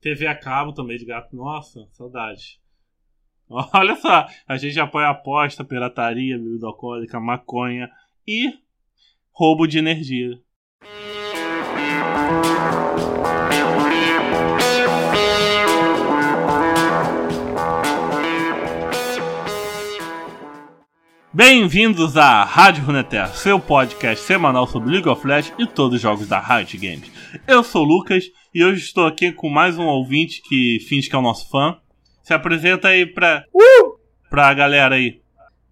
TV 0.00 0.26
a 0.26 0.34
cabo 0.34 0.72
também 0.72 0.96
de 0.96 1.04
gato. 1.04 1.34
Nossa, 1.34 1.86
saudade. 1.92 2.60
Olha 3.48 3.96
só, 3.96 4.26
a 4.46 4.56
gente 4.56 4.78
apoia 4.78 5.08
aposta, 5.08 5.64
pirataria, 5.64 6.38
bebida 6.38 6.66
alcoólica, 6.66 7.18
maconha 7.18 7.90
e 8.26 8.52
roubo 9.32 9.66
de 9.66 9.78
energia. 9.78 10.38
Bem-vindos 21.42 22.16
à 22.16 22.42
Rádio 22.42 22.82
Runeterra, 22.82 23.28
seu 23.28 23.60
podcast 23.60 24.24
semanal 24.24 24.66
sobre 24.66 24.90
League 24.90 25.08
of 25.08 25.24
Legends 25.24 25.54
e 25.56 25.68
todos 25.68 25.94
os 25.94 26.00
jogos 26.02 26.26
da 26.26 26.40
Riot 26.40 26.76
Games. 26.76 27.12
Eu 27.46 27.62
sou 27.62 27.84
o 27.84 27.88
Lucas 27.88 28.24
e 28.52 28.64
hoje 28.64 28.80
estou 28.80 29.06
aqui 29.06 29.30
com 29.30 29.48
mais 29.48 29.78
um 29.78 29.84
ouvinte 29.84 30.42
que 30.42 30.80
finge 30.88 31.08
que 31.08 31.14
é 31.14 31.18
o 31.18 31.22
nosso 31.22 31.48
fã. 31.48 31.76
Se 32.24 32.34
apresenta 32.34 32.88
aí 32.88 33.06
pra, 33.06 33.44
Uh! 33.54 34.00
pra 34.28 34.52
galera 34.52 34.96
aí. 34.96 35.20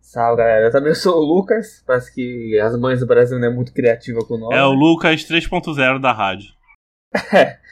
Salve, 0.01 0.37
galera. 0.41 0.69
Eu 0.69 0.71
também 0.71 0.95
sou 0.95 1.16
o 1.16 1.24
Lucas. 1.34 1.83
Parece 1.85 2.15
que 2.15 2.57
as 2.60 2.79
mães 2.79 3.01
do 3.01 3.07
Brasil 3.09 3.37
não 3.37 3.48
é 3.48 3.52
muito 3.52 3.73
criativa 3.73 4.21
com 4.21 4.35
o 4.35 4.38
nome. 4.38 4.55
É 4.55 4.62
o 4.62 4.73
Lucas 4.73 5.24
3.0 5.24 6.01
da 6.01 6.12
rádio. 6.12 6.48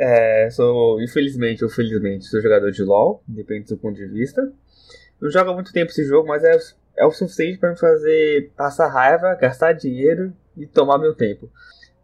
É, 0.00 0.48
sou, 0.50 1.02
infelizmente 1.02 1.64
ou 1.64 1.70
felizmente, 1.70 2.24
sou 2.26 2.40
jogador 2.40 2.70
de 2.70 2.84
LoL, 2.84 3.20
depende 3.26 3.62
do 3.62 3.68
seu 3.70 3.78
ponto 3.78 3.96
de 3.96 4.06
vista. 4.06 4.40
Não 5.20 5.28
jogo 5.28 5.50
há 5.50 5.54
muito 5.54 5.72
tempo 5.72 5.90
esse 5.90 6.06
jogo, 6.06 6.28
mas 6.28 6.44
é, 6.44 6.56
é 6.98 7.06
o 7.06 7.10
suficiente 7.10 7.58
pra 7.58 7.70
me 7.70 7.78
fazer 7.78 8.52
passar 8.56 8.88
raiva, 8.88 9.34
gastar 9.40 9.72
dinheiro 9.72 10.32
e 10.56 10.66
tomar 10.66 10.98
meu 10.98 11.14
tempo. 11.14 11.48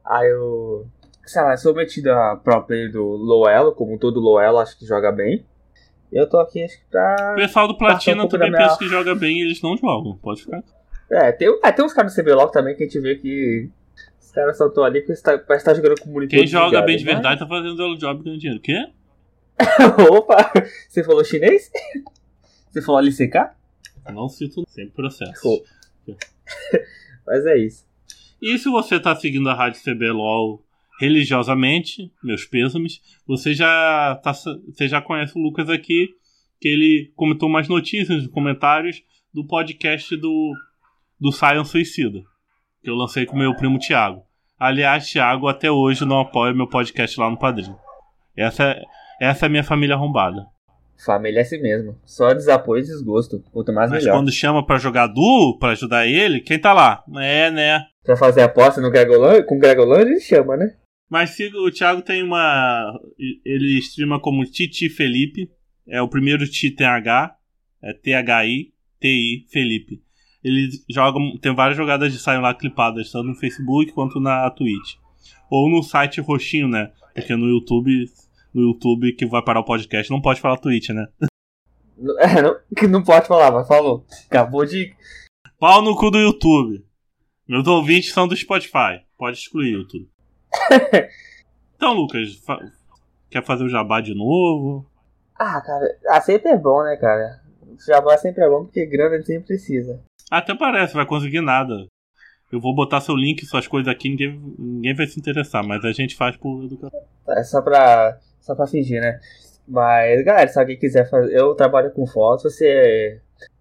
Aí 0.05 0.29
eu, 0.30 0.87
sei 1.27 1.43
lá, 1.43 1.57
sou 1.57 1.75
metido 1.75 2.09
a 2.12 2.37
pro 2.37 2.62
player 2.62 2.91
do 2.93 3.03
Loelo, 3.03 3.75
como 3.75 3.98
todo 3.98 4.20
Loelo, 4.20 4.59
acho 4.59 4.79
que 4.79 4.87
joga 4.87 5.11
bem. 5.11 5.45
Eu 6.12 6.29
tô 6.29 6.39
aqui, 6.39 6.62
acho 6.62 6.79
que 6.79 6.84
O 6.87 6.91
pra. 6.91 7.34
pessoal 7.37 7.67
do 7.67 7.77
Platina 7.77 8.19
pouco 8.23 8.31
também 8.33 8.51
minha- 8.51 8.62
pensa 8.62 8.78
que 8.78 8.86
joga 8.89 9.14
bem 9.14 9.39
e 9.39 9.42
eles 9.42 9.61
não 9.61 9.77
jogam. 9.77 10.17
Pode 10.19 10.42
ficar. 10.42 10.62
É, 11.11 11.33
tem, 11.33 11.48
é, 11.64 11.73
tem 11.73 11.84
uns 11.84 11.92
caras 11.92 12.14
do 12.14 12.23
CBLOL 12.23 12.48
também 12.51 12.77
que 12.77 12.84
a 12.84 12.86
gente 12.86 13.01
vê 13.01 13.17
que 13.17 13.69
os 14.20 14.31
caras 14.31 14.56
só 14.56 14.67
estão 14.69 14.84
ali 14.84 15.01
porque 15.01 15.12
está, 15.12 15.36
parece 15.36 15.62
estar 15.69 15.75
jogando 15.75 16.01
com 16.01 16.08
o 16.11 16.12
monitor 16.12 16.39
Quem 16.39 16.47
joga 16.47 16.64
desligado, 16.83 16.86
bem 16.86 16.97
de 16.97 17.05
mas- 17.05 17.14
verdade 17.14 17.41
tá 17.41 17.47
fazendo 17.47 17.83
o 17.83 17.98
job 17.98 18.23
ganhando 18.23 18.41
dinheiro. 18.41 18.61
Quê? 18.62 18.86
Opa! 20.11 20.53
Você 20.89 21.03
falou 21.05 21.25
chinês? 21.25 21.70
Você 22.70 22.83
falou 22.83 23.01
LCK? 23.01 23.51
Não 24.12 24.28
cito 24.28 24.64
sempre 24.69 24.94
processo. 24.94 25.62
Mas 27.27 27.47
é 27.47 27.58
isso. 27.58 27.86
E 28.41 28.58
se 28.58 28.69
você 28.69 29.00
tá 29.00 29.14
seguindo 29.16 29.48
a 29.48 29.55
Rádio 29.55 29.80
CBLOL 29.83 30.62
religiosamente, 31.00 32.12
meus 32.22 32.44
pêsames, 32.44 33.00
você 33.27 33.55
já, 33.55 34.20
tá, 34.22 34.33
você 34.33 34.86
já 34.86 35.00
conhece 35.00 35.36
o 35.36 35.42
Lucas 35.42 35.69
aqui, 35.69 36.11
que 36.61 36.69
ele 36.69 37.12
comentou 37.16 37.48
mais 37.48 37.69
notícias 37.69 38.22
nos 38.22 38.33
comentários 38.33 39.02
do 39.33 39.46
podcast 39.46 40.16
do, 40.16 40.52
do 41.18 41.33
Science 41.33 41.70
Suicida, 41.70 42.22
que 42.83 42.91
eu 42.91 42.94
lancei 42.94 43.27
com 43.27 43.36
meu 43.36 43.55
primo 43.56 43.78
Thiago. 43.78 44.22
Aliás, 44.58 45.11
Thiago 45.11 45.48
até 45.48 45.70
hoje 45.70 46.05
não 46.05 46.20
apoia 46.20 46.55
meu 46.55 46.68
podcast 46.68 47.18
lá 47.18 47.28
no 47.28 47.39
Padrinho. 47.39 47.77
Essa 48.36 48.64
é, 48.64 48.83
essa 49.20 49.44
é 49.44 49.48
a 49.48 49.50
minha 49.50 49.64
família 49.64 49.96
arrombada. 49.96 50.46
Família 51.05 51.41
é 51.41 51.42
assim 51.42 51.61
mesmo. 51.61 51.98
Só 52.05 52.33
desapoio 52.33 52.81
e 52.83 52.87
desgosto. 52.87 53.42
Quanto 53.53 53.73
mais 53.73 53.91
Mas 53.91 54.05
melhor. 54.05 54.17
quando 54.17 54.33
chama 54.33 54.64
pra 54.64 54.78
jogar 54.78 55.06
duo, 55.06 55.59
pra 55.59 55.70
ajudar 55.70 56.06
ele, 56.06 56.41
quem 56.41 56.59
tá 56.59 56.73
lá? 56.73 57.03
É, 57.17 57.51
né? 57.51 57.84
Pra 58.03 58.17
fazer 58.17 58.42
aposta 58.42 58.81
no 58.81 58.91
Gregoland, 58.91 59.45
com 59.47 59.56
o 59.56 59.59
Gregoland, 59.59 60.03
ele 60.11 60.20
chama, 60.20 60.56
né? 60.56 60.77
Mas 61.11 61.31
siga, 61.31 61.59
o 61.59 61.70
Thiago 61.70 62.03
tem 62.03 62.23
uma. 62.23 62.92
Ele 63.45 63.78
streama 63.78 64.20
como 64.20 64.45
Titi 64.45 64.89
Felipe. 64.89 65.51
É 65.86 66.01
o 66.01 66.09
primeiro 66.09 66.48
Ti 66.48 66.70
tem 66.70 66.86
H. 66.86 67.36
É 67.83 67.92
T-H-I, 67.92 68.73
T-I, 68.98 69.47
Felipe. 69.51 70.01
Ele 70.42 70.69
joga. 70.91 71.19
Tem 71.41 71.55
várias 71.55 71.77
jogadas 71.77 72.13
de 72.13 72.18
saem 72.18 72.41
lá 72.41 72.55
clipadas, 72.55 73.11
tanto 73.11 73.29
no 73.29 73.35
Facebook 73.35 73.92
quanto 73.92 74.18
na 74.18 74.48
Twitch. 74.51 74.95
Ou 75.51 75.68
no 75.70 75.83
site 75.83 76.20
roxinho, 76.20 76.68
né? 76.68 76.91
Porque 77.14 77.36
no 77.36 77.47
YouTube. 77.47 78.07
No 78.55 78.63
YouTube 78.63 79.13
que 79.15 79.27
vai 79.27 79.42
parar 79.42 79.61
o 79.61 79.65
podcast, 79.65 80.11
não 80.11 80.20
pode 80.20 80.41
falar 80.41 80.57
Twitch, 80.59 80.91
né? 80.91 81.07
É, 82.19 82.42
não, 82.42 82.57
não 82.91 83.05
pode 83.05 83.29
falar, 83.29 83.53
mas 83.53 83.69
falou. 83.69 84.05
Acabou 84.27 84.67
de. 84.67 84.92
Pau 85.61 85.81
no 85.81 85.95
cu 85.97 86.11
do 86.11 86.19
YouTube. 86.19 86.85
Meus 87.48 87.67
ouvintes 87.69 88.13
são 88.13 88.27
do 88.27 88.37
Spotify. 88.37 89.01
Pode 89.17 89.39
excluir 89.39 89.77
o 89.77 89.79
YouTube. 89.79 90.09
então, 91.77 91.92
Lucas, 91.92 92.35
fa- 92.45 92.59
quer 93.31 93.45
fazer 93.45 93.63
o 93.65 93.69
jabá 93.69 94.01
de 94.01 94.13
novo? 94.13 94.85
Ah, 95.39 95.61
cara. 95.61 95.86
Ah, 96.09 96.21
sempre 96.21 96.51
é 96.51 96.59
bom, 96.59 96.83
né, 96.83 96.97
cara? 96.97 97.41
Jabá 97.86 98.19
sempre 98.19 98.42
é 98.45 98.48
bom 98.48 98.65
porque 98.65 98.86
grana 98.86 99.15
a 99.15 99.19
gente 99.19 99.27
sempre 99.27 99.47
precisa. 99.47 100.03
Até 100.31 100.53
parece, 100.55 100.95
vai 100.95 101.07
conseguir 101.07 101.41
nada. 101.42 101.86
Eu 102.51 102.61
vou 102.61 102.75
botar 102.75 103.01
seu 103.01 103.15
link 103.15 103.45
suas 103.47 103.67
coisas 103.67 103.91
aqui, 103.92 104.09
ninguém, 104.11 104.41
ninguém 104.59 104.95
vai 104.95 105.07
se 105.07 105.19
interessar, 105.19 105.65
mas 105.67 105.85
a 105.85 105.92
gente 105.92 106.17
faz 106.17 106.36
por 106.36 106.65
educação. 106.65 107.01
É 107.29 107.42
só 107.42 107.63
pra, 107.63 108.19
só 108.44 108.55
pra 108.55 108.66
fingir, 108.66 109.00
né? 109.00 109.18
Mas, 109.66 110.22
galera, 110.24 110.46
se 110.48 110.58
alguém 110.58 110.77
quiser 110.78 111.08
fazer. 111.08 111.34
Eu 111.34 111.55
trabalho 111.55 111.90
com 111.90 112.06
fotos, 112.06 112.44
você. 112.44 113.20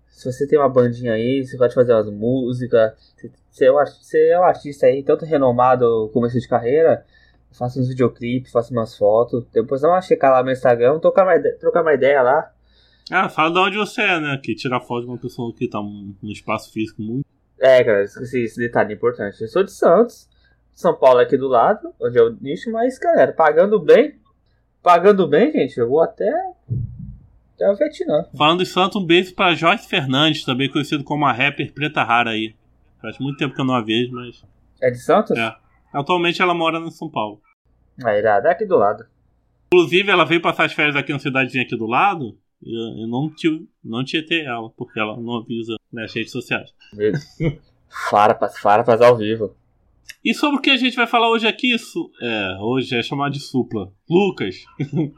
Se 0.09 0.31
você 0.31 0.47
tem 0.47 0.59
uma 0.59 0.69
bandinha 0.69 1.13
aí, 1.13 1.45
você 1.45 1.57
pode 1.57 1.73
fazer 1.73 1.93
umas 1.93 2.09
músicas. 2.09 2.93
Você 3.49 3.65
é 3.65 3.71
um, 3.71 3.75
você 3.85 4.27
é 4.29 4.39
um 4.39 4.43
artista 4.43 4.85
aí, 4.85 5.01
tanto 5.03 5.25
renomado 5.25 6.09
começo 6.13 6.39
de 6.39 6.47
carreira. 6.47 7.05
Faça 7.51 7.79
uns 7.79 7.87
videoclipes, 7.87 8.51
faça 8.51 8.71
umas 8.73 8.97
fotos. 8.97 9.45
Depois 9.53 9.81
dá 9.81 9.89
uma 9.89 10.01
checar 10.01 10.31
lá 10.31 10.39
no 10.39 10.45
meu 10.45 10.53
Instagram, 10.53 10.99
trocar 10.99 11.23
uma, 11.23 11.35
ide- 11.35 11.53
trocar 11.59 11.81
uma 11.81 11.93
ideia 11.93 12.21
lá. 12.21 12.51
Ah, 13.11 13.29
fala 13.29 13.51
de 13.51 13.59
onde 13.59 13.77
você 13.77 14.01
é, 14.01 14.19
né? 14.19 14.39
Que 14.41 14.55
tirar 14.55 14.79
foto 14.81 15.01
de 15.03 15.07
uma 15.07 15.17
pessoa 15.17 15.53
que 15.53 15.67
tá 15.67 15.77
num 15.79 16.13
num 16.21 16.31
espaço 16.31 16.71
físico 16.71 17.01
muito. 17.01 17.25
É, 17.59 17.83
cara, 17.83 18.03
esqueci 18.03 18.43
esse 18.43 18.57
detalhe 18.59 18.93
importante. 18.93 19.41
Eu 19.41 19.47
sou 19.47 19.63
de 19.63 19.71
Santos, 19.71 20.27
São 20.73 20.93
Paulo 20.95 21.19
é 21.21 21.23
aqui 21.23 21.37
do 21.37 21.47
lado, 21.47 21.93
onde 22.01 22.17
é 22.17 22.21
o 22.21 22.35
nicho, 22.41 22.71
mas, 22.71 22.97
galera, 22.99 23.31
pagando 23.31 23.79
bem. 23.79 24.15
Pagando 24.83 25.25
bem, 25.25 25.49
gente, 25.49 25.77
eu 25.77 25.87
vou 25.87 26.01
até. 26.01 26.29
Até 27.55 27.71
o 27.71 27.75
Vietnã. 27.75 28.25
Falando 28.37 28.61
em 28.61 28.65
santo, 28.65 28.99
um 28.99 29.05
beijo 29.05 29.33
pra 29.33 29.55
Joyce 29.55 29.87
Fernandes, 29.87 30.43
também 30.43 30.69
conhecido 30.69 31.05
como 31.05 31.25
a 31.25 31.31
rapper 31.31 31.73
preta 31.73 32.03
rara 32.03 32.31
aí. 32.31 32.53
Faz 33.01 33.17
muito 33.17 33.37
tempo 33.37 33.55
que 33.55 33.61
eu 33.61 33.65
não 33.65 33.75
a 33.75 33.81
vejo, 33.81 34.11
mas. 34.11 34.43
É 34.81 34.91
de 34.91 34.97
Santos? 34.97 35.37
É. 35.37 35.55
Atualmente 35.93 36.41
ela 36.41 36.53
mora 36.53 36.79
em 36.79 36.91
São 36.91 37.09
Paulo. 37.09 37.41
Ah, 38.03 38.13
irado, 38.17 38.47
é 38.47 38.51
aqui 38.51 38.65
do 38.65 38.75
lado. 38.75 39.05
Inclusive, 39.73 40.11
ela 40.11 40.25
veio 40.25 40.41
passar 40.41 40.65
as 40.65 40.73
férias 40.73 40.95
aqui 40.97 41.13
na 41.13 41.19
cidadezinha 41.19 41.63
aqui 41.63 41.77
do 41.77 41.85
lado. 41.85 42.37
E 42.61 43.03
eu 43.03 43.07
não, 43.07 43.33
tive, 43.33 43.67
não 43.83 44.03
tietei 44.03 44.45
ela, 44.45 44.69
porque 44.71 44.99
ela 44.99 45.15
não 45.15 45.37
avisa 45.37 45.75
nas 45.91 46.13
redes 46.13 46.31
sociais. 46.31 46.73
Farpas, 48.09 48.57
farpas 48.57 48.99
ao 49.01 49.15
vivo. 49.15 49.55
E 50.23 50.33
sobre 50.33 50.57
o 50.57 50.61
que 50.61 50.69
a 50.69 50.77
gente 50.77 50.95
vai 50.95 51.07
falar 51.07 51.29
hoje 51.29 51.47
aqui, 51.47 51.77
Su- 51.77 52.09
é, 52.21 52.57
hoje 52.61 52.95
é 52.95 53.03
chamado 53.03 53.33
de 53.33 53.39
supla. 53.39 53.91
Lucas, 54.09 54.63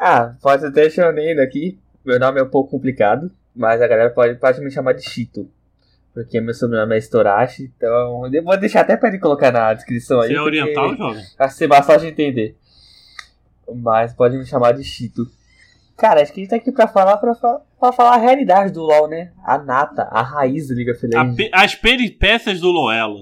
ah, 0.00 0.34
pode 0.40 0.66
até 0.66 0.88
chamando 0.90 1.40
aqui. 1.40 1.78
Meu 2.04 2.18
nome 2.20 2.40
é 2.40 2.42
um 2.42 2.48
pouco 2.48 2.70
complicado, 2.70 3.30
mas 3.54 3.80
a 3.80 3.86
galera 3.88 4.10
pode, 4.10 4.38
pode 4.38 4.60
me 4.60 4.70
chamar 4.70 4.92
de 4.92 5.02
Chito. 5.02 5.48
Porque 6.12 6.40
meu 6.40 6.54
sobrenome 6.54 6.94
é 6.94 6.98
Storashi, 6.98 7.72
então 7.76 8.26
eu 8.32 8.44
vou 8.44 8.56
deixar 8.56 8.82
até 8.82 8.96
pra 8.96 9.08
ele 9.08 9.18
colocar 9.18 9.50
na 9.50 9.74
descrição 9.74 10.20
aí. 10.20 10.28
você 10.28 10.34
é 10.36 10.40
oriental, 10.42 10.96
jovem? 10.96 11.24
Vai 11.36 11.50
ser 11.50 11.66
mais 11.66 11.84
fácil 11.84 12.02
de 12.06 12.12
entender. 12.12 12.56
Mas 13.74 14.12
pode 14.12 14.36
me 14.36 14.46
chamar 14.46 14.72
de 14.72 14.84
Chito. 14.84 15.26
Cara, 15.96 16.22
acho 16.22 16.32
que 16.32 16.40
a 16.40 16.42
gente 16.42 16.50
tá 16.50 16.56
aqui 16.56 16.72
pra 16.72 16.88
falar, 16.88 17.16
pra, 17.18 17.34
pra 17.34 17.92
falar 17.92 18.14
a 18.14 18.18
realidade 18.18 18.72
do 18.72 18.82
LoL, 18.82 19.08
né? 19.08 19.32
A 19.44 19.58
nata, 19.58 20.02
a 20.10 20.22
raiz 20.22 20.68
do 20.68 20.74
League 20.74 20.90
of 20.90 21.06
A 21.06 21.08
Legends. 21.22 21.36
pe- 21.36 21.50
as 21.52 21.74
peripécias 21.74 22.60
do 22.60 22.70
Loela. 22.70 23.20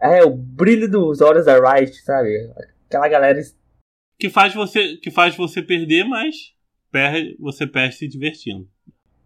É, 0.00 0.22
o 0.24 0.30
brilho 0.36 0.90
dos 0.90 1.20
olhos 1.20 1.46
da 1.46 1.54
Riot, 1.58 1.94
sabe? 2.02 2.50
Aquela 2.88 3.08
galera 3.08 3.40
Que 4.18 4.28
faz 4.28 4.52
você, 4.54 4.96
que 4.96 5.10
faz 5.10 5.36
você 5.36 5.62
perder, 5.62 6.04
mas 6.04 6.34
perde, 6.90 7.36
você 7.38 7.66
perde 7.66 7.94
se 7.96 8.08
divertindo. 8.08 8.68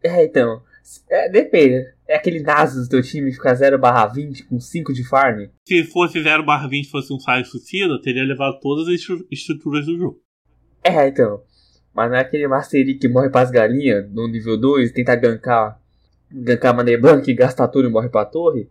É, 0.02 0.24
então. 0.24 0.62
É, 1.10 1.28
depende. 1.28 1.84
É 2.08 2.16
aquele 2.16 2.40
Nasus 2.42 2.86
do 2.86 2.90
teu 2.90 3.02
time 3.02 3.32
ficar 3.32 3.54
0 3.54 3.78
barra 3.78 4.06
20 4.06 4.44
com 4.46 4.58
5 4.58 4.92
de 4.92 5.06
farm? 5.08 5.46
Se 5.66 5.84
fosse 5.84 6.22
0 6.22 6.42
barra 6.44 6.68
20 6.68 6.90
fosse 6.90 7.12
um 7.12 7.18
saio 7.20 7.44
suicida, 7.44 8.00
teria 8.02 8.24
levado 8.24 8.58
todas 8.60 8.88
as 8.88 8.94
estru- 8.94 9.26
estruturas 9.30 9.86
do 9.86 9.96
jogo. 9.96 10.20
É, 10.82 11.06
então. 11.08 11.42
Mas 11.94 12.10
não 12.10 12.16
é 12.16 12.20
aquele 12.20 12.46
Mastery 12.46 12.94
que 12.94 13.08
morre 13.08 13.30
pras 13.30 13.50
galinhas 13.50 14.10
no 14.12 14.28
nível 14.28 14.58
2, 14.58 14.92
tenta 14.92 15.16
gankar, 15.16 15.80
gankar 16.30 16.74
Maneblanc 16.74 17.28
e 17.28 17.34
gasta 17.34 17.66
tudo 17.66 17.88
e 17.88 17.90
morre 17.90 18.08
pra 18.08 18.24
torre? 18.24 18.68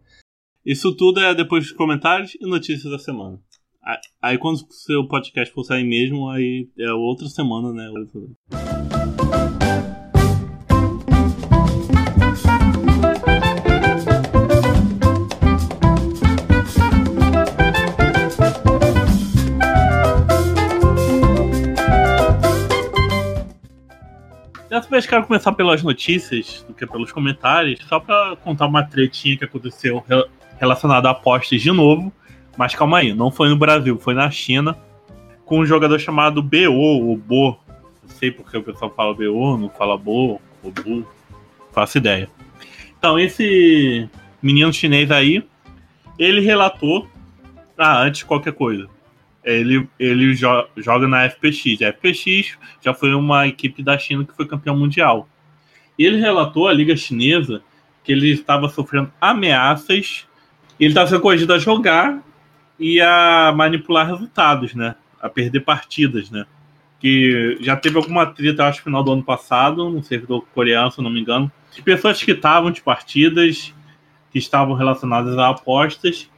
Isso 0.66 0.96
tudo 0.96 1.20
é 1.20 1.34
depois 1.34 1.64
dos 1.64 1.74
comentários 1.74 2.36
e 2.40 2.46
notícias 2.46 2.92
da 2.92 3.00
semana. 3.00 3.40
Aí 4.22 4.38
quando 4.38 4.58
o 4.58 4.74
seu 4.74 5.08
podcast 5.08 5.54
for 5.54 5.64
sair 5.64 5.84
mesmo, 5.84 6.30
aí 6.30 6.70
é 6.78 6.92
outra 6.92 7.28
semana, 7.28 7.74
né? 7.74 7.90
Dessa 24.80 24.92
vez 24.92 25.06
quero 25.06 25.26
começar 25.26 25.52
pelas 25.52 25.84
notícias 25.84 26.64
do 26.66 26.74
que 26.74 26.88
pelos 26.88 27.12
comentários, 27.12 27.82
só 27.86 28.00
para 28.00 28.38
contar 28.38 28.66
uma 28.66 28.82
tretinha 28.82 29.36
que 29.36 29.44
aconteceu 29.44 30.02
relacionada 30.58 31.10
a 31.10 31.12
apostas 31.12 31.62
de 31.62 31.70
novo. 31.70 32.14
Mas 32.56 32.74
calma 32.74 33.00
aí, 33.00 33.14
não 33.14 33.30
foi 33.30 33.50
no 33.50 33.58
Brasil, 33.58 34.00
foi 34.00 34.14
na 34.14 34.32
China, 34.32 34.78
com 35.44 35.60
um 35.60 35.66
jogador 35.66 36.00
chamado 36.00 36.42
BO, 36.42 36.72
ou 36.72 37.18
Bo. 37.18 37.60
Não 38.02 38.10
sei 38.10 38.32
porque 38.32 38.58
o 38.58 38.64
pessoal 38.64 38.90
fala 38.96 39.14
BO, 39.14 39.58
não 39.58 39.70
fala 39.70 39.98
Bo, 39.98 40.40
ou 40.64 41.06
faço 41.74 41.98
ideia. 41.98 42.30
Então, 42.98 43.20
esse 43.20 44.08
menino 44.42 44.72
chinês 44.72 45.12
aí, 45.12 45.44
ele 46.18 46.40
relatou. 46.40 47.06
Ah, 47.78 48.02
antes 48.02 48.20
de 48.20 48.26
qualquer 48.26 48.54
coisa. 48.54 48.88
Ele, 49.52 49.88
ele 50.00 50.34
jo 50.34 50.48
joga 50.78 51.08
na 51.08 51.30
FPX. 51.30 51.82
A 51.82 51.94
FPX 51.94 52.58
já 52.82 52.94
foi 52.94 53.14
uma 53.14 53.48
equipe 53.48 53.82
da 53.82 53.98
China 53.98 54.26
que 54.26 54.36
foi 54.36 54.48
campeão 54.48 54.78
mundial. 54.78 55.28
Ele 55.98 56.18
relatou 56.18 56.68
à 56.68 56.74
Liga 56.74 56.96
Chinesa 56.96 57.62
que 58.04 58.12
ele 58.12 58.30
estava 58.30 58.70
sofrendo 58.70 59.12
ameaças. 59.20 60.26
Ele 60.80 60.90
estava 60.90 61.08
sendo 61.08 61.22
corrigido 61.22 61.54
a 61.54 61.60
jogar 61.60 62.22
e 62.80 63.02
a 63.02 63.54
manipular 63.56 64.08
resultados, 64.08 64.74
né? 64.74 64.96
A 65.22 65.28
perder 65.28 65.60
partidas, 65.62 66.32
né? 66.32 66.46
Que 67.00 67.58
já 67.60 67.76
teve 67.76 67.98
alguma 67.98 68.26
treta, 68.26 68.66
acho, 68.66 68.80
no 68.80 68.84
final 68.86 69.04
do 69.04 69.12
ano 69.12 69.24
passado, 69.24 69.90
no 69.90 70.04
servidor 70.04 70.46
coreano, 70.54 70.92
se 70.92 71.02
não 71.02 71.10
me 71.10 71.20
engano, 71.20 71.52
de 71.74 71.82
pessoas 71.82 72.22
que 72.24 72.32
estavam 72.32 72.72
de 72.72 72.82
partidas 72.82 73.74
que 74.32 74.38
estavam 74.38 74.76
relacionadas 74.76 75.38
a 75.38 75.50
apostas 75.50 76.30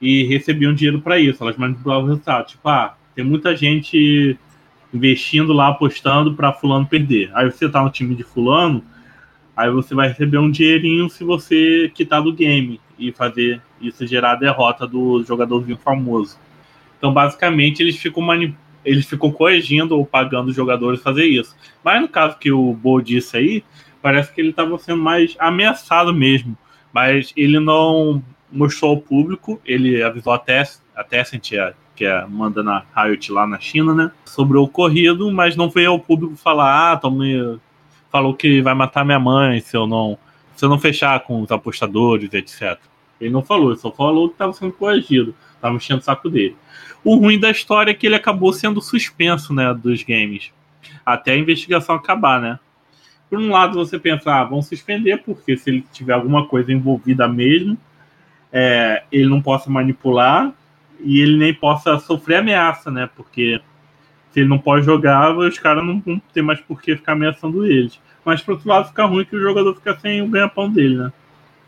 e 0.00 0.24
recebiam 0.24 0.74
dinheiro 0.74 1.00
para 1.00 1.18
isso. 1.18 1.42
Elas 1.42 1.56
manipulavam 1.56 2.04
o 2.04 2.08
resultado. 2.08 2.46
Tipo, 2.46 2.68
ah, 2.68 2.96
tem 3.14 3.24
muita 3.24 3.56
gente 3.56 4.38
investindo 4.92 5.52
lá, 5.52 5.68
apostando 5.68 6.34
para 6.34 6.52
fulano 6.52 6.86
perder. 6.86 7.30
Aí 7.34 7.50
você 7.50 7.68
tá 7.68 7.82
no 7.82 7.90
time 7.90 8.14
de 8.14 8.22
fulano, 8.22 8.82
aí 9.56 9.70
você 9.70 9.94
vai 9.94 10.08
receber 10.08 10.38
um 10.38 10.50
dinheirinho 10.50 11.08
se 11.08 11.24
você 11.24 11.90
quitar 11.94 12.22
do 12.22 12.32
game 12.32 12.80
e 12.98 13.12
fazer 13.12 13.60
isso 13.80 14.06
gerar 14.06 14.32
a 14.32 14.36
derrota 14.36 14.86
do 14.86 15.22
jogadorzinho 15.24 15.76
famoso. 15.76 16.38
Então, 16.96 17.12
basicamente, 17.12 17.82
eles 17.82 17.96
ficam 17.96 18.24
eles 18.84 19.06
ficam 19.06 19.30
corrigindo 19.30 19.96
ou 19.96 20.06
pagando 20.06 20.48
os 20.48 20.56
jogadores 20.56 21.02
fazer 21.02 21.26
isso. 21.26 21.54
Mas 21.84 22.00
no 22.00 22.08
caso 22.08 22.38
que 22.38 22.50
o 22.50 22.72
Bo 22.72 23.00
disse 23.00 23.36
aí, 23.36 23.64
parece 24.00 24.32
que 24.32 24.40
ele 24.40 24.50
estava 24.50 24.78
sendo 24.78 25.02
mais 25.02 25.36
ameaçado 25.38 26.14
mesmo. 26.14 26.56
Mas 26.92 27.32
ele 27.36 27.60
não 27.60 28.22
mostrou 28.50 28.92
ao 28.92 29.00
público, 29.00 29.60
ele 29.64 30.02
avisou 30.02 30.32
a, 30.32 30.38
Tess, 30.38 30.82
a 30.94 31.04
Tencent, 31.04 31.50
que 31.94 32.04
é, 32.04 32.26
manda 32.26 32.62
na 32.62 32.84
Riot 32.96 33.32
lá 33.32 33.46
na 33.46 33.58
China, 33.58 33.94
né? 33.94 34.10
Sobre 34.24 34.56
o 34.56 34.62
ocorrido, 34.62 35.30
mas 35.32 35.56
não 35.56 35.68
veio 35.68 35.90
ao 35.90 35.98
público 35.98 36.36
falar, 36.36 36.92
ah, 36.92 36.96
tome, 36.96 37.58
falou 38.10 38.34
que 38.34 38.62
vai 38.62 38.74
matar 38.74 39.04
minha 39.04 39.18
mãe 39.18 39.60
se 39.60 39.76
eu 39.76 39.86
não 39.86 40.18
se 40.54 40.64
eu 40.64 40.68
não 40.68 40.78
fechar 40.78 41.20
com 41.20 41.40
os 41.40 41.52
apostadores, 41.52 42.32
etc. 42.32 42.78
Ele 43.20 43.30
não 43.30 43.44
falou, 43.44 43.70
ele 43.70 43.78
só 43.78 43.92
falou 43.92 44.28
que 44.28 44.34
estava 44.34 44.52
sendo 44.52 44.72
corrigido, 44.72 45.32
estava 45.54 45.76
enchendo 45.76 46.00
o 46.00 46.04
saco 46.04 46.28
dele. 46.28 46.56
O 47.04 47.14
ruim 47.14 47.38
da 47.38 47.48
história 47.48 47.92
é 47.92 47.94
que 47.94 48.06
ele 48.06 48.16
acabou 48.16 48.52
sendo 48.52 48.80
suspenso, 48.80 49.54
né, 49.54 49.72
dos 49.72 50.02
games, 50.02 50.52
até 51.06 51.32
a 51.32 51.36
investigação 51.36 51.94
acabar, 51.94 52.40
né? 52.40 52.58
Por 53.30 53.38
um 53.38 53.50
lado, 53.50 53.74
você 53.74 53.98
pensa, 54.00 54.32
ah, 54.34 54.44
vão 54.44 54.60
suspender, 54.60 55.18
porque 55.18 55.56
se 55.56 55.70
ele 55.70 55.84
tiver 55.92 56.14
alguma 56.14 56.46
coisa 56.46 56.72
envolvida 56.72 57.28
mesmo, 57.28 57.78
é, 58.52 59.02
ele 59.10 59.28
não 59.28 59.40
possa 59.40 59.70
manipular 59.70 60.52
e 61.00 61.20
ele 61.20 61.36
nem 61.36 61.54
possa 61.54 61.98
sofrer 61.98 62.36
ameaça, 62.36 62.90
né? 62.90 63.08
Porque 63.14 63.60
se 64.30 64.40
ele 64.40 64.48
não 64.48 64.58
pode 64.58 64.84
jogar, 64.84 65.36
os 65.36 65.58
caras 65.58 65.84
não 65.84 66.00
vão 66.00 66.20
ter 66.32 66.42
mais 66.42 66.60
por 66.60 66.80
que 66.80 66.96
ficar 66.96 67.12
ameaçando 67.12 67.66
eles. 67.66 68.00
Mas, 68.24 68.42
por 68.42 68.52
outro 68.52 68.68
lado, 68.68 68.88
fica 68.88 69.04
ruim 69.04 69.24
que 69.24 69.36
o 69.36 69.40
jogador 69.40 69.74
fica 69.74 69.98
sem 69.98 70.20
o 70.22 70.28
ganha-pão 70.28 70.70
dele, 70.70 70.96
né? 70.96 71.12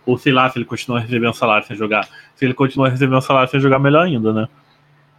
Ou 0.05 0.19
sei 0.19 0.33
lá, 0.33 0.49
se 0.49 0.59
ele 0.59 0.65
continua 0.65 1.01
recebendo 1.01 1.35
salário 1.35 1.67
sem 1.67 1.77
jogar. 1.77 2.09
Se 2.35 2.45
ele 2.45 2.55
continua 2.55 2.89
recebendo 2.89 3.21
salário 3.21 3.51
sem 3.51 3.61
jogar, 3.61 3.79
melhor 3.79 4.05
ainda, 4.05 4.33
né? 4.33 4.49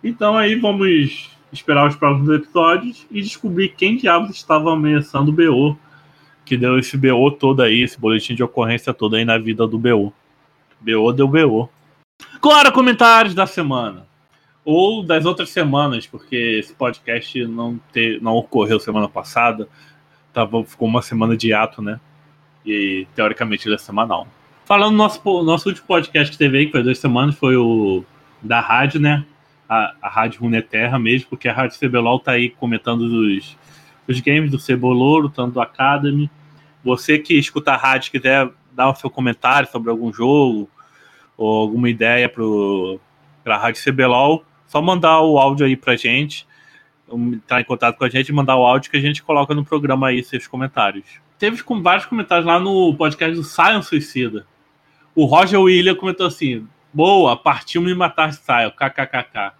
Então 0.04 0.38
aí 0.38 0.56
vamos 0.56 1.32
esperar 1.52 1.88
os 1.88 1.96
próximos 1.96 2.30
episódios 2.30 3.06
e 3.12 3.22
descobrir 3.22 3.70
quem 3.70 3.98
diabos 3.98 4.32
estava 4.32 4.74
ameaçando 4.74 5.32
o 5.32 5.34
BO, 5.34 5.78
que 6.46 6.58
deu 6.58 6.78
esse 6.80 6.98
BO 6.98 7.32
todo 7.32 7.62
aí, 7.62 7.82
esse 7.82 8.00
boletim 8.00 8.34
de 8.34 8.44
ocorrência 8.44 8.94
todo 8.94 9.16
aí 9.16 9.26
na 9.26 9.38
vida 9.38 9.68
do 9.68 9.78
BO. 9.78 10.14
BO 10.82 11.14
deu 11.14 11.28
BO. 11.28 11.70
Agora, 12.36 12.72
comentários 12.72 13.34
da 13.34 13.46
semana. 13.46 14.06
Ou 14.64 15.04
das 15.04 15.26
outras 15.26 15.50
semanas, 15.50 16.06
porque 16.06 16.36
esse 16.36 16.74
podcast 16.74 17.46
não, 17.46 17.80
te, 17.92 18.20
não 18.22 18.36
ocorreu 18.36 18.80
semana 18.80 19.08
passada. 19.08 19.68
Tava, 20.34 20.64
ficou 20.64 20.88
uma 20.88 21.02
semana 21.02 21.36
de 21.36 21.54
ato, 21.54 21.82
né? 21.82 22.00
E 22.66 23.08
teoricamente 23.16 23.68
ele 23.68 23.76
é 23.76 23.78
semanal. 23.78 24.28
Falando 24.66 24.92
no 24.92 24.98
nosso, 24.98 25.44
nosso 25.44 25.70
último 25.70 25.88
podcast 25.88 26.32
que 26.32 26.38
teve 26.38 26.60
aí, 26.60 26.66
que 26.68 26.72
foi 26.72 26.84
duas 26.84 27.00
semanas, 27.00 27.36
foi 27.36 27.58
o 27.58 28.04
da 28.42 28.60
rádio, 28.60 29.00
né? 29.00 29.26
A, 29.68 29.96
a 30.02 30.10
Rádio 30.10 30.42
Runeterra 30.42 31.00
mesmo, 31.00 31.30
porque 31.30 31.48
a 31.48 31.54
Rádio 31.54 31.80
CBLOL 31.80 32.20
tá 32.20 32.34
aí 32.34 32.50
comentando 32.50 33.02
os, 33.02 33.58
os 34.08 34.20
games 34.20 34.52
do 34.52 34.60
Cebolouro, 34.60 35.30
tanto 35.30 35.54
do 35.54 35.62
Academy. 35.62 36.30
Você 36.84 37.18
que 37.18 37.36
escuta 37.36 37.72
a 37.72 37.78
rádio 37.78 38.12
quiser 38.12 38.50
dar 38.74 38.90
o 38.90 38.96
seu 38.96 39.10
comentário 39.10 39.70
sobre 39.70 39.90
algum 39.90 40.12
jogo 40.12 40.70
ou 41.38 41.62
alguma 41.62 41.90
ideia 41.90 42.30
para 42.30 43.56
a 43.56 43.58
Rádio 43.58 43.84
CBLOL, 43.84 44.44
só 44.68 44.82
mandar 44.82 45.22
o 45.22 45.38
áudio 45.38 45.66
aí 45.66 45.76
para 45.76 45.96
gente, 45.96 46.48
entrar 47.12 47.62
em 47.62 47.66
contato 47.66 47.98
com 47.98 48.06
a 48.06 48.10
gente, 48.10 48.32
mandar 48.32 48.56
o 48.56 48.66
áudio 48.66 48.92
que 48.92 48.98
a 48.98 49.02
gente 49.02 49.24
coloca 49.24 49.54
no 49.54 49.66
programa 49.66 50.08
aí 50.08 50.24
seus 50.24 50.48
comentários. 50.48 51.06
Teve 51.38 51.64
com 51.64 51.82
vários 51.82 52.06
comentários 52.06 52.46
lá 52.46 52.60
no 52.60 52.96
podcast 52.96 53.36
do 53.36 53.44
Sion 53.44 53.82
Suicida. 53.82 54.46
O 55.16 55.26
Roger 55.26 55.60
William 55.60 55.96
comentou 55.96 56.28
assim: 56.28 56.68
Boa, 56.94 57.36
partiu 57.36 57.82
me 57.82 57.94
matar 57.94 58.32
Sion, 58.34 58.72
kkkk. 58.72 59.54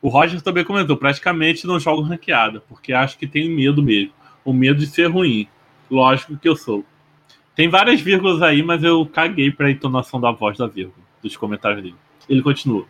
O 0.00 0.08
Roger 0.08 0.40
também 0.40 0.64
comentou: 0.64 0.96
praticamente 0.96 1.66
não 1.66 1.80
jogo 1.80 2.02
ranqueada, 2.02 2.62
porque 2.68 2.92
acho 2.92 3.18
que 3.18 3.26
tenho 3.26 3.54
medo 3.54 3.82
mesmo. 3.82 4.12
O 4.44 4.52
medo 4.52 4.78
de 4.78 4.86
ser 4.86 5.10
ruim. 5.10 5.48
Lógico 5.90 6.36
que 6.36 6.48
eu 6.48 6.56
sou. 6.56 6.84
Tem 7.58 7.68
várias 7.68 8.00
vírgulas 8.00 8.40
aí, 8.40 8.62
mas 8.62 8.84
eu 8.84 9.04
caguei 9.04 9.50
para 9.50 9.66
a 9.66 9.70
entonação 9.72 10.20
da 10.20 10.30
voz 10.30 10.56
da 10.56 10.68
vírgula, 10.68 11.04
dos 11.20 11.36
comentários 11.36 11.82
dele. 11.82 11.96
Ele 12.28 12.40
continua. 12.40 12.86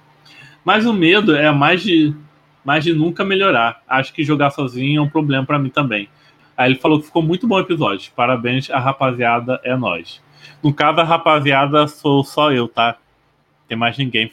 Mas 0.63 0.85
o 0.85 0.93
medo 0.93 1.35
é 1.35 1.51
mais 1.51 1.83
de, 1.83 2.15
mais 2.63 2.85
de 2.85 2.93
nunca 2.93 3.25
melhorar. 3.25 3.83
Acho 3.89 4.13
que 4.13 4.23
jogar 4.23 4.51
sozinho 4.51 5.01
é 5.01 5.03
um 5.03 5.09
problema 5.09 5.47
para 5.47 5.59
mim 5.59 5.71
também. 5.71 6.07
Aí 6.55 6.71
ele 6.71 6.79
falou 6.79 7.01
que 7.01 7.07
ficou 7.07 7.23
muito 7.23 7.49
bom 7.49 7.55
o 7.55 7.61
episódio. 7.61 8.13
Parabéns, 8.15 8.69
a 8.69 8.79
rapaziada 8.79 9.59
é 9.65 9.75
nós. 9.75 10.21
No 10.63 10.71
caso, 10.71 11.01
a 11.01 11.05
rapaziada 11.05 11.89
sou 11.89 12.23
só 12.23 12.53
eu, 12.53 12.69
tá? 12.69 12.99
Tem 13.67 13.79
mais 13.79 13.97
ninguém 13.97 14.31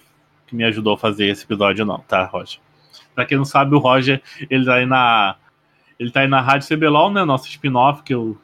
que 0.47 0.53
me 0.53 0.65
ajudou 0.65 0.95
a 0.95 0.97
fazer 0.97 1.27
esse 1.27 1.45
episódio, 1.45 1.85
não, 1.85 1.99
tá, 1.99 2.25
Roger? 2.25 2.59
Pra 3.15 3.25
quem 3.25 3.37
não 3.37 3.45
sabe, 3.45 3.73
o 3.73 3.79
Roger, 3.79 4.21
ele 4.49 4.65
tá 4.65 4.73
aí 4.73 4.85
na. 4.85 5.37
Ele 5.97 6.11
tá 6.11 6.19
aí 6.19 6.27
na 6.27 6.41
Rádio 6.41 6.67
CBLOL, 6.67 7.09
né? 7.09 7.23
Nosso 7.23 7.47
spin-off, 7.47 8.03
que 8.03 8.13
eu 8.13 8.37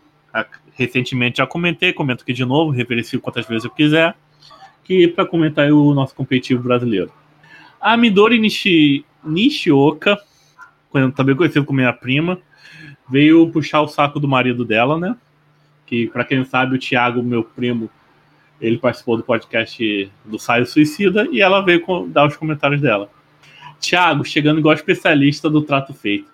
recentemente 0.81 1.38
já 1.38 1.47
comentei, 1.47 1.93
comento 1.93 2.23
aqui 2.23 2.33
de 2.33 2.45
novo, 2.45 2.71
reverencio 2.71 3.19
quantas 3.19 3.45
vezes 3.47 3.65
eu 3.65 3.71
quiser, 3.71 4.15
que 4.83 5.07
para 5.07 5.25
comentar 5.25 5.71
o 5.71 5.93
nosso 5.93 6.15
competitivo 6.15 6.63
brasileiro. 6.63 7.11
A 7.79 7.95
Midori 7.95 8.39
Nishi, 8.39 9.05
Nishioka, 9.23 10.19
também 11.15 11.35
conhecido 11.35 11.65
como 11.65 11.77
minha 11.77 11.93
prima, 11.93 12.39
veio 13.09 13.50
puxar 13.50 13.81
o 13.81 13.88
saco 13.88 14.19
do 14.19 14.27
marido 14.27 14.65
dela, 14.65 14.97
né? 14.97 15.15
Que, 15.85 16.07
para 16.07 16.23
quem 16.23 16.43
sabe, 16.45 16.75
o 16.75 16.79
Thiago, 16.79 17.21
meu 17.21 17.43
primo, 17.43 17.89
ele 18.59 18.77
participou 18.77 19.17
do 19.17 19.23
podcast 19.23 20.11
do 20.23 20.39
Saio 20.39 20.65
Suicida 20.65 21.27
e 21.31 21.41
ela 21.41 21.61
veio 21.61 21.83
dar 22.07 22.27
os 22.27 22.35
comentários 22.35 22.81
dela. 22.81 23.09
Thiago, 23.79 24.23
chegando 24.23 24.59
igual 24.59 24.73
especialista 24.73 25.50
do 25.50 25.61
trato 25.61 25.93
feito 25.93 26.31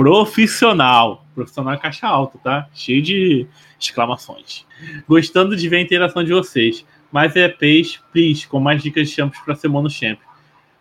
profissional. 0.00 1.26
Profissional 1.34 1.74
é 1.74 1.76
caixa 1.76 2.06
alta, 2.06 2.38
tá? 2.38 2.66
Cheio 2.72 3.02
de 3.02 3.46
exclamações. 3.78 4.64
Gostando 5.06 5.54
de 5.54 5.68
ver 5.68 5.76
a 5.76 5.80
interação 5.82 6.24
de 6.24 6.32
vocês. 6.32 6.86
Mas 7.12 7.36
é 7.36 7.50
peixe, 7.50 7.98
please, 8.10 8.46
com 8.48 8.58
mais 8.58 8.82
dicas 8.82 9.10
de 9.10 9.14
champs 9.14 9.38
para 9.40 9.54
ser 9.54 9.68
mono 9.68 9.90
champ. 9.90 10.18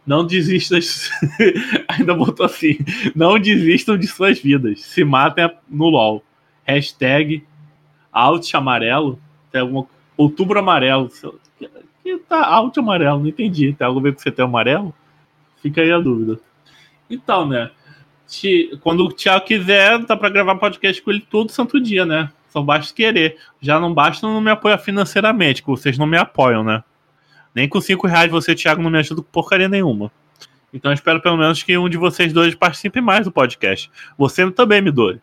Não 0.07 0.25
desistam. 0.25 0.79
Ainda 1.89 2.13
botou 2.13 2.45
assim. 2.45 2.77
Não 3.13 3.37
desistam 3.37 3.97
de 3.97 4.07
suas 4.07 4.39
vidas. 4.39 4.83
Se 4.83 5.03
matem 5.03 5.51
no 5.67 5.89
LOL. 5.89 6.23
Hashtag 6.65 7.43
Alt 8.13 8.55
amarelo. 8.55 9.19
Tem 9.51 9.59
alguma. 9.59 9.85
Outubro 10.15 10.59
amarelo. 10.59 11.11
Que 12.01 12.17
tá 12.19 12.45
Alt 12.45 12.77
amarelo, 12.77 13.19
não 13.19 13.27
entendi. 13.27 13.73
Tem 13.73 13.85
algo 13.85 13.99
a 13.99 14.03
ver 14.03 14.13
com 14.13 14.19
você 14.19 14.31
ter 14.31 14.43
amarelo? 14.43 14.95
Fica 15.61 15.81
aí 15.81 15.91
a 15.91 15.99
dúvida. 15.99 16.39
Então, 17.09 17.45
né? 17.45 17.69
Quando 18.81 19.05
o 19.05 19.11
Thiago 19.11 19.45
quiser, 19.45 19.99
dá 19.99 20.15
para 20.15 20.29
gravar 20.29 20.55
podcast 20.55 21.01
com 21.01 21.11
ele 21.11 21.25
todo 21.29 21.51
santo 21.51 21.79
dia, 21.79 22.05
né? 22.05 22.29
Só 22.49 22.61
basta 22.61 22.93
querer. 22.93 23.37
Já 23.61 23.79
não 23.79 23.93
basta 23.93 24.25
não 24.25 24.41
me 24.41 24.51
apoiar 24.51 24.77
financeiramente, 24.77 25.61
que 25.61 25.67
vocês 25.67 25.97
não 25.97 26.05
me 26.05 26.17
apoiam, 26.17 26.63
né? 26.63 26.83
Nem 27.53 27.67
com 27.67 27.81
5 27.81 28.07
reais 28.07 28.31
você, 28.31 28.53
Thiago, 28.53 28.81
não 28.81 28.89
me 28.89 28.99
ajuda 28.99 29.21
com 29.21 29.29
porcaria 29.31 29.67
nenhuma. 29.67 30.11
Então 30.73 30.93
espero 30.93 31.19
pelo 31.19 31.37
menos 31.37 31.63
que 31.63 31.77
um 31.77 31.89
de 31.89 31.97
vocês 31.97 32.31
dois 32.31 32.53
participe 32.53 33.01
mais 33.01 33.25
do 33.25 33.31
podcast. 33.31 33.89
Você 34.17 34.49
também, 34.51 34.81
me 34.81 34.91
doe. 34.91 35.19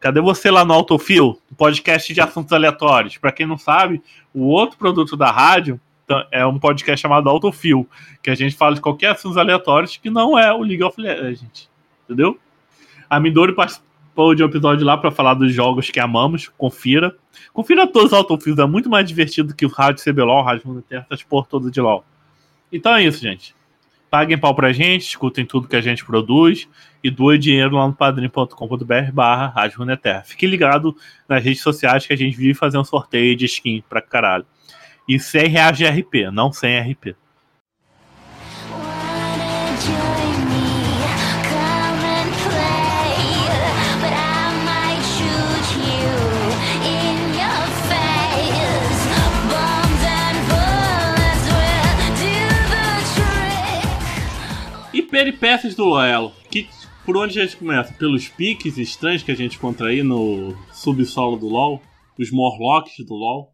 Cadê 0.00 0.20
você 0.20 0.50
lá 0.50 0.64
no 0.64 0.74
Autofil, 0.74 1.40
podcast 1.56 2.12
de 2.12 2.20
assuntos 2.20 2.52
aleatórios? 2.52 3.16
Para 3.18 3.30
quem 3.30 3.46
não 3.46 3.56
sabe, 3.56 4.02
o 4.34 4.46
outro 4.48 4.76
produto 4.76 5.16
da 5.16 5.30
rádio 5.30 5.80
então, 6.04 6.26
é 6.32 6.44
um 6.44 6.58
podcast 6.58 7.00
chamado 7.00 7.28
Autofil, 7.28 7.88
que 8.20 8.28
a 8.28 8.34
gente 8.34 8.56
fala 8.56 8.74
de 8.74 8.80
qualquer 8.80 9.12
assuntos 9.12 9.38
aleatórios 9.38 9.96
que 9.96 10.10
não 10.10 10.36
é 10.36 10.52
o 10.52 10.62
League 10.62 10.82
of 10.82 11.00
Legends. 11.00 11.70
Entendeu? 12.12 12.38
A 13.08 13.18
Midori 13.18 13.54
participou 13.54 14.34
de 14.34 14.42
um 14.42 14.46
episódio 14.46 14.84
lá 14.84 14.96
para 14.96 15.10
falar 15.10 15.34
dos 15.34 15.52
jogos 15.52 15.90
que 15.90 15.98
amamos. 15.98 16.48
Confira. 16.56 17.16
Confira 17.52 17.86
todos 17.86 18.12
os 18.12 18.18
Autofils, 18.18 18.58
é 18.58 18.66
muito 18.66 18.90
mais 18.90 19.06
divertido 19.06 19.54
que 19.54 19.64
o 19.64 19.68
Rádio 19.68 20.04
CBLOL, 20.04 20.40
o 20.40 20.42
Rádio 20.42 20.68
Mundo 20.68 20.84
por 21.28 21.46
todo 21.46 21.70
de 21.70 21.80
LOL. 21.80 22.04
Então 22.70 22.94
é 22.94 23.04
isso, 23.04 23.20
gente. 23.20 23.54
Paguem 24.10 24.36
pau 24.36 24.54
pra 24.54 24.72
gente, 24.72 25.02
escutem 25.02 25.46
tudo 25.46 25.66
que 25.66 25.76
a 25.76 25.80
gente 25.80 26.04
produz 26.04 26.68
e 27.02 27.10
doe 27.10 27.38
dinheiro 27.38 27.76
lá 27.76 27.86
no 27.86 27.94
padrim.com.br 27.94 29.12
barra 29.12 29.46
Rádio 29.48 29.78
Runeterra. 29.78 30.22
Fique 30.22 30.46
ligado 30.46 30.94
nas 31.26 31.42
redes 31.42 31.62
sociais 31.62 32.06
que 32.06 32.12
a 32.12 32.16
gente 32.16 32.36
vive 32.36 32.52
fazendo 32.52 32.84
sorteio 32.84 33.34
de 33.34 33.46
skin 33.46 33.82
pra 33.88 34.02
caralho. 34.02 34.44
E 35.08 35.18
100 35.18 35.48
reais 35.48 35.78
de 35.78 35.86
RP, 35.86 36.30
não 36.30 36.52
100 36.52 36.92
RP. 36.92 37.16
Peripécias 55.22 55.76
do 55.76 55.84
Loelo. 55.84 56.32
Que 56.50 56.68
por 57.06 57.16
onde 57.16 57.38
a 57.38 57.44
gente 57.44 57.56
começa? 57.56 57.92
Pelos 57.94 58.28
piques 58.28 58.76
estranhos 58.76 59.22
que 59.22 59.30
a 59.30 59.36
gente 59.36 59.56
encontra 59.56 59.88
aí 59.88 60.02
no 60.02 60.56
subsolo 60.72 61.36
do 61.36 61.46
LoL? 61.46 61.80
Os 62.18 62.30
Morlocks 62.30 63.04
do 63.06 63.14
LoL? 63.14 63.52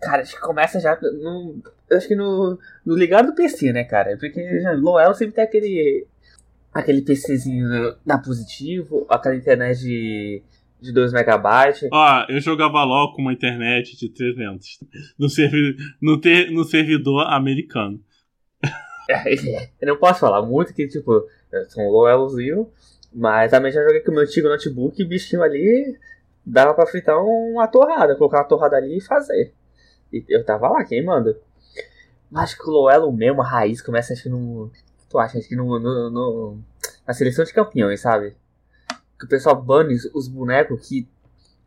Cara, 0.00 0.22
acho 0.22 0.34
que 0.34 0.40
começa 0.40 0.80
já 0.80 0.98
no. 1.00 1.62
Acho 1.90 2.08
que 2.08 2.16
no, 2.16 2.58
no 2.84 2.96
ligado 2.96 3.26
do 3.26 3.34
PC, 3.34 3.72
né, 3.72 3.84
cara? 3.84 4.16
Porque 4.18 4.60
já, 4.60 4.72
Loel 4.72 5.14
sempre 5.14 5.34
tem 5.34 5.44
aquele. 5.44 6.06
Aquele 6.72 7.02
PCzinho 7.02 7.68
da 8.04 8.16
positivo, 8.16 9.06
aquela 9.10 9.36
internet 9.36 9.78
de, 9.80 10.42
de 10.80 10.90
2 10.90 11.12
megabytes. 11.12 11.86
Ó, 11.92 12.24
eu 12.30 12.40
jogava 12.40 12.82
LOL 12.82 13.12
com 13.12 13.20
uma 13.20 13.34
internet 13.34 13.94
de 13.94 14.08
300 14.08 14.78
no, 15.18 15.28
servi 15.28 15.76
no, 16.00 16.18
ter 16.18 16.50
no 16.50 16.64
servidor 16.64 17.26
americano. 17.30 18.00
eu 19.80 19.88
não 19.88 19.96
posso 19.96 20.20
falar 20.20 20.42
muito 20.42 20.74
que, 20.74 20.86
tipo, 20.88 21.26
sou 21.68 21.84
um 21.84 21.90
Loelzinho, 21.90 22.70
mas 23.12 23.50
também 23.50 23.72
já 23.72 23.82
joguei 23.82 24.00
com 24.00 24.10
o 24.10 24.14
meu 24.14 24.22
antigo 24.22 24.48
notebook 24.48 25.00
e 25.00 25.04
bichinho 25.04 25.42
ali 25.42 25.98
dava 26.44 26.74
pra 26.74 26.86
fritar 26.86 27.16
uma 27.18 27.66
torrada, 27.68 28.16
colocar 28.16 28.38
uma 28.38 28.48
torrada 28.48 28.76
ali 28.76 28.98
e 28.98 29.00
fazer. 29.00 29.54
E 30.12 30.24
eu 30.28 30.44
tava 30.44 30.68
lá 30.68 30.84
queimando. 30.84 31.36
Acho 32.34 32.56
que 32.56 32.68
o 32.68 32.72
Loelo 32.72 33.12
mesmo, 33.12 33.42
a 33.42 33.46
raiz, 33.46 33.80
começa 33.80 34.12
acho 34.12 34.24
que 34.24 34.28
no. 34.28 34.70
Tu 35.08 35.18
acha? 35.18 35.38
Acho 35.38 35.48
que 35.48 35.56
no, 35.56 35.78
no, 35.78 36.10
no, 36.10 36.58
na 37.06 37.14
seleção 37.14 37.44
de 37.44 37.52
campeões, 37.52 38.00
sabe? 38.00 38.34
Que 39.18 39.26
o 39.26 39.28
pessoal 39.28 39.60
bane 39.60 39.94
os 40.14 40.28
bonecos 40.28 40.86
que. 40.86 41.08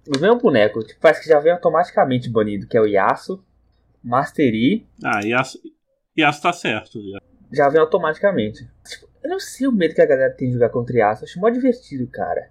O 0.08 0.20
mesmo 0.20 0.38
boneco, 0.38 0.84
tipo, 0.84 1.00
parece 1.00 1.22
que 1.22 1.30
já 1.30 1.40
vem 1.40 1.52
automaticamente 1.52 2.30
banido, 2.30 2.68
que 2.68 2.78
é 2.78 2.82
o 2.82 2.86
Yasuo, 2.86 3.44
Mastery. 4.04 4.88
Ah, 5.04 5.22
Yasuo, 5.24 5.62
Yasuo 6.16 6.42
tá 6.44 6.54
certo. 6.54 7.00
Já 7.52 7.70
vem 7.70 7.80
automaticamente. 7.80 8.68
Tipo, 8.88 9.08
eu 9.24 9.30
não 9.30 9.40
sei 9.40 9.68
o 9.68 9.72
medo 9.72 9.96
que 9.96 10.02
a 10.02 10.06
galera 10.06 10.34
tem 10.34 10.48
de 10.48 10.54
jogar 10.54 10.70
contra 10.70 10.98
Yasuo, 10.98 11.26
acho 11.26 11.40
mó 11.40 11.50
divertido, 11.50 12.08
cara. 12.08 12.50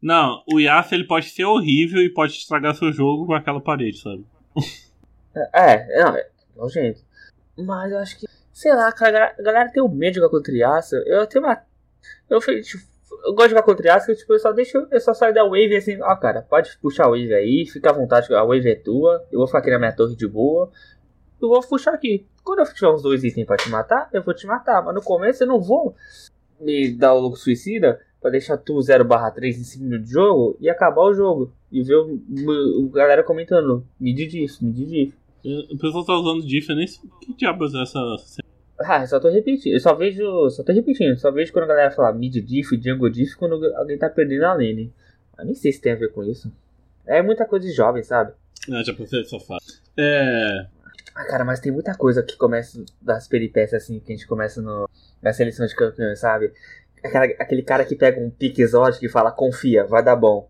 Não, 0.00 0.42
o 0.52 0.60
Yasuo 0.60 0.94
ele 0.94 1.06
pode 1.06 1.30
ser 1.30 1.44
horrível 1.44 2.02
e 2.02 2.12
pode 2.12 2.32
estragar 2.32 2.74
seu 2.74 2.92
jogo 2.92 3.26
com 3.26 3.34
aquela 3.34 3.60
parede, 3.60 3.98
sabe? 3.98 4.24
É, 5.54 6.02
não, 6.02 6.14
é 6.14 6.28
nojento. 6.54 7.00
Mas 7.56 7.90
eu 7.90 7.98
acho 7.98 8.18
que, 8.18 8.26
sei 8.52 8.74
lá, 8.74 8.92
cara, 8.92 9.34
a 9.38 9.42
galera 9.42 9.72
tem 9.72 9.82
o 9.82 9.88
medo 9.88 10.12
de 10.12 10.20
jogar 10.20 10.28
contra 10.28 10.52
Yasuo. 10.52 10.98
Eu 11.06 11.26
tenho 11.26 11.42
uma. 11.42 11.62
Eu, 12.28 12.38
tipo, 12.38 12.84
eu 13.24 13.32
gosto 13.32 13.48
de 13.48 13.50
jogar 13.50 13.62
contra 13.62 13.86
Yasuo, 13.88 14.14
tipo, 14.14 14.32
eu 14.32 14.38
só 14.38 14.52
deixo. 14.52 14.86
Eu 14.90 15.00
só 15.00 15.14
saio 15.14 15.32
da 15.32 15.44
wave 15.44 15.74
assim, 15.76 15.98
ó, 16.02 16.14
cara, 16.16 16.42
pode 16.42 16.76
puxar 16.78 17.06
a 17.06 17.08
wave 17.08 17.32
aí, 17.32 17.66
fica 17.66 17.88
à 17.88 17.92
vontade, 17.94 18.32
a 18.34 18.44
wave 18.44 18.68
é 18.68 18.74
tua. 18.74 19.26
Eu 19.32 19.38
vou 19.38 19.46
ficar 19.46 19.60
aqui 19.60 19.70
na 19.70 19.78
minha 19.78 19.96
torre 19.96 20.14
de 20.14 20.28
boa. 20.28 20.70
Eu 21.42 21.48
vou 21.48 21.60
puxar 21.60 21.92
aqui. 21.94 22.24
Quando 22.44 22.60
eu 22.60 22.72
tiver 22.72 22.88
uns 22.88 23.02
dois 23.02 23.24
itens 23.24 23.44
pra 23.46 23.56
te 23.56 23.68
matar, 23.68 24.08
eu 24.12 24.22
vou 24.22 24.32
te 24.32 24.46
matar. 24.46 24.82
Mas 24.82 24.94
no 24.94 25.02
começo 25.02 25.42
eu 25.42 25.46
não 25.48 25.60
vou 25.60 25.94
me 26.60 26.92
dar 26.92 27.14
o 27.14 27.20
louco 27.20 27.36
suicida 27.36 28.00
pra 28.20 28.30
deixar 28.30 28.56
tu 28.56 28.80
0 28.80 29.04
barra 29.04 29.30
3 29.32 29.58
em 29.58 29.64
5 29.64 29.84
minutos 29.84 30.06
de 30.06 30.12
jogo 30.12 30.56
e 30.60 30.70
acabar 30.70 31.02
o 31.02 31.12
jogo. 31.12 31.52
E 31.70 31.82
ver 31.82 31.96
o, 31.96 32.20
o, 32.30 32.84
o 32.84 32.88
galera 32.90 33.24
comentando, 33.24 33.84
mid 33.98 34.16
diff, 34.16 34.64
mid 34.64 34.88
diff. 34.88 35.14
O 35.72 35.76
pessoal 35.76 36.04
tá 36.04 36.14
usando 36.14 36.46
diff, 36.46 36.70
eu 36.70 36.76
nem 36.76 36.86
que 36.86 37.34
diabos 37.34 37.74
é 37.74 37.82
essa. 37.82 37.98
Ah, 38.78 39.00
eu 39.02 39.06
só 39.08 39.18
tô 39.18 39.28
repetindo. 39.28 39.72
Eu 39.72 39.80
só 39.80 39.94
vejo. 39.94 40.48
Só 40.50 40.62
tô 40.62 40.72
repetindo. 40.72 41.16
Só 41.16 41.32
vejo 41.32 41.52
quando 41.52 41.64
a 41.64 41.68
galera 41.68 41.90
fala 41.90 42.12
mid 42.12 42.34
diff, 42.34 42.80
jungle 42.80 43.10
diff, 43.10 43.36
quando 43.36 43.64
alguém 43.74 43.98
tá 43.98 44.08
perdendo 44.08 44.44
a 44.44 44.54
lane. 44.54 44.92
Eu 45.36 45.44
nem 45.44 45.54
sei 45.54 45.72
se 45.72 45.80
tem 45.80 45.92
a 45.92 45.96
ver 45.96 46.12
com 46.12 46.22
isso. 46.22 46.52
É 47.04 47.20
muita 47.20 47.44
coisa 47.44 47.66
de 47.66 47.72
jovem, 47.72 48.02
sabe? 48.04 48.32
Ah, 48.70 48.82
já 48.84 48.94
pensei 48.94 49.24
só 49.24 49.40
fala. 49.40 49.58
É. 49.96 50.66
Ah, 51.14 51.24
cara, 51.26 51.44
mas 51.44 51.60
tem 51.60 51.70
muita 51.70 51.94
coisa 51.94 52.22
que 52.22 52.36
começa 52.36 52.82
das 53.00 53.28
peripécias 53.28 53.82
assim, 53.82 54.00
que 54.00 54.12
a 54.12 54.16
gente 54.16 54.26
começa 54.26 54.62
no, 54.62 54.88
na 55.22 55.32
seleção 55.32 55.66
de 55.66 55.74
campeões, 55.74 56.20
sabe? 56.20 56.52
Aquela, 57.04 57.24
aquele 57.24 57.62
cara 57.62 57.84
que 57.84 57.96
pega 57.96 58.20
um 58.20 58.30
pique 58.30 58.62
exótico 58.62 59.04
e 59.04 59.08
fala, 59.08 59.30
confia, 59.30 59.84
vai 59.84 60.02
dar 60.02 60.16
bom. 60.16 60.48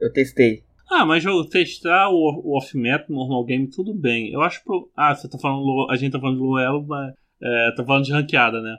Eu 0.00 0.12
testei. 0.12 0.64
Ah, 0.90 1.04
mas 1.04 1.24
testar 1.50 2.10
o, 2.10 2.42
o 2.44 2.56
off-meta, 2.56 3.06
normal 3.08 3.44
game, 3.44 3.68
tudo 3.68 3.92
bem. 3.92 4.32
Eu 4.32 4.40
acho. 4.42 4.62
Pro... 4.62 4.88
Ah, 4.96 5.14
você 5.14 5.28
tá 5.28 5.38
falando. 5.38 5.90
A 5.90 5.96
gente 5.96 6.12
tá 6.12 6.20
falando 6.20 6.36
de 6.36 6.42
Luelo, 6.42 6.84
mas. 6.86 7.12
É, 7.42 7.72
tá 7.76 7.84
falando 7.84 8.04
de 8.04 8.12
ranqueada, 8.12 8.60
né? 8.60 8.76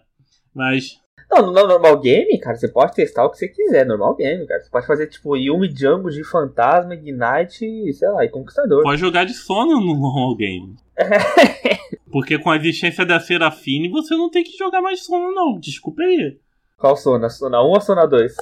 Mas. 0.54 1.00
Não, 1.30 1.48
no 1.48 1.52
normal 1.52 2.00
game, 2.00 2.40
cara, 2.40 2.56
você 2.56 2.70
pode 2.70 2.94
testar 2.94 3.26
o 3.26 3.30
que 3.30 3.38
você 3.38 3.50
quiser, 3.50 3.86
normal 3.86 4.16
game, 4.16 4.48
cara. 4.48 4.62
Você 4.62 4.70
pode 4.70 4.88
fazer 4.88 5.08
tipo 5.08 5.36
Yumi 5.36 5.70
Jungle 5.76 6.10
de 6.10 6.24
Fantasma, 6.24 6.96
Ignite, 6.96 7.94
sei 7.94 8.10
lá, 8.10 8.24
e 8.24 8.30
Conquistador. 8.30 8.84
Pode 8.84 9.02
jogar 9.02 9.26
de 9.26 9.34
sono 9.34 9.82
no 9.82 9.94
normal 10.00 10.38
game. 10.38 10.78
Porque 12.12 12.40
com 12.40 12.50
a 12.50 12.56
existência 12.56 13.06
da 13.06 13.20
Serafine, 13.20 13.90
você 13.90 14.16
não 14.16 14.30
tem 14.30 14.44
que 14.44 14.58
jogar 14.58 14.82
mais 14.82 15.04
sono, 15.04 15.34
não. 15.34 15.60
Desculpa 15.60 16.02
aí. 16.02 16.40
Qual 16.78 16.96
Sona? 16.96 17.30
Sona 17.30 17.62
1 17.62 17.66
ou 17.66 17.82
Sona 17.82 18.06
2? 18.06 18.36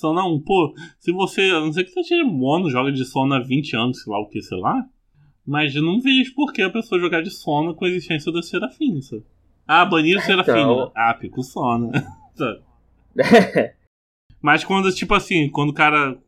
Sona 0.00 0.24
1, 0.26 0.40
pô, 0.40 0.74
se 0.98 1.12
você. 1.12 1.42
A 1.50 1.60
não 1.60 1.72
sei 1.72 1.84
que 1.84 1.90
você 1.90 2.02
seja 2.02 2.24
mono, 2.24 2.70
joga 2.70 2.90
de 2.90 3.04
Sona 3.04 3.36
há 3.36 3.40
20 3.40 3.76
anos, 3.76 4.02
sei 4.02 4.12
lá 4.12 4.20
o 4.20 4.28
que, 4.28 4.42
sei 4.42 4.58
lá. 4.58 4.84
Mas 5.46 5.74
eu 5.74 5.82
não 5.82 6.00
vejo 6.00 6.34
por 6.34 6.52
que 6.52 6.62
a 6.62 6.70
pessoa 6.70 7.00
jogar 7.00 7.22
de 7.22 7.30
Sona 7.30 7.74
com 7.74 7.84
a 7.84 7.88
existência 7.88 8.32
da 8.32 8.42
Serafine, 8.42 9.02
sabe? 9.02 9.24
Ah, 9.66 9.84
baniram 9.84 10.20
então... 10.22 10.44
Serafine. 10.44 10.90
Ah, 10.94 11.14
pico 11.14 11.42
Sona. 11.42 11.90
Mas 14.42 14.64
quando, 14.64 14.92
tipo 14.92 15.14
assim, 15.14 15.48
quando 15.50 15.70
o 15.70 15.74
cara. 15.74 16.18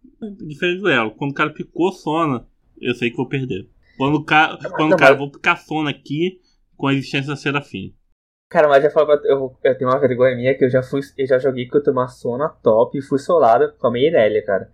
Diferente 0.47 0.81
do 0.81 0.89
Elo, 0.89 1.11
quando 1.11 1.33
o 1.33 1.35
cara 1.35 1.51
picou 1.51 1.93
Sona, 1.93 2.47
eu 2.81 2.95
sei 2.95 3.11
que 3.11 3.17
vou 3.17 3.29
perder. 3.29 3.69
Quando 3.97 4.17
o 4.17 4.25
cara. 4.25 4.59
Quando 4.71 4.93
o 4.93 4.97
cara, 4.97 5.15
vou 5.15 5.31
picar 5.31 5.59
Sona 5.59 5.91
aqui 5.91 6.41
com 6.77 6.87
a 6.87 6.95
existência 6.95 7.29
da 7.29 7.37
Serafine. 7.37 7.95
Cara, 8.49 8.69
mas 8.69 8.83
já 8.83 8.91
falo, 8.91 9.13
eu, 9.25 9.57
eu 9.65 9.79
tenho 9.79 9.91
uma 9.91 9.99
vergonha 9.99 10.37
minha 10.37 10.57
que 10.57 10.65
eu 10.65 10.71
já 10.71 10.83
fui, 10.83 11.01
eu 11.19 11.27
já 11.27 11.39
joguei 11.39 11.67
com 11.67 11.79
uma 11.91 12.07
Sona 12.07 12.49
top 12.49 12.97
e 12.97 13.03
fui 13.03 13.19
solado 13.19 13.73
com 13.79 13.89
a 13.89 13.99
Irelia, 13.99 14.45
cara. 14.45 14.71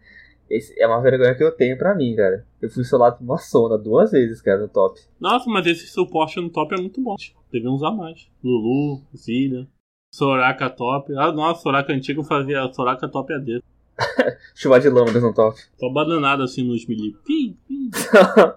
Esse 0.51 0.79
é 0.79 0.87
uma 0.87 1.01
vergonha 1.01 1.35
que 1.35 1.43
eu 1.43 1.51
tenho 1.51 1.79
pra 1.79 1.95
mim, 1.95 2.15
cara. 2.15 2.47
Eu 2.61 2.69
fui 2.69 2.85
solado 2.85 3.17
com 3.17 3.25
uma 3.25 3.39
Sona 3.39 3.79
duas 3.79 4.11
vezes, 4.11 4.43
cara, 4.43 4.61
no 4.61 4.69
top. 4.69 5.01
Nossa, 5.19 5.49
mas 5.49 5.67
esse 5.67 5.87
suporte 5.87 6.39
no 6.39 6.51
top 6.51 6.75
é 6.75 6.81
muito 6.81 7.01
bom. 7.01 7.17
Teve 7.51 7.67
uns 7.67 7.83
a 7.83 7.91
mais. 7.91 8.29
Lulu, 8.45 9.03
Zilia, 9.17 9.67
Soraka 10.15 10.69
top. 10.69 11.11
Ah, 11.17 11.33
nossa, 11.33 11.63
Soraka 11.63 11.93
antigo 11.95 12.23
fazia 12.23 12.71
Soraka 12.75 13.09
top 13.09 13.33
AD. 13.33 13.63
Chuva 14.55 14.81
de 14.81 14.89
lâminas 14.89 15.23
no 15.23 15.33
top. 15.33 15.61
Só 15.79 15.89
bananada 15.91 16.45
assim 16.45 16.63
nos 16.63 16.85
melee. 16.89 17.15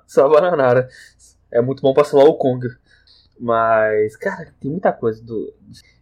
Só 0.07 0.29
bananada. 0.29 0.87
É 1.51 1.61
muito 1.61 1.81
bom 1.81 1.93
pra 1.93 2.03
solar 2.03 2.27
o 2.27 2.35
Kong. 2.35 2.67
Mas, 3.39 4.15
cara, 4.15 4.53
tem 4.59 4.71
muita 4.71 4.93
coisa 4.93 5.23
do, 5.23 5.53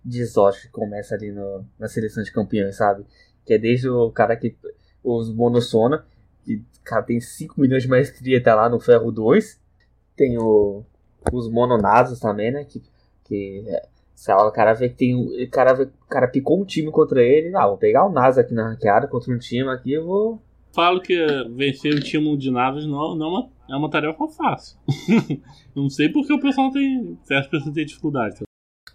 de 0.06 0.22
exótico 0.22 0.68
que 0.68 0.72
começa 0.72 1.16
ali 1.16 1.32
no, 1.32 1.66
na 1.80 1.88
seleção 1.88 2.24
de 2.24 2.32
campeões, 2.32 2.76
sabe? 2.76 3.06
Que 3.46 3.56
é 3.56 3.58
desde 3.58 3.90
o 3.90 4.12
cara 4.12 4.36
que. 4.36 4.56
Os 5.04 5.30
Monossona, 5.34 6.06
que, 6.46 6.64
cara, 6.82 7.04
tem 7.04 7.20
5 7.20 7.60
milhões 7.60 7.84
de 7.84 7.90
maestria 7.90 8.38
até 8.38 8.54
lá 8.54 8.70
no 8.70 8.80
Ferro 8.80 9.12
2. 9.12 9.60
Tem 10.16 10.38
o, 10.38 10.86
os 11.32 11.50
Mononasos 11.50 12.22
também, 12.22 12.52
né? 12.52 12.64
Que, 12.64 12.82
que 13.26 13.66
sei 14.14 14.34
lá, 14.34 14.48
o 14.48 14.52
cara 14.52 14.74
vê 14.74 14.90
que 14.90 14.96
tem. 14.96 15.16
O 15.16 15.50
cara, 15.50 15.74
vê, 15.74 15.84
o 15.84 16.10
cara 16.10 16.28
picou 16.28 16.62
um 16.62 16.66
time 16.66 16.92
contra 16.92 17.22
ele. 17.22 17.56
Ah, 17.56 17.68
vou 17.68 17.78
pegar 17.78 18.06
o 18.06 18.12
NASA 18.12 18.42
aqui 18.42 18.54
na 18.54 18.70
ranqueada 18.70 19.08
contra 19.08 19.34
um 19.34 19.38
time 19.38 19.70
aqui 19.70 19.94
eu 19.94 20.06
vou. 20.06 20.42
Falo 20.74 21.02
que 21.02 21.16
vencer 21.56 21.94
o 21.94 22.00
time 22.00 22.36
de 22.36 22.50
naves 22.50 22.86
não, 22.86 23.16
não 23.16 23.26
é 23.26 23.30
uma 23.30 23.54
é 23.70 23.76
uma 23.76 23.90
tarefa 23.90 24.28
fácil. 24.28 24.78
não 25.76 25.90
sei 25.90 26.10
porque 26.10 26.34
o 26.34 26.40
pessoal 26.40 26.72
tem. 26.72 27.18
Certas 27.24 27.48
pessoas 27.48 27.74
têm 27.74 27.86
dificuldade. 27.86 28.44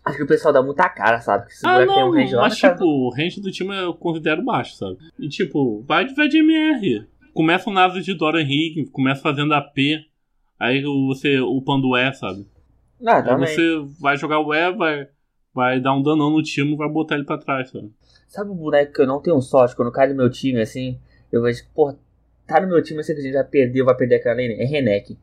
Acho 0.04 0.16
que 0.16 0.22
o 0.22 0.26
pessoal 0.28 0.54
dá 0.54 0.62
muita 0.62 0.88
cara, 0.88 1.20
sabe? 1.20 1.46
Que 1.46 1.52
ah, 1.66 1.84
não, 1.84 1.94
tem 1.94 2.04
um 2.04 2.12
range 2.12 2.34
mas 2.34 2.56
tipo, 2.56 2.84
o 2.84 3.10
range 3.10 3.40
do 3.40 3.50
time 3.50 3.76
eu 3.76 3.92
considero 3.92 4.42
baixo, 4.42 4.74
sabe? 4.76 4.96
E 5.18 5.28
tipo, 5.28 5.82
vai, 5.86 6.06
vai 6.14 6.28
de 6.28 6.38
MR. 6.38 7.06
começa 7.34 7.68
o 7.68 7.72
nado 7.72 8.00
de 8.00 8.14
Dora 8.14 8.40
Henrique, 8.40 8.86
começa 8.90 9.20
fazendo 9.20 9.52
AP, 9.52 9.76
aí 10.58 10.82
você 10.82 11.38
upando 11.40 11.88
o 11.88 11.96
E, 11.96 12.12
sabe? 12.14 12.46
Ah, 13.06 13.18
Aí 13.18 13.56
você 13.56 14.00
vai 14.00 14.16
jogar 14.16 14.40
o 14.40 14.52
E, 14.52 14.72
vai, 14.72 15.08
vai 15.54 15.80
dar 15.80 15.94
um 15.94 16.02
danão 16.02 16.30
no 16.30 16.42
time 16.42 16.76
vai 16.76 16.88
botar 16.88 17.14
ele 17.14 17.24
pra 17.24 17.38
trás, 17.38 17.70
sabe? 17.70 17.90
Sabe 18.26 18.50
um 18.50 18.56
boneco 18.56 18.92
que 18.92 19.00
eu 19.00 19.06
não 19.06 19.22
tenho 19.22 19.40
sorte 19.40 19.74
quando 19.74 19.92
cai 19.92 20.08
no 20.08 20.16
meu 20.16 20.30
time 20.30 20.60
assim? 20.60 20.98
Eu 21.32 21.42
vejo, 21.42 21.62
pô, 21.74 21.94
tá 22.46 22.60
no 22.60 22.68
meu 22.68 22.82
time, 22.82 23.00
eu 23.00 23.04
sei 23.04 23.14
que 23.14 23.20
a 23.20 23.24
gente 23.24 23.34
já 23.34 23.44
perdeu, 23.44 23.84
vai 23.84 23.96
perder 23.96 24.16
aquela 24.16 24.34
lane. 24.34 24.54
É 24.54 24.64
Renek. 24.64 25.16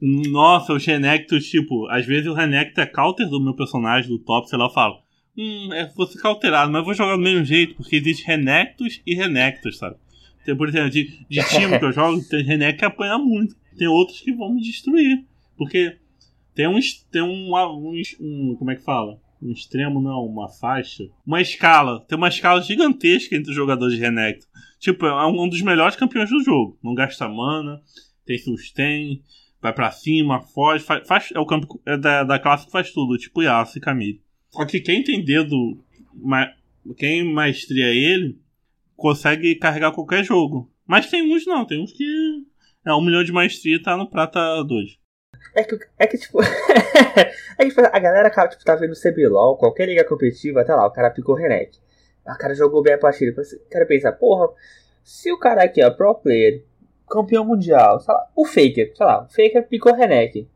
Nossa, 0.00 0.72
os 0.72 0.84
Renektos, 0.84 1.46
tipo, 1.48 1.88
às 1.88 2.04
vezes 2.04 2.26
o 2.26 2.34
Renekton 2.34 2.82
é 2.82 2.86
counter 2.86 3.28
do 3.28 3.42
meu 3.42 3.54
personagem, 3.54 4.10
do 4.10 4.18
top, 4.18 4.48
sei 4.48 4.58
lá, 4.58 4.66
eu 4.66 4.70
falo. 4.70 4.98
Hum, 5.38 5.72
é, 5.72 5.86
vou 5.94 6.06
ficar 6.06 6.28
alterado, 6.28 6.70
mas 6.70 6.84
vou 6.84 6.94
jogar 6.94 7.16
do 7.16 7.22
mesmo 7.22 7.44
jeito, 7.44 7.74
porque 7.76 7.96
existe 7.96 8.26
Renektos 8.26 9.02
e 9.06 9.14
Renektos, 9.14 9.78
sabe? 9.78 9.96
Tem, 10.44 10.56
por 10.56 10.68
exemplo, 10.68 10.90
de, 10.90 11.26
de 11.28 11.42
time 11.48 11.78
que 11.78 11.84
eu 11.84 11.92
jogo, 11.92 12.22
tem 12.28 12.44
Renek 12.44 12.78
que 12.78 12.84
apanha 12.84 13.18
muito. 13.18 13.56
Tem 13.76 13.88
outros 13.88 14.20
que 14.20 14.32
vão 14.32 14.54
me 14.54 14.60
destruir. 14.60 15.24
Porque 15.58 15.96
tem 16.56 16.66
uns. 16.66 17.04
Tem 17.12 17.22
um, 17.22 17.52
um, 17.54 18.02
um. 18.20 18.56
Como 18.58 18.70
é 18.72 18.74
que 18.76 18.82
fala? 18.82 19.20
Um 19.40 19.52
extremo, 19.52 20.00
não, 20.00 20.24
uma 20.24 20.48
faixa. 20.48 21.04
Uma 21.24 21.40
escala. 21.40 22.00
Tem 22.08 22.16
uma 22.16 22.28
escala 22.28 22.62
gigantesca 22.62 23.36
entre 23.36 23.50
os 23.50 23.56
jogadores 23.56 23.94
de 23.94 24.00
Renekton. 24.00 24.46
Tipo, 24.80 25.06
é 25.06 25.26
um 25.26 25.48
dos 25.48 25.60
melhores 25.60 25.94
campeões 25.94 26.30
do 26.30 26.42
jogo. 26.42 26.78
Não 26.82 26.94
gasta 26.94 27.28
mana, 27.28 27.80
tem 28.24 28.38
sustain, 28.38 29.20
vai 29.60 29.72
pra 29.74 29.90
cima, 29.90 30.40
foge, 30.40 30.82
faz, 30.82 31.06
faz- 31.06 31.32
é 31.34 31.38
o 31.38 31.46
campo 31.46 31.80
é 31.84 31.96
da, 31.96 32.24
da 32.24 32.38
classe 32.38 32.66
que 32.66 32.72
faz 32.72 32.90
tudo, 32.92 33.18
tipo 33.18 33.42
Yasuo 33.42 33.78
e 33.78 33.80
Camille. 33.80 34.22
Só 34.50 34.64
que 34.64 34.80
quem 34.80 35.02
tem 35.04 35.22
dedo, 35.24 35.84
ma, 36.14 36.50
quem 36.96 37.22
maestria 37.32 37.86
ele, 37.88 38.38
consegue 38.96 39.54
carregar 39.56 39.92
qualquer 39.92 40.24
jogo. 40.24 40.72
Mas 40.86 41.10
tem 41.10 41.22
uns 41.34 41.44
não, 41.46 41.64
tem 41.66 41.82
uns 41.82 41.92
que 41.92 42.42
é 42.86 42.94
um 42.94 43.04
milhão 43.04 43.22
de 43.24 43.32
maestria 43.32 43.82
tá 43.82 43.96
no 43.96 44.08
prata 44.08 44.62
2. 44.62 44.96
É 45.54 45.64
que, 45.64 45.78
é 45.98 46.06
que 46.06 46.18
tipo. 46.18 46.40
é 46.42 47.64
que 47.64 47.68
tipo, 47.68 47.80
a 47.80 47.98
galera 47.98 48.28
acaba, 48.28 48.48
tipo, 48.48 48.64
tá 48.64 48.74
vendo 48.74 48.94
CBLOL, 48.94 49.56
qualquer 49.56 49.86
liga 49.86 50.04
competitiva, 50.04 50.60
até 50.60 50.74
lá, 50.74 50.86
o 50.86 50.90
cara 50.90 51.10
picou 51.10 51.34
Renek. 51.34 51.78
O 52.26 52.38
cara 52.38 52.54
jogou 52.54 52.82
bem 52.82 52.94
a 52.94 52.98
partida. 52.98 53.40
O 53.40 53.70
cara 53.70 53.86
pensa, 53.86 54.10
porra, 54.12 54.48
se 55.04 55.30
o 55.30 55.38
cara 55.38 55.62
aqui, 55.62 55.82
ó, 55.82 55.90
pro 55.90 56.14
player, 56.14 56.64
campeão 57.08 57.44
mundial, 57.44 58.00
sei 58.00 58.12
lá, 58.12 58.28
o 58.34 58.44
Faker, 58.44 58.92
sei 58.94 59.06
lá, 59.06 59.24
o 59.24 59.28
Faker 59.28 59.66
picou 59.68 59.94
Renek. 59.94 60.48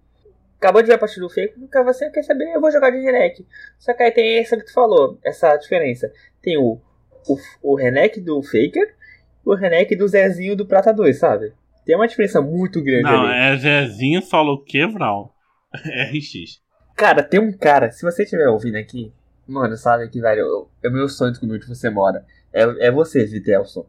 Acabou 0.58 0.82
de 0.82 0.88
ver 0.88 0.94
a 0.94 0.98
partida 0.98 1.22
do 1.22 1.30
Faker, 1.30 1.54
o 1.62 1.68
cara 1.68 1.84
você 1.84 2.10
quer 2.10 2.22
saber, 2.22 2.52
eu 2.52 2.60
vou 2.60 2.70
jogar 2.70 2.90
de 2.90 2.98
Renek. 2.98 3.46
Só 3.78 3.94
que 3.94 4.02
aí 4.02 4.10
tem 4.10 4.38
essa 4.38 4.56
que 4.56 4.64
tu 4.64 4.72
falou, 4.72 5.18
essa 5.24 5.56
diferença. 5.56 6.12
Tem 6.42 6.58
o, 6.58 6.78
o, 7.28 7.38
o 7.62 7.74
Renek 7.76 8.20
do 8.20 8.42
Faker 8.42 8.94
e 9.46 9.48
o 9.48 9.54
Renek 9.54 9.94
do 9.96 10.08
Zezinho 10.08 10.56
do 10.56 10.66
Prata 10.66 10.92
2, 10.92 11.16
sabe? 11.18 11.54
Tem 11.90 11.96
uma 11.96 12.06
diferença 12.06 12.40
muito 12.40 12.80
grande 12.80 13.02
Não, 13.02 13.26
ali. 13.26 13.36
é 13.36 13.56
Zezinho 13.56 14.22
solo 14.22 14.62
quebral. 14.62 15.34
RX. 15.74 16.62
Cara, 16.94 17.20
tem 17.20 17.40
um 17.40 17.50
cara, 17.50 17.90
se 17.90 18.04
você 18.04 18.22
estiver 18.22 18.46
ouvindo 18.46 18.76
aqui, 18.76 19.12
mano, 19.44 19.76
sabe 19.76 20.08
que, 20.08 20.20
velho, 20.20 20.68
é 20.84 20.88
o 20.88 20.92
meu 20.92 21.08
sonho 21.08 21.32
descobrir 21.32 21.56
onde 21.56 21.66
você 21.66 21.90
mora. 21.90 22.24
É, 22.52 22.86
é 22.86 22.92
você, 22.92 23.24
Vitelson. 23.26 23.84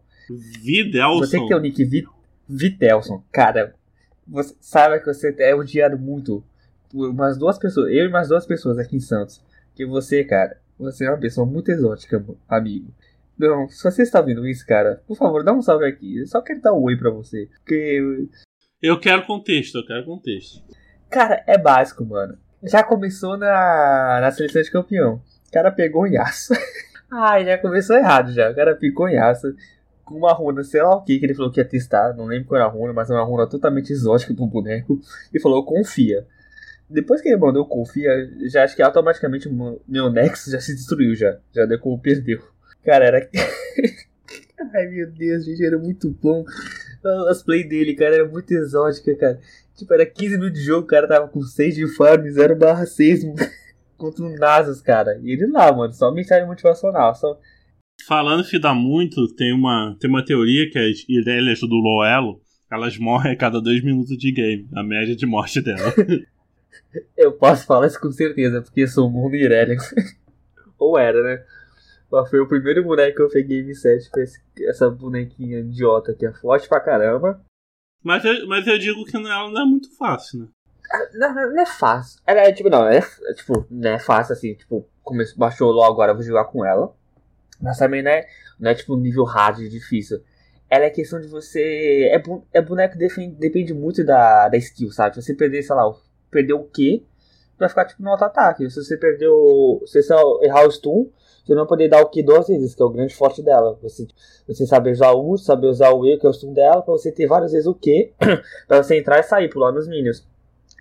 Videlson. 0.64 1.20
Você 1.20 1.40
que 1.40 1.48
tem 1.48 1.56
o 1.56 1.60
nick 1.60 1.86
Vi, 1.86 2.04
Vitelson, 2.50 3.24
cara, 3.32 3.76
você 4.28 4.56
sabe 4.60 5.00
que 5.00 5.06
você 5.06 5.36
é 5.38 5.54
odiado 5.54 5.96
muito 6.00 6.44
por 6.90 7.08
umas 7.12 7.38
duas 7.38 7.60
pessoas, 7.60 7.92
eu 7.92 8.06
e 8.06 8.10
mais 8.10 8.30
duas 8.30 8.48
pessoas 8.48 8.80
aqui 8.80 8.96
em 8.96 9.00
Santos. 9.00 9.44
Que 9.76 9.86
você, 9.86 10.24
cara, 10.24 10.58
você 10.80 11.06
é 11.06 11.10
uma 11.12 11.20
pessoa 11.20 11.46
muito 11.46 11.70
exótica, 11.70 12.26
amigo. 12.50 12.92
Não, 13.42 13.68
se 13.68 13.84
você 13.84 14.04
está 14.04 14.20
ouvindo 14.20 14.46
isso, 14.48 14.64
cara, 14.68 15.02
por 15.08 15.18
favor, 15.18 15.44
dá 15.44 15.52
um 15.52 15.64
salve 15.64 15.86
aqui. 15.86 16.20
Eu 16.20 16.28
só 16.28 16.42
quero 16.42 16.62
dar 16.62 16.74
um 16.74 16.84
oi 16.84 16.96
pra 16.96 17.10
você. 17.10 17.50
Porque 17.64 18.28
Eu 18.80 19.00
quero 19.00 19.26
contexto, 19.26 19.80
eu 19.80 19.86
quero 19.86 20.06
contexto. 20.06 20.64
Cara, 21.10 21.44
é 21.48 21.58
básico, 21.58 22.06
mano. 22.06 22.38
Já 22.62 22.84
começou 22.84 23.38
na, 23.38 24.20
na 24.22 24.32
seleção 24.32 24.62
de 24.62 24.70
campeão. 24.70 25.24
O 25.48 25.52
cara 25.52 25.72
pegou 25.72 26.04
um 26.04 26.08
Yasuo. 26.08 26.56
Ai, 27.12 27.44
já 27.44 27.58
começou 27.58 27.98
errado 27.98 28.32
já. 28.32 28.52
O 28.52 28.56
cara 28.56 28.76
picou 28.76 29.08
um 29.08 29.10
Yasuo 29.10 29.56
com 30.06 30.16
uma 30.20 30.34
runa, 30.34 30.64
sei 30.64 30.84
lá 30.84 30.96
o 30.96 31.04
que, 31.04 31.18
que 31.18 31.26
ele 31.26 31.34
falou 31.34 31.52
que 31.52 31.60
ia 31.60 31.66
testar. 31.66 32.14
Não 32.14 32.26
lembro 32.26 32.48
qual 32.48 32.62
era 32.62 32.70
a 32.70 32.72
runa, 32.72 32.94
mas 32.94 33.10
é 33.10 33.14
uma 33.16 33.24
runa 33.24 33.50
totalmente 33.50 33.92
exótica 33.92 34.36
pro 34.36 34.46
boneco. 34.46 35.00
E 35.34 35.40
falou 35.40 35.66
confia. 35.66 36.28
Depois 36.88 37.22
que 37.22 37.30
ele 37.30 37.38
mandou 37.38 37.66
confia, 37.66 38.12
já 38.52 38.64
acho 38.64 38.76
que 38.76 38.84
automaticamente 38.84 39.48
o 39.48 39.82
meu 39.88 40.12
Nexus 40.12 40.54
já 40.54 40.60
se 40.60 40.76
destruiu 40.76 41.16
já. 41.16 41.40
Já 41.52 41.66
deu 41.66 41.80
como 41.80 42.00
perdeu. 42.00 42.51
Cara, 42.84 43.06
era. 43.06 43.30
Ai 44.74 44.88
meu 44.88 45.12
Deus, 45.12 45.46
gente, 45.46 45.66
era 45.66 45.78
muito 45.78 46.10
bom. 46.22 46.46
As 47.30 47.42
play 47.42 47.68
dele, 47.68 47.96
cara, 47.96 48.16
era 48.16 48.28
muito 48.28 48.52
exótica, 48.52 49.16
cara. 49.16 49.40
Tipo, 49.76 49.94
era 49.94 50.06
15 50.06 50.38
minutos 50.38 50.60
de 50.60 50.66
jogo, 50.66 50.84
o 50.84 50.88
cara 50.88 51.08
tava 51.08 51.28
com 51.28 51.42
6 51.42 51.76
de 51.76 51.88
farm, 51.96 52.28
0 52.28 52.56
barra 52.56 52.86
6 52.86 53.22
contra 53.98 54.24
o 54.24 54.36
Nasus, 54.36 54.82
cara. 54.82 55.20
E 55.24 55.32
ele 55.32 55.48
lá, 55.48 55.72
mano, 55.76 55.94
só 55.94 56.12
mensagem 56.12 56.48
motivacional, 56.48 57.16
só... 57.16 57.40
Falando 58.08 58.48
que 58.48 58.60
dá 58.60 58.74
muito, 58.74 59.34
tem 59.36 59.54
uma, 59.54 59.96
tem 60.00 60.10
uma 60.10 60.26
teoria 60.26 60.70
que 60.70 60.78
as 60.78 61.04
Irelias 61.08 61.60
do 61.60 61.76
Loelo, 61.76 62.42
elas 62.72 62.98
morrem 62.98 63.34
a 63.34 63.38
cada 63.38 63.62
dois 63.62 63.84
minutos 63.84 64.18
de 64.18 64.32
game. 64.32 64.68
A 64.76 64.84
média 64.84 65.16
de 65.16 65.26
morte 65.26 65.62
dela. 65.62 65.94
Eu 67.18 67.34
posso 67.34 67.66
falar 67.66 67.88
isso 67.88 68.00
com 68.00 68.12
certeza, 68.12 68.62
porque 68.62 68.82
eu 68.82 68.88
sou 68.88 69.08
o 69.08 69.12
mundo 69.12 69.36
Irelia. 69.36 69.78
Ou 70.78 70.98
era, 70.98 71.22
né? 71.22 71.44
Mas 72.12 72.30
foi 72.30 72.40
o 72.40 72.48
primeiro 72.48 72.84
boneco 72.84 73.16
que 73.18 73.22
eu 73.22 73.30
peguei 73.30 73.62
em 73.62 73.74
7 73.74 74.10
foi 74.10 74.24
esse- 74.24 74.42
essa 74.68 74.90
bonequinha 74.90 75.60
idiota 75.60 76.14
que 76.14 76.26
é 76.26 76.34
forte 76.34 76.68
pra 76.68 76.80
caramba. 76.82 77.42
mas, 78.04 78.26
eu, 78.26 78.48
mas 78.48 78.66
eu 78.68 78.78
digo 78.78 79.06
que 79.06 79.16
ela 79.16 79.50
não 79.50 79.62
é 79.62 79.66
muito 79.66 79.96
fácil, 79.96 80.40
né? 80.42 80.48
Não, 81.14 81.34
não 81.34 81.62
é 81.62 81.66
fácil. 81.66 82.20
Ela 82.28 82.42
é 82.42 82.52
tipo, 82.52 82.70
não, 82.70 82.86
é, 82.88 82.98
é, 82.98 83.34
tipo, 83.34 83.66
não 83.70 83.92
é 83.92 84.00
fácil 84.00 84.34
assim, 84.34 84.56
tipo, 84.56 84.86
começou, 85.04 85.38
baixou 85.38 85.72
logo 85.72 85.94
agora, 85.94 86.12
eu 86.12 86.16
vou 86.16 86.24
jogar 86.24 86.46
com 86.46 86.66
ela. 86.66 86.94
Mas 87.62 87.78
também 87.78 88.02
não 88.04 88.12
é, 88.12 88.28
não 88.60 88.72
é 88.72 88.74
tipo 88.76 88.98
nível 88.98 89.24
hard 89.24 89.58
difícil. 89.70 90.20
Ela 90.70 90.86
é 90.86 90.90
questão 90.90 91.22
de 91.22 91.28
você. 91.28 92.10
É, 92.12 92.22
é 92.58 92.62
boneco 92.62 92.98
defen- 92.98 93.36
depende 93.40 93.74
muito 93.74 94.04
da, 94.04 94.50
da 94.50 94.58
skill, 94.58 94.92
sabe? 94.92 95.16
Se 95.16 95.22
você 95.22 95.34
perder, 95.36 95.62
sei 95.64 95.76
lá, 95.76 95.84
perder 96.32 96.54
o 96.54 96.64
Q, 96.64 97.06
vai 97.60 97.70
ficar 97.70 97.86
tipo 97.86 98.02
no 98.02 98.10
auto-ataque. 98.10 98.68
Se 98.70 98.84
você 98.84 98.98
perder 98.98 99.28
o. 99.30 99.84
Se 99.86 100.02
você 100.02 100.14
errar 100.44 100.66
o 100.66 100.72
stun, 100.72 101.10
você 101.46 101.56
não 101.56 101.66
poder 101.66 101.90
dar 101.90 102.02
o 102.02 102.10
Q 102.10 102.24
duas 102.24 102.48
vezes, 102.48 102.76
que 102.76 102.82
é 102.82 102.86
o 102.86 102.90
grande 102.90 103.16
forte 103.16 103.42
dela. 103.42 103.78
Você, 103.82 104.08
você 104.48 104.66
saber 104.66 104.92
usar 104.92 105.12
o 105.12 105.32
U, 105.32 105.38
saber 105.38 105.68
usar 105.68 105.92
o 105.92 106.06
E, 106.06 106.18
que 106.18 106.26
é 106.26 106.30
o 106.30 106.34
stun 106.34 106.54
dela, 106.54 106.82
pra 106.82 106.92
você 106.94 107.12
ter 107.12 107.28
várias 107.28 107.52
vezes 107.52 107.68
o 107.68 107.74
Q, 107.74 108.14
pra 108.68 108.84
você 108.84 108.98
entrar 108.98 109.20
e 109.20 109.24
sair, 109.24 109.50
pular 109.50 109.72
nos 109.72 109.88
minions. 109.88 110.26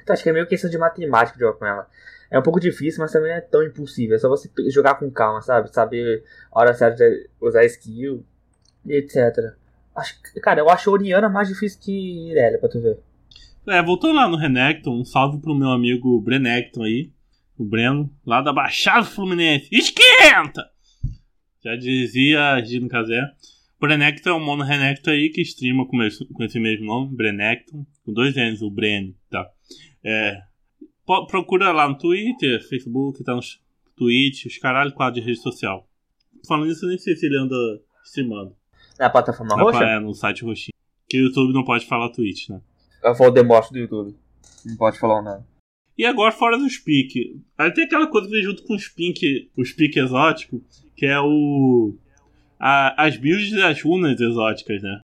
Então 0.03 0.13
acho 0.15 0.23
que 0.23 0.29
é 0.29 0.33
meio 0.33 0.47
questão 0.47 0.71
de 0.71 0.79
matemática 0.79 1.37
de 1.39 1.45
jogar 1.45 1.59
com 1.59 1.67
ela. 1.67 1.87
É 2.31 2.39
um 2.39 2.43
pouco 2.43 2.61
difícil, 2.61 3.01
mas 3.01 3.11
também 3.11 3.31
não 3.31 3.37
é 3.39 3.41
tão 3.41 3.63
impossível. 3.63 4.15
É 4.17 4.19
só 4.19 4.29
você 4.29 4.49
jogar 4.69 4.95
com 4.97 5.11
calma, 5.11 5.43
sabe? 5.43 5.73
Saber 5.75 6.23
a 6.53 6.61
hora 6.61 6.75
certa 6.75 6.97
de 7.05 7.29
usar 7.41 7.65
skill 7.65 8.25
etc. 8.89 9.55
Acho, 9.95 10.15
que- 10.23 10.41
cara, 10.41 10.61
eu 10.61 10.71
acho 10.71 10.89
a 10.89 10.93
Oriana 10.93 11.29
mais 11.29 11.49
difícil 11.49 11.79
que 11.81 12.31
Irelia, 12.31 12.59
pra 12.59 12.69
tu 12.69 12.81
ver. 12.81 12.99
É, 13.69 13.83
voltando 13.83 14.15
lá 14.15 14.27
no 14.29 14.37
Renekton, 14.37 15.01
um 15.01 15.05
salve 15.05 15.39
pro 15.39 15.55
meu 15.55 15.69
amigo 15.69 16.21
Brenekton 16.21 16.83
aí, 16.85 17.11
o 17.63 17.65
Breno, 17.65 18.11
lá 18.25 18.41
da 18.41 18.53
Baixada 18.53 19.05
Fluminense. 19.05 19.69
Esquenta! 19.71 20.69
Já 21.63 21.77
dizia 21.77 22.63
Gino 22.65 22.89
Casé. 22.89 23.21
Brenekton 23.79 24.31
é 24.31 24.35
um 24.35 24.45
mono 24.45 24.63
Renekton 24.63 25.11
aí 25.11 25.31
que 25.31 25.41
streama 25.43 25.87
com, 25.87 26.03
esse- 26.03 26.25
com 26.27 26.43
esse 26.45 26.59
mesmo 26.59 26.85
nome, 26.87 27.15
Brenekton, 27.17 27.85
com 28.05 28.13
dois 28.13 28.35
N's, 28.37 28.61
o 28.63 28.71
Bren, 28.71 29.15
tá? 29.31 29.49
É, 30.05 30.39
procura 31.29 31.73
lá 31.73 31.89
no 31.89 31.97
Twitter, 31.97 32.67
Facebook, 32.69 33.23
tá 33.25 33.35
no 33.35 33.41
Twitch, 33.97 34.47
os 34.47 34.59
caralho 34.59 34.93
quadro 34.93 35.21
de 35.21 35.27
rede 35.27 35.41
social. 35.41 35.87
Falando 36.47 36.71
isso, 36.71 36.85
eu 36.85 36.89
nem 36.91 36.99
sei 36.99 37.17
se 37.17 37.27
ele 37.27 37.39
anda 37.39 37.55
streamando. 38.05 38.55
Na 38.99 39.09
plataforma 39.11 39.57
Na- 39.57 39.63
roxa? 39.63 39.85
É, 39.85 39.99
no 39.99 40.15
site 40.15 40.45
roxinho. 40.45 40.75
Que 41.09 41.19
o 41.19 41.25
YouTube 41.27 41.53
não 41.53 41.65
pode 41.65 41.87
falar 41.87 42.11
Twitch, 42.11 42.49
né? 42.51 42.61
É 43.03 43.11
o 43.11 43.15
Voldemort 43.15 43.71
do 43.73 43.79
YouTube. 43.79 44.15
Não 44.65 44.77
pode 44.77 44.99
falar 44.99 45.23
nada. 45.23 45.45
E 46.01 46.07
agora 46.07 46.33
fora 46.33 46.57
dos 46.57 46.79
piques. 46.79 47.37
Aí 47.59 47.71
tem 47.75 47.85
aquela 47.85 48.07
coisa 48.07 48.27
que 48.27 48.33
vem 48.33 48.43
junto 48.43 48.63
com 48.65 48.75
os 48.75 48.89
piques 48.89 49.49
os 49.55 49.71
pique 49.71 50.01
exóticos, 50.01 50.63
que 50.97 51.05
é 51.05 51.21
o. 51.21 51.95
a- 52.59 53.05
as 53.05 53.19
builds 53.19 53.51
das 53.53 53.83
runas 53.83 54.19
exóticas, 54.19 54.83
né? 54.83 54.99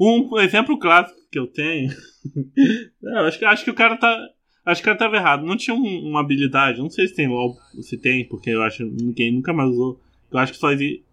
Um 0.00 0.38
exemplo 0.38 0.78
clássico 0.78 1.18
que 1.32 1.36
eu 1.40 1.48
tenho. 1.48 1.90
eu 3.02 3.18
acho, 3.26 3.38
que, 3.40 3.44
acho 3.44 3.64
que 3.64 3.70
o 3.72 3.74
cara 3.74 3.96
tá. 3.96 4.16
Acho 4.64 4.80
que 4.80 4.84
o 4.88 4.90
cara 4.92 4.98
tava 4.98 5.16
errado. 5.16 5.44
Não 5.44 5.56
tinha 5.56 5.74
um- 5.74 6.08
uma 6.08 6.20
habilidade. 6.20 6.78
Não 6.78 6.90
sei 6.90 7.08
se 7.08 7.16
tem 7.16 7.26
LOL, 7.26 7.56
se 7.82 7.98
tem, 7.98 8.24
porque 8.28 8.50
eu 8.50 8.62
acho 8.62 8.78
que 8.78 8.84
ninguém 9.04 9.32
nunca 9.32 9.52
mais 9.52 9.70
usou. 9.70 10.00
Eu 10.30 10.38
acho 10.38 10.52
que 10.52 10.58
só 10.58 10.68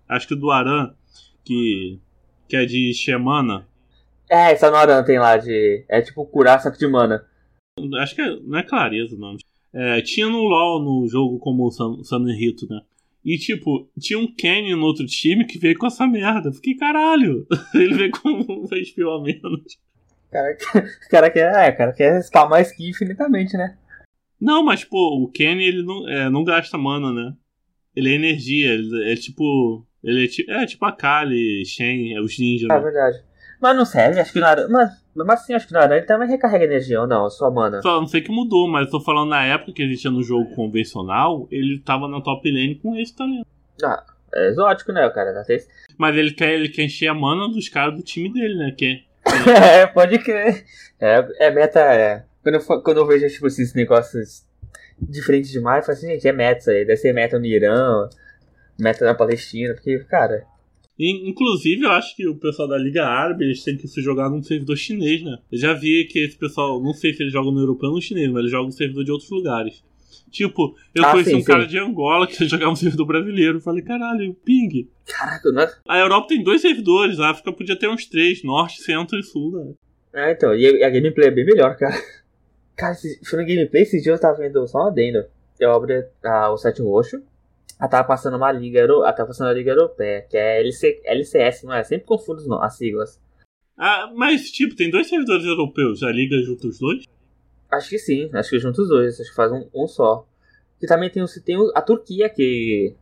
Acho 0.07 0.27
que 0.27 0.33
o 0.35 0.37
do 0.37 0.51
Aran, 0.51 0.93
que. 1.43 1.99
que 2.47 2.55
é 2.55 2.65
de 2.65 2.93
Shemana. 2.93 3.67
É, 4.29 4.51
essa 4.51 4.69
Noran 4.69 5.03
tem 5.03 5.17
lá 5.17 5.37
de. 5.37 5.83
É 5.89 6.01
tipo 6.03 6.23
curar 6.27 6.59
saco 6.61 6.77
de 6.77 6.87
mana. 6.87 7.25
Acho 7.99 8.15
que 8.15 8.21
é- 8.21 8.39
não 8.41 8.57
é 8.57 8.63
clareza 8.63 9.15
o 9.15 9.19
nome. 9.19 9.39
É, 9.73 10.01
tinha 10.01 10.27
no 10.27 10.43
LoL 10.43 10.83
no 10.83 11.07
jogo 11.07 11.39
como 11.39 11.65
o 11.65 11.71
San, 11.71 12.03
San 12.03 12.23
Rito, 12.31 12.67
né? 12.69 12.81
E, 13.25 13.37
tipo, 13.37 13.89
tinha 13.99 14.19
um 14.19 14.27
Kenny 14.27 14.75
no 14.75 14.85
outro 14.85 15.05
time 15.05 15.45
que 15.45 15.57
veio 15.57 15.77
com 15.77 15.87
essa 15.87 16.05
merda. 16.05 16.51
Fiquei, 16.51 16.75
caralho. 16.75 17.47
Ele 17.73 17.95
veio 17.95 18.11
com 18.11 18.29
um 18.29 18.67
HP 18.67 19.01
a 19.01 19.21
menos. 19.21 19.79
Cara, 20.31 20.57
o 21.05 21.09
cara 21.09 21.29
quer, 21.29 21.55
é, 21.55 21.71
cara 21.71 21.93
quer 21.93 22.21
spamar 22.21 22.61
skin 22.61 22.89
infinitamente, 22.89 23.55
né? 23.55 23.77
Não, 24.39 24.63
mas, 24.63 24.83
pô, 24.83 25.23
o 25.23 25.29
Kenny, 25.29 25.63
ele 25.63 25.83
não, 25.83 26.09
é, 26.09 26.29
não 26.29 26.43
gasta 26.43 26.77
mana, 26.77 27.13
né? 27.13 27.33
Ele 27.95 28.09
é 28.09 28.15
energia. 28.15 28.73
Ele 28.73 29.11
é 29.11 29.15
tipo... 29.15 29.85
Ele 30.03 30.27
é, 30.49 30.63
é 30.63 30.65
tipo 30.65 30.83
a 30.85 30.91
Kali, 30.91 31.65
Shen, 31.65 32.13
é 32.13 32.19
os 32.19 32.37
ninjas. 32.37 32.69
É 32.69 32.73
né? 32.73 32.79
verdade. 32.79 33.23
Mas 33.63 33.77
não 33.77 33.85
serve, 33.85 34.19
acho 34.19 34.33
que 34.33 34.41
não 34.41 34.47
era. 34.49 34.67
Mas, 34.67 34.91
mas 35.15 35.39
assim, 35.39 35.53
acho 35.53 35.65
que 35.65 35.77
era. 35.77 35.95
Ele 35.95 36.05
também 36.05 36.27
recarrega 36.27 36.65
energia 36.65 36.99
ou 36.99 37.07
não, 37.07 37.29
só 37.29 37.49
mana. 37.49 37.81
Só 37.81 38.01
não 38.01 38.07
sei 38.07 38.19
que 38.19 38.29
mudou, 38.29 38.67
mas 38.67 38.87
eu 38.87 38.91
tô 38.91 38.99
falando 38.99 39.29
na 39.29 39.45
época 39.45 39.71
que 39.71 39.83
existia 39.83 40.11
no 40.11 40.21
jogo 40.21 40.53
convencional, 40.53 41.47
ele 41.49 41.79
tava 41.79 42.09
na 42.09 42.19
top 42.19 42.51
lane 42.51 42.75
com 42.75 42.93
esse 42.97 43.15
talento. 43.15 43.47
Ah, 43.81 44.03
é 44.35 44.49
exótico, 44.49 44.91
né, 44.91 45.05
o 45.07 45.13
cara? 45.13 45.45
Mas 45.97 46.17
ele 46.17 46.33
quer, 46.33 46.51
ele 46.55 46.67
quer 46.67 46.83
encher 46.83 47.07
a 47.07 47.13
mana 47.13 47.47
dos 47.47 47.69
caras 47.69 47.95
do 47.95 48.03
time 48.03 48.33
dele, 48.33 48.53
né? 48.55 48.75
Que 48.77 49.01
é, 49.47 49.87
pode 49.87 50.19
crer. 50.19 50.65
É, 50.99 51.25
é 51.39 51.49
meta. 51.49 51.79
É. 51.79 52.25
Quando, 52.43 52.55
eu, 52.55 52.81
quando 52.81 52.97
eu 52.97 53.07
vejo 53.07 53.29
tipo, 53.29 53.47
esses 53.47 53.73
negócios 53.73 54.45
diferentes 54.99 55.49
demais, 55.49 55.79
eu 55.79 55.85
falo 55.85 55.97
assim, 55.97 56.07
gente, 56.07 56.27
é 56.27 56.33
meta 56.33 56.59
isso 56.59 56.69
aí. 56.69 56.83
Deve 56.83 56.97
ser 56.97 57.13
meta 57.13 57.39
no 57.39 57.45
Irã, 57.45 58.09
meta 58.77 59.05
na 59.05 59.15
Palestina, 59.15 59.73
porque, 59.73 59.99
cara. 59.99 60.51
Inclusive, 60.97 61.83
eu 61.83 61.91
acho 61.91 62.15
que 62.15 62.27
o 62.27 62.35
pessoal 62.35 62.67
da 62.67 62.77
Liga 62.77 63.05
Árabe 63.05 63.45
eles 63.45 63.63
têm 63.63 63.75
que 63.75 63.87
se 63.87 64.01
jogar 64.01 64.29
num 64.29 64.43
servidor 64.43 64.77
chinês, 64.77 65.23
né? 65.23 65.37
Eu 65.51 65.57
já 65.57 65.73
vi 65.73 66.05
que 66.05 66.19
esse 66.19 66.37
pessoal, 66.37 66.81
não 66.81 66.93
sei 66.93 67.13
se 67.13 67.23
eles 67.23 67.33
jogam 67.33 67.51
no 67.51 67.59
europeu 67.59 67.89
ou 67.89 67.95
no 67.95 68.01
chinês, 68.01 68.29
mas 68.29 68.41
eles 68.41 68.51
jogam 68.51 68.67
no 68.67 68.71
servidor 68.71 69.03
de 69.03 69.11
outros 69.11 69.29
lugares. 69.31 69.83
Tipo, 70.29 70.75
eu 70.93 71.03
ah, 71.03 71.11
conheci 71.11 71.31
sim, 71.31 71.35
um 71.37 71.39
sim. 71.39 71.45
cara 71.45 71.65
de 71.65 71.77
Angola 71.77 72.27
que 72.27 72.33
jogava 72.45 72.71
no 72.71 72.77
servidor 72.77 73.05
brasileiro. 73.05 73.57
Eu 73.57 73.61
falei, 73.61 73.83
caralho, 73.83 74.33
ping. 74.45 74.89
Caraca, 75.05 75.51
não 75.51 75.61
é... 75.61 75.71
A 75.87 75.99
Europa 75.99 76.27
tem 76.27 76.43
dois 76.43 76.61
servidores, 76.61 77.19
a 77.19 77.31
África 77.31 77.51
podia 77.51 77.77
ter 77.77 77.87
uns 77.87 78.05
três, 78.05 78.43
norte, 78.43 78.81
centro 78.81 79.19
e 79.19 79.23
sul, 79.23 79.51
né? 79.51 79.73
É, 80.13 80.31
então, 80.31 80.55
e 80.55 80.83
a 80.83 80.89
gameplay 80.89 81.27
é 81.27 81.31
bem 81.31 81.45
melhor, 81.45 81.75
cara. 81.75 81.95
Cara, 82.75 82.93
se 82.95 83.19
no 83.31 83.45
gameplay, 83.45 83.83
esses 83.83 84.01
dias 84.01 84.15
eu 84.15 84.21
tava 84.21 84.37
vendo 84.37 84.67
só 84.67 84.79
uma 84.79 84.87
adendo. 84.89 85.25
Eu 85.59 85.71
abri 85.71 86.03
ah, 86.23 86.51
o 86.51 86.57
site 86.57 86.81
roxo, 86.81 87.21
ela 87.79 87.89
tava 87.89 88.07
passando 88.07 88.37
uma 88.37 88.51
liga, 88.51 88.79
ela 88.79 89.11
tava 89.13 89.27
passando 89.27 89.49
a 89.49 89.53
liga 89.53 89.71
europeia, 89.71 90.21
que 90.29 90.37
é 90.37 90.59
LC, 90.59 91.01
LCS, 91.05 91.63
não 91.63 91.73
é? 91.73 91.83
Sempre 91.83 92.05
confundo 92.05 92.53
as 92.61 92.77
siglas. 92.77 93.21
Ah, 93.77 94.11
mas 94.15 94.51
tipo, 94.51 94.75
tem 94.75 94.89
dois 94.89 95.07
servidores 95.07 95.45
europeus, 95.45 96.03
a 96.03 96.11
liga 96.11 96.37
junta 96.43 96.67
os 96.67 96.79
dois? 96.79 97.05
Acho 97.71 97.89
que 97.89 97.99
sim, 97.99 98.29
acho 98.33 98.49
que 98.49 98.59
junta 98.59 98.81
os 98.81 98.87
dois, 98.87 99.19
acho 99.19 99.29
que 99.29 99.35
faz 99.35 99.51
um, 99.51 99.67
um 99.73 99.87
só. 99.87 100.27
E 100.81 100.85
também 100.85 101.09
tem, 101.09 101.25
tem 101.43 101.57
a 101.73 101.81
Turquia, 101.81 102.29
que 102.29 102.95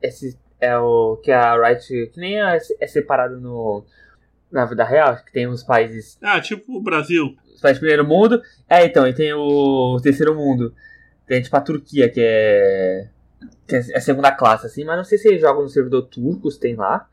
esse 0.00 0.38
é 0.60 0.78
o 0.78 1.16
que 1.16 1.32
a 1.32 1.54
Riot, 1.56 2.10
que 2.12 2.20
nem 2.20 2.40
é, 2.40 2.58
é 2.80 2.86
separado 2.86 3.40
no, 3.40 3.84
na 4.50 4.64
vida 4.64 4.84
real, 4.84 5.16
que 5.16 5.32
tem 5.32 5.46
os 5.46 5.62
países... 5.62 6.16
Ah, 6.22 6.40
tipo 6.40 6.78
o 6.78 6.82
Brasil. 6.82 7.36
Os 7.54 7.60
países 7.60 7.78
do 7.78 7.80
primeiro 7.80 8.06
mundo. 8.06 8.40
É, 8.68 8.84
então, 8.86 9.06
e 9.06 9.12
tem 9.12 9.32
o 9.32 9.98
terceiro 10.02 10.34
mundo. 10.34 10.74
Tem 11.26 11.42
tipo 11.42 11.56
a 11.56 11.60
Turquia, 11.60 12.08
que 12.08 12.20
é 12.20 13.08
é 13.68 14.00
segunda 14.00 14.32
classe, 14.32 14.66
assim, 14.66 14.84
mas 14.84 14.96
não 14.96 15.04
sei 15.04 15.18
se 15.18 15.28
eles 15.28 15.40
jogam 15.40 15.62
no 15.62 15.68
servidor 15.68 16.02
turco, 16.02 16.50
se 16.50 16.60
tem 16.60 16.74
lá, 16.74 17.08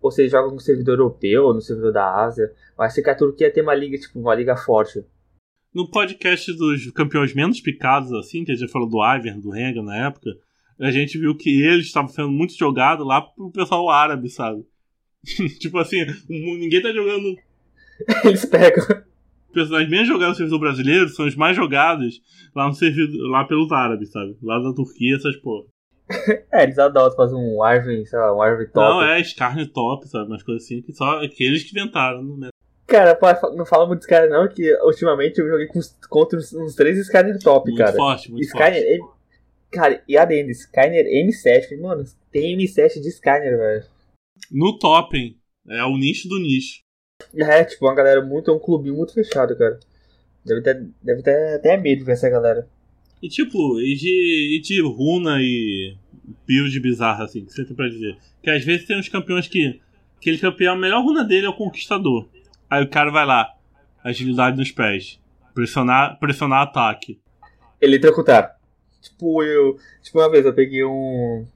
ou 0.00 0.10
se 0.10 0.22
eles 0.22 0.32
jogam 0.32 0.52
no 0.52 0.60
servidor 0.60 0.98
europeu, 0.98 1.44
ou 1.44 1.54
no 1.54 1.60
servidor 1.60 1.92
da 1.92 2.24
Ásia. 2.24 2.52
Mas 2.76 2.92
acho 2.92 3.02
que 3.02 3.10
a 3.10 3.14
Turquia 3.14 3.52
tem 3.52 3.62
uma 3.62 3.74
liga, 3.74 3.96
tipo, 3.98 4.18
uma 4.20 4.34
liga 4.34 4.56
forte. 4.56 5.04
No 5.74 5.90
podcast 5.90 6.52
dos 6.56 6.90
campeões 6.92 7.34
menos 7.34 7.60
picados, 7.60 8.12
assim, 8.12 8.44
que 8.44 8.52
a 8.52 8.54
gente 8.54 8.70
falou 8.70 8.88
do 8.88 9.02
Ivern, 9.02 9.40
do 9.40 9.50
Renga 9.50 9.82
na 9.82 10.06
época, 10.06 10.30
a 10.78 10.90
gente 10.90 11.18
viu 11.18 11.36
que 11.36 11.62
eles 11.62 11.86
estavam 11.86 12.08
sendo 12.08 12.30
muito 12.30 12.56
jogados 12.56 13.06
lá 13.06 13.22
pro 13.22 13.50
pessoal 13.50 13.88
árabe, 13.90 14.28
sabe? 14.28 14.64
tipo 15.58 15.78
assim, 15.78 16.04
ninguém 16.28 16.82
tá 16.82 16.92
jogando. 16.92 17.36
Eles 18.24 18.44
pegam. 18.44 18.84
Os 19.48 19.52
personagens 19.54 19.90
menos 19.90 20.08
jogados 20.08 20.34
no 20.34 20.36
servidor 20.36 20.60
brasileiro 20.60 21.08
são 21.08 21.26
os 21.26 21.36
mais 21.36 21.56
jogados 21.56 22.20
lá 22.54 22.66
no 22.66 22.74
servidor, 22.74 23.30
lá 23.30 23.44
pelos 23.44 23.70
árabes, 23.72 24.10
sabe? 24.10 24.36
Lá 24.42 24.58
da 24.58 24.74
Turquia, 24.74 25.16
essas 25.16 25.36
porra. 25.36 25.66
É, 26.52 26.62
eles 26.62 26.78
adotam 26.78 27.16
fazer 27.16 27.34
um 27.34 27.62
Arvin, 27.62 28.04
sei 28.04 28.18
lá, 28.18 28.34
um 28.34 28.42
Arvin 28.42 28.66
top. 28.66 28.76
Não, 28.76 29.02
é 29.02 29.22
Scarne 29.22 29.66
top, 29.66 30.08
sabe? 30.08 30.26
Umas 30.26 30.42
coisas 30.42 30.64
assim 30.64 30.82
que 30.82 30.92
só 30.92 31.22
aqueles 31.22 31.62
que 31.64 31.78
inventaram, 31.78 32.22
né? 32.22 32.48
Cara, 32.86 33.18
não 33.56 33.64
fala 33.64 33.86
muito 33.86 34.02
Skyner 34.02 34.28
não, 34.28 34.46
que 34.46 34.72
ultimamente 34.82 35.40
eu 35.40 35.48
joguei 35.48 35.66
com, 35.66 35.80
contra 36.08 36.38
uns, 36.38 36.52
uns 36.52 36.74
três 36.74 36.98
Skyner 36.98 37.38
top, 37.38 37.70
muito 37.70 37.82
cara. 37.82 37.96
Forte, 37.96 38.30
muito 38.30 38.44
Skyner, 38.44 38.72
forte. 38.72 38.86
M, 38.86 39.08
cara, 39.72 40.04
e 40.06 40.16
adendo, 40.18 40.50
Skyner 40.50 41.06
M7, 41.06 41.80
mano, 41.80 42.04
tem 42.30 42.56
M7 42.58 43.00
de 43.00 43.08
Skyner, 43.08 43.56
velho. 43.56 43.84
No 44.50 44.78
top, 44.78 45.16
hein? 45.16 45.38
É 45.68 45.82
o 45.84 45.96
nicho 45.96 46.28
do 46.28 46.38
nicho. 46.38 46.80
É, 47.34 47.64
tipo, 47.64 47.86
uma 47.86 47.94
galera 47.94 48.20
muito, 48.22 48.50
é 48.50 48.54
um 48.54 48.58
clubinho 48.58 48.94
muito 48.94 49.14
fechado, 49.14 49.56
cara. 49.56 49.80
Deve 50.44 50.60
ter, 50.60 50.86
deve 51.02 51.22
ter 51.22 51.54
até 51.54 51.76
medo 51.78 52.00
de 52.00 52.04
ver 52.04 52.12
essa 52.12 52.28
galera. 52.28 52.68
E 53.24 53.28
tipo, 53.30 53.80
e 53.80 53.94
de, 53.94 54.54
e 54.54 54.60
de 54.60 54.82
runa 54.82 55.38
e 55.40 55.96
build 56.46 56.78
bizarra, 56.78 57.24
assim, 57.24 57.42
que 57.42 57.54
você 57.54 57.64
tem 57.64 57.74
pra 57.74 57.88
dizer. 57.88 58.18
Que 58.42 58.50
às 58.50 58.62
vezes 58.62 58.86
tem 58.86 58.98
uns 58.98 59.08
campeões 59.08 59.48
que. 59.48 59.80
Aquele 60.18 60.36
campeão, 60.36 60.74
a 60.74 60.76
melhor 60.76 61.02
runa 61.02 61.24
dele 61.24 61.46
é 61.46 61.48
o 61.48 61.56
Conquistador. 61.56 62.28
Aí 62.68 62.84
o 62.84 62.90
cara 62.90 63.10
vai 63.10 63.24
lá, 63.24 63.50
agilidade 64.04 64.58
nos 64.58 64.70
pés, 64.70 65.18
pressionar, 65.54 66.18
pressionar 66.18 66.64
ataque. 66.64 67.18
Eletrocutar. 67.80 68.58
Tipo, 69.00 69.42
eu. 69.42 69.78
Tipo, 70.02 70.18
uma 70.18 70.30
vez 70.30 70.44
eu 70.44 70.52
peguei 70.52 70.84
um. 70.84 71.46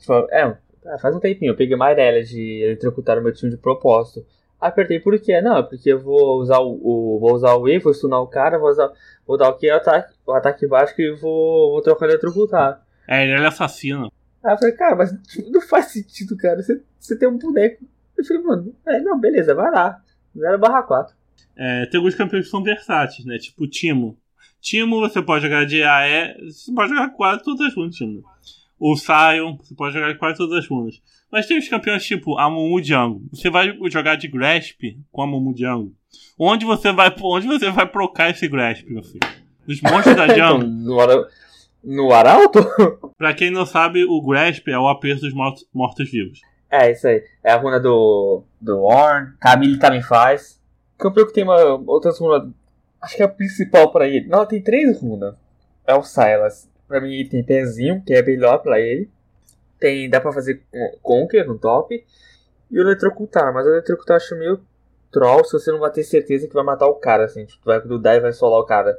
Tipo, 0.00 0.14
é, 0.30 0.56
faz 0.98 1.14
um 1.14 1.20
tempinho, 1.20 1.50
eu 1.50 1.56
peguei 1.56 1.76
uma 1.76 1.92
Irelia 1.92 2.24
de 2.24 2.62
eletrocutar 2.62 3.18
o 3.18 3.22
meu 3.22 3.34
time 3.34 3.50
de 3.50 3.58
propósito. 3.58 4.24
Apertei 4.60 4.98
por 4.98 5.18
quê? 5.20 5.40
Não, 5.40 5.58
é 5.58 5.62
porque 5.62 5.92
eu 5.92 6.00
vou 6.00 6.40
usar 6.40 6.58
o, 6.58 6.72
o, 6.72 7.18
vou 7.20 7.34
usar 7.34 7.54
o 7.54 7.68
E, 7.68 7.78
vou 7.78 7.94
stunar 7.94 8.20
o 8.20 8.26
cara, 8.26 8.58
vou 8.58 8.68
usar, 8.68 8.90
vou 9.26 9.36
dar 9.36 9.50
o 9.50 9.56
que? 9.56 9.70
O 9.70 9.76
ataque, 9.76 10.14
o 10.26 10.32
ataque 10.32 10.66
básico 10.66 11.00
e 11.00 11.14
vou, 11.14 11.72
vou 11.72 11.82
trocar 11.82 12.06
eletrocutar. 12.06 12.82
É, 13.06 13.22
ele 13.22 13.32
é 13.40 13.46
assassino. 13.46 14.10
Aí 14.42 14.52
eu 14.52 14.58
falei, 14.58 14.74
cara, 14.74 14.96
mas 14.96 15.12
não 15.50 15.60
faz 15.60 15.86
sentido, 15.86 16.36
cara. 16.36 16.60
Você, 16.60 16.82
você 16.98 17.16
tem 17.16 17.28
um 17.28 17.38
boneco. 17.38 17.84
Eu 18.16 18.24
falei, 18.24 18.42
mano, 18.42 18.74
é, 18.86 19.00
não, 19.00 19.18
beleza, 19.18 19.54
vai 19.54 19.70
lá. 19.70 20.02
0 20.36 20.58
barra 20.58 20.82
4. 20.82 21.14
É, 21.56 21.86
tem 21.86 21.98
alguns 21.98 22.14
campeões 22.14 22.44
que 22.44 22.50
são 22.50 22.62
versáteis, 22.62 23.24
né? 23.24 23.38
Tipo 23.38 23.66
Timo. 23.66 24.18
Timo 24.60 25.00
você 25.00 25.22
pode 25.22 25.44
jogar 25.44 25.66
de 25.66 25.82
AE. 25.82 26.50
Você 26.50 26.72
pode 26.72 26.90
jogar 26.90 27.10
quase 27.10 27.42
todas 27.44 27.66
as 27.66 27.74
runas, 27.74 27.94
Timo. 27.94 28.24
O 28.78 28.96
Sion, 28.96 29.56
você 29.60 29.74
pode 29.74 29.94
jogar 29.94 30.16
quase 30.16 30.38
todas 30.38 30.58
as 30.58 30.68
runas. 30.68 31.00
Mas 31.30 31.46
tem 31.46 31.58
os 31.58 31.68
campeões 31.68 32.04
tipo 32.04 32.38
Amumu 32.38 32.80
Django. 32.80 33.22
Você 33.32 33.50
vai 33.50 33.76
jogar 33.90 34.16
de 34.16 34.28
Grasp 34.28 34.80
com 35.10 35.22
Amumu 35.22 35.52
Django. 35.52 35.92
Onde 36.38 36.64
você 36.64 36.92
vai, 36.92 37.14
onde 37.22 37.46
você 37.46 37.70
vai 37.70 37.86
procar 37.86 38.30
esse 38.30 38.46
Grasp, 38.48 38.86
meu 38.88 39.02
filho? 39.02 39.20
Nos 39.66 39.80
monstros 39.82 40.16
da 40.16 40.26
Django. 40.32 40.64
no, 40.64 41.00
ara... 41.00 41.28
no 41.82 42.12
Arauto? 42.12 42.60
pra 43.18 43.34
quem 43.34 43.50
não 43.50 43.66
sabe, 43.66 44.04
o 44.04 44.22
Grasp 44.22 44.68
é 44.68 44.78
o 44.78 44.88
aperto 44.88 45.22
dos 45.22 45.34
mortos-vivos. 45.74 46.40
É, 46.70 46.90
isso 46.90 47.08
aí. 47.08 47.22
É 47.42 47.52
a 47.52 47.56
runa 47.56 47.80
do, 47.80 48.44
do 48.60 48.82
Orn. 48.82 49.32
Camille 49.40 49.78
também 49.78 50.02
faz. 50.02 50.60
Campeão 50.98 51.26
que 51.26 51.32
tem 51.32 51.44
uma 51.44 51.56
outras 51.86 52.18
runas. 52.18 52.48
Acho 53.00 53.16
que 53.16 53.22
é 53.22 53.26
a 53.26 53.28
principal 53.28 53.90
pra 53.90 54.06
ele. 54.06 54.26
Não, 54.28 54.44
tem 54.44 54.62
três 54.62 55.00
runas. 55.00 55.34
É 55.86 55.94
o 55.94 56.02
Silas. 56.02 56.67
Pra 56.88 57.00
mim 57.00 57.28
tem 57.28 57.44
pezinho, 57.44 58.02
que 58.02 58.14
é 58.14 58.22
melhor 58.22 58.58
pra 58.58 58.80
ele. 58.80 59.08
Tem, 59.78 60.08
dá 60.08 60.20
pra 60.20 60.32
fazer 60.32 60.62
Conquer 61.02 61.46
no 61.46 61.58
top. 61.58 62.04
E 62.70 62.78
o 62.78 62.82
Eletrocutar, 62.82 63.52
mas 63.52 63.66
o 63.66 63.70
Eletrocutar 63.70 64.16
acho 64.16 64.34
meio 64.36 64.60
troll 65.12 65.44
se 65.44 65.52
você 65.52 65.70
não 65.70 65.78
vai 65.78 65.90
ter 65.92 66.02
certeza 66.02 66.48
que 66.48 66.54
vai 66.54 66.64
matar 66.64 66.86
o 66.86 66.94
cara, 66.94 67.24
assim. 67.26 67.44
Tipo, 67.44 67.66
vai 67.66 67.80
grudar 67.80 68.16
e 68.16 68.20
vai 68.20 68.32
solar 68.32 68.60
o 68.60 68.66
cara. 68.66 68.98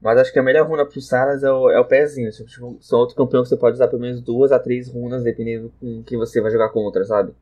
Mas 0.00 0.18
acho 0.18 0.32
que 0.32 0.38
a 0.38 0.42
melhor 0.42 0.66
runa 0.66 0.84
pro 0.84 1.00
Saras 1.00 1.44
é 1.44 1.50
o, 1.50 1.70
é 1.70 1.78
o 1.78 1.84
pezinho. 1.84 2.28
Tipo, 2.30 2.76
são 2.80 2.98
outros 2.98 3.16
campeões 3.16 3.44
que 3.44 3.54
você 3.54 3.60
pode 3.60 3.74
usar 3.74 3.86
pelo 3.86 4.02
menos 4.02 4.20
duas 4.20 4.50
a 4.50 4.58
três 4.58 4.88
runas, 4.88 5.22
dependendo 5.22 5.72
com 5.80 6.02
quem 6.02 6.18
você 6.18 6.40
vai 6.40 6.50
jogar 6.50 6.70
contra, 6.70 7.04
sabe? 7.04 7.32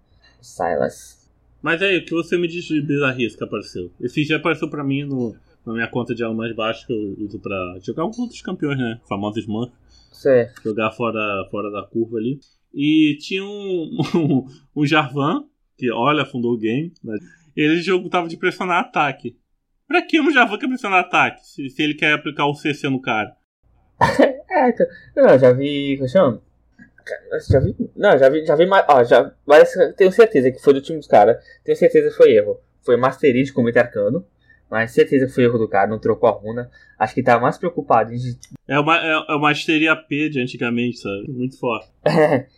Silas. 0.42 1.26
Mas 1.62 1.80
aí, 1.80 1.98
o 1.98 2.04
que 2.04 2.12
você 2.12 2.36
me 2.36 2.46
diz 2.46 2.64
de 2.64 2.82
bizarrice 2.82 3.36
que 3.36 3.44
apareceu? 3.44 3.90
Esse 4.00 4.24
já 4.24 4.36
apareceu 4.36 4.68
pra 4.68 4.84
mim 4.84 5.04
no, 5.04 5.34
na 5.66 5.72
minha 5.72 5.88
conta 5.88 6.14
de 6.14 6.22
elo 6.22 6.34
mais 6.34 6.54
baixo 6.54 6.86
que 6.86 6.92
eu 6.92 7.24
uso 7.24 7.38
pra 7.38 7.78
jogar 7.82 8.08
com 8.10 8.22
outros 8.22 8.42
campeões, 8.42 8.78
né? 8.78 9.00
Famosos 9.08 9.42
Smurf. 9.42 9.72
Certo. 10.12 10.62
Jogar 10.62 10.90
fora, 10.92 11.48
fora 11.50 11.70
da 11.70 11.82
curva 11.82 12.18
ali. 12.18 12.40
E 12.72 13.16
tinha 13.20 13.44
um, 13.44 13.98
um, 14.14 14.46
um 14.76 14.86
Jarvan, 14.86 15.44
que 15.76 15.90
olha, 15.90 16.24
fundou 16.24 16.52
o 16.52 16.58
game, 16.58 16.92
né? 17.02 17.16
Ele 17.56 17.80
jogo 17.82 18.08
tava 18.08 18.28
de 18.28 18.36
pressionar 18.36 18.80
ataque. 18.80 19.36
Pra 19.86 20.02
que 20.02 20.20
um 20.20 20.30
Jarvan 20.30 20.58
quer 20.58 20.68
pressionar 20.68 21.00
ataque? 21.00 21.44
Se, 21.46 21.68
se 21.68 21.82
ele 21.82 21.94
quer 21.94 22.12
aplicar 22.12 22.46
o 22.46 22.54
CC 22.54 22.88
no 22.88 23.00
cara? 23.00 23.34
é, 24.50 24.72
não, 25.16 25.38
já 25.38 25.52
vi. 25.52 25.96
Como 25.96 26.08
chama? 26.08 26.42
Já 27.50 27.58
vi. 27.58 27.76
Não, 27.96 28.16
já 28.16 28.28
vi, 28.28 28.46
já 28.46 28.54
vi 28.54 28.66
mais. 28.66 28.84
Ó, 28.88 29.02
já, 29.04 29.32
mas 29.46 29.72
tenho 29.96 30.12
certeza 30.12 30.50
que 30.50 30.62
foi 30.62 30.74
do 30.74 30.80
time 30.80 30.98
dos 30.98 31.08
caras. 31.08 31.42
Tenho 31.64 31.76
certeza 31.76 32.08
que 32.08 32.16
foi 32.16 32.32
erro. 32.32 32.60
Foi 32.82 32.96
Masterid 32.96 33.52
com 33.52 33.62
o 33.62 33.68
Arcano. 33.68 34.24
Mas 34.70 34.92
certeza 34.92 35.28
foi 35.28 35.44
erro 35.44 35.58
do 35.58 35.68
cara, 35.68 35.90
não 35.90 35.98
trocou 35.98 36.28
a 36.28 36.32
runa. 36.32 36.70
Acho 36.98 37.14
que 37.14 37.22
tava 37.22 37.42
mais 37.42 37.58
preocupado 37.58 38.12
em. 38.12 38.18
É 38.68 38.78
uma, 38.78 38.96
é, 38.98 39.10
é 39.10 39.32
uma 39.32 39.48
Masteria 39.48 39.96
P 39.96 40.28
de 40.28 40.40
antigamente, 40.40 40.98
sabe? 40.98 41.30
Muito 41.30 41.58
forte. 41.58 41.88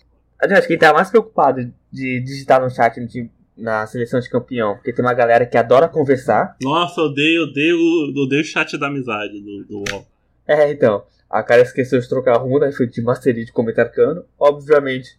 É. 0.44 0.54
Acho 0.54 0.62
que 0.62 0.68
quem 0.68 0.78
tá 0.78 0.92
mais 0.92 1.08
preocupado 1.08 1.72
de 1.92 2.20
digitar 2.20 2.60
no 2.60 2.68
chat 2.68 2.98
de, 3.06 3.30
na 3.56 3.86
seleção 3.86 4.18
de 4.18 4.28
campeão, 4.28 4.74
porque 4.74 4.92
tem 4.92 5.04
uma 5.04 5.14
galera 5.14 5.46
que 5.46 5.56
adora 5.56 5.88
conversar. 5.88 6.56
Nossa, 6.60 7.00
eu 7.00 7.04
odeio, 7.04 7.42
odeio, 7.44 7.78
odeio 8.16 8.42
o 8.42 8.44
chat 8.44 8.76
da 8.76 8.88
amizade 8.88 9.40
do, 9.40 9.64
do 9.64 9.84
UOL. 9.92 10.04
É, 10.48 10.72
então. 10.72 11.04
A 11.32 11.42
cara 11.42 11.62
esqueceu 11.62 11.98
de 11.98 12.06
trocar 12.06 12.36
rumo, 12.36 12.60
daí 12.60 12.72
foi 12.72 12.86
de 12.86 13.00
masteria 13.00 13.42
de 13.42 13.52
comentar 13.52 13.90
cano. 13.90 14.22
Obviamente. 14.38 15.16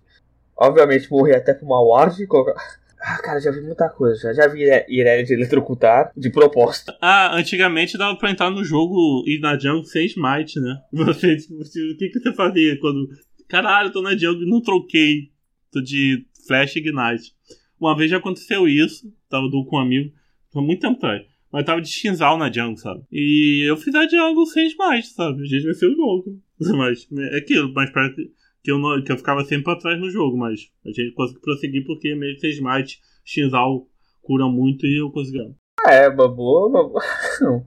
Obviamente 0.55 1.09
morri 1.09 1.33
até 1.33 1.55
por 1.55 1.65
uma 1.65 1.81
ward. 1.81 2.27
Colocar... 2.27 2.53
Ah, 3.05 3.21
cara, 3.21 3.37
já 3.39 3.51
vi 3.51 3.59
muita 3.59 3.89
coisa. 3.89 4.33
Já, 4.33 4.33
já 4.33 4.47
vi 4.47 4.61
Irelia 4.61 5.25
de 5.25 5.33
eletrocutar 5.33 6.11
de 6.15 6.29
proposta. 6.29 6.97
Ah, 7.05 7.35
antigamente 7.35 7.97
dava 7.97 8.17
pra 8.17 8.31
entrar 8.31 8.49
no 8.49 8.63
jogo 8.63 9.23
e 9.27 9.39
na 9.39 9.59
jungle 9.59 9.83
sem 9.83 10.05
smite, 10.05 10.59
né? 10.59 10.79
Você, 10.93 11.33
o 11.33 11.97
que, 11.97 12.09
que 12.09 12.19
você 12.19 12.33
fazia 12.33 12.79
quando. 12.79 13.09
Caralho, 13.49 13.91
tô 13.91 14.01
na 14.01 14.15
jungle 14.17 14.43
e 14.43 14.49
não 14.49 14.61
troquei. 14.61 15.31
Tô 15.69 15.81
de 15.81 16.25
flash 16.47 16.77
ignite. 16.77 17.33
Uma 17.79 17.95
vez 17.97 18.09
já 18.09 18.17
aconteceu 18.17 18.67
isso. 18.67 19.05
Tava 19.29 19.49
do 19.49 19.65
com 19.65 19.75
um 19.75 19.79
amigo. 19.79 20.13
Foi 20.51 20.63
muito 20.63 20.79
tempo 20.79 20.95
atrás. 20.95 21.23
Mas 21.51 21.65
tava 21.65 21.81
de 21.81 21.89
Shinzal 21.89 22.37
na 22.37 22.51
jungle, 22.51 22.77
sabe? 22.77 23.03
E 23.11 23.63
eu 23.67 23.75
fiz 23.75 23.93
a 23.95 24.07
jungle 24.07 24.45
sem 24.45 24.65
smite, 24.67 25.07
sabe? 25.07 25.41
A 25.41 25.45
gente 25.45 25.65
venceu 25.65 25.91
o 25.91 25.95
jogo. 25.95 26.41
Mas 26.77 27.05
é 27.11 27.37
aquilo, 27.37 27.73
mas 27.73 27.91
parece 27.91 28.31
que 28.63 28.71
eu, 28.71 28.79
não, 28.79 29.03
que 29.03 29.11
eu 29.11 29.17
ficava 29.17 29.43
sempre 29.43 29.65
pra 29.65 29.75
trás 29.75 29.99
no 29.99 30.09
jogo, 30.09 30.37
mas 30.37 30.71
a 30.85 30.89
gente 30.89 31.13
conseguiu 31.13 31.41
prosseguir 31.41 31.85
porque 31.85 32.15
meio 32.15 32.37
que 32.37 32.47
smite, 32.47 32.99
Shinzal 33.25 33.87
cura 34.21 34.47
muito 34.47 34.85
e 34.85 34.99
eu 34.99 35.11
consegui. 35.11 35.53
É, 35.85 36.07
uma 36.07 36.27
boa, 36.27 36.69
boa. 36.69 37.01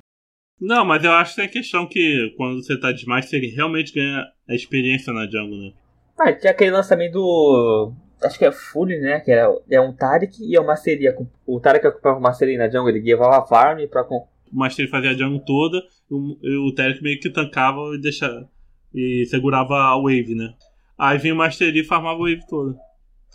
Não, 0.58 0.86
mas 0.86 1.04
eu 1.04 1.12
acho 1.12 1.32
que 1.32 1.36
tem 1.36 1.44
a 1.44 1.52
questão 1.52 1.86
que 1.86 2.32
quando 2.34 2.64
você 2.64 2.80
tá 2.80 2.90
de 2.90 3.00
smite, 3.00 3.28
você 3.28 3.38
realmente 3.38 3.92
ganha 3.92 4.24
a 4.48 4.54
experiência 4.54 5.12
na 5.12 5.26
jungle, 5.26 5.58
né? 5.58 5.72
Ah, 6.18 6.32
tinha 6.32 6.50
aquele 6.50 6.70
lançamento 6.70 7.12
do 7.12 7.92
acho 8.22 8.38
que 8.38 8.44
é 8.44 8.52
Fully, 8.52 8.98
né? 8.98 9.20
Que 9.20 9.30
era, 9.30 9.54
é 9.70 9.80
um 9.80 9.92
Tarek 9.92 10.42
e 10.42 10.56
é 10.56 10.60
uma 10.60 10.68
Masteria. 10.68 11.14
O 11.46 11.60
Tarek 11.60 11.86
ocupava 11.86 12.16
uma 12.16 12.28
Masteria 12.28 12.58
na 12.58 12.68
jungle, 12.68 12.88
ele 12.88 13.00
guiava 13.00 13.36
a 13.36 13.46
farm 13.46 13.86
pra. 13.88 14.02
O 14.02 14.26
Masteria 14.50 14.90
fazia 14.90 15.10
a 15.10 15.14
jungle 15.14 15.44
toda 15.44 15.82
e 16.10 16.56
o 16.56 16.74
Tarek 16.74 17.02
meio 17.02 17.20
que 17.20 17.30
tancava 17.30 17.80
e 17.94 18.00
deixava. 18.00 18.48
E 18.94 19.26
segurava 19.26 19.74
a 19.74 19.96
wave, 19.96 20.34
né? 20.34 20.54
Aí 20.98 21.18
vinha 21.18 21.34
o 21.34 21.36
Mastery 21.36 21.80
e 21.80 21.84
farmava 21.84 22.16
a 22.16 22.18
wave 22.18 22.46
toda. 22.48 22.76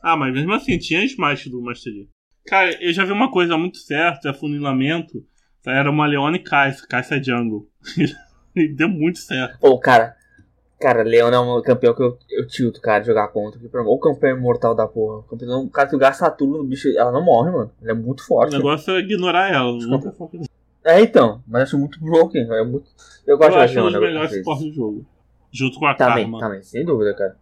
Ah, 0.02 0.17
mas 0.17 0.34
mesmo 0.34 0.54
assim, 0.54 0.78
tinha 0.78 1.04
smite 1.04 1.50
do 1.50 1.62
Mastery. 1.62 2.10
Cara, 2.45 2.76
eu 2.82 2.91
já 2.91 3.06
vi 3.06 3.12
uma 3.12 3.30
coisa 3.30 3.58
muito 3.58 3.78
certa, 3.78 4.30
é 4.30 4.34
funilamento. 4.34 5.24
Era 5.65 5.91
uma 5.91 6.08
Leona 6.08 6.38
e 6.38 6.39
Kai'Sa, 6.39 6.88
Kai'Sa 6.88 7.21
Jungle. 7.21 7.67
e 8.56 8.67
deu 8.67 8.89
muito 8.89 9.19
certo. 9.19 9.60
Pô, 9.60 9.78
cara, 9.80 10.15
Cara, 10.82 11.04
Leona 11.04 11.38
é 11.38 11.39
um 11.39 11.62
campeão 11.62 11.93
que 11.93 12.02
eu, 12.02 12.17
eu 12.32 12.47
tilto, 12.47 12.82
cara, 12.82 13.00
de 13.00 13.06
jogar 13.06 13.28
contra. 13.28 13.60
O 13.86 14.00
campeão 14.00 14.36
imortal 14.36 14.74
da 14.74 14.88
porra. 14.88 15.19
O 15.19 15.24
campeão, 15.24 15.63
o 15.63 15.69
cara 15.69 15.88
que 15.88 15.95
gasta 15.95 16.30
tudo 16.32 16.58
no 16.58 16.63
bicho, 16.63 16.89
ela 16.97 17.12
não 17.12 17.24
morre, 17.24 17.52
mano. 17.52 17.71
Ela 17.80 17.91
é 17.91 17.93
muito 17.93 18.26
forte. 18.26 18.56
O 18.56 18.58
negócio 18.58 18.95
é 18.95 19.00
ignorar 19.00 19.54
ela, 19.54 19.71
nunca 19.71 20.12
É, 20.84 21.00
então. 21.00 21.43
Mas 21.47 21.60
eu 21.60 21.63
acho 21.65 21.78
muito 21.78 22.04
broken. 22.04 22.52
É 22.52 22.63
muito... 22.63 22.89
Eu 23.28 23.38
gosto 23.38 23.60
eu 23.60 23.67
de 23.67 23.76
Leona. 23.76 23.89
Eu 23.89 23.89
acho 23.89 24.00
melhores 24.02 24.36
suportes 24.38 24.65
do 24.65 24.74
jogo. 24.74 25.06
Junto 25.52 25.78
com 25.78 25.86
a 25.86 25.93
também, 25.93 26.24
Karma. 26.24 26.39
Também, 26.39 26.63
sem 26.63 26.84
dúvida, 26.84 27.13
cara. 27.13 27.38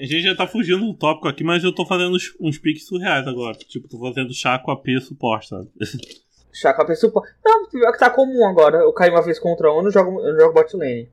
A 0.00 0.06
gente 0.06 0.22
já 0.22 0.36
tá 0.36 0.46
fugindo 0.46 0.86
do 0.86 0.94
tópico 0.94 1.28
aqui, 1.28 1.42
mas 1.42 1.64
eu 1.64 1.74
tô 1.74 1.84
fazendo 1.84 2.16
uns, 2.40 2.58
piques 2.58 2.86
surreais 2.86 3.26
agora. 3.26 3.56
Tipo, 3.56 3.88
tô 3.88 3.98
fazendo 3.98 4.32
chá 4.32 4.58
com 4.58 4.70
AP 4.70 4.86
suporte, 5.00 5.48
sabe? 5.48 5.68
Chá 6.50 6.72
com 6.72 6.82
AP 6.82 6.94
suporte. 6.96 7.32
Não, 7.44 7.68
pior 7.68 7.92
que 7.92 7.98
tá 7.98 8.10
comum 8.10 8.44
agora. 8.46 8.78
Eu 8.78 8.92
caí 8.92 9.10
uma 9.10 9.22
vez 9.22 9.38
contra 9.38 9.70
um, 9.72 9.76
eu 9.76 9.82
não 9.82 9.90
jogo, 9.90 10.20
eu 10.20 10.32
não 10.32 10.40
jogo 10.40 10.54
bot 10.54 10.76
lane. 10.76 11.08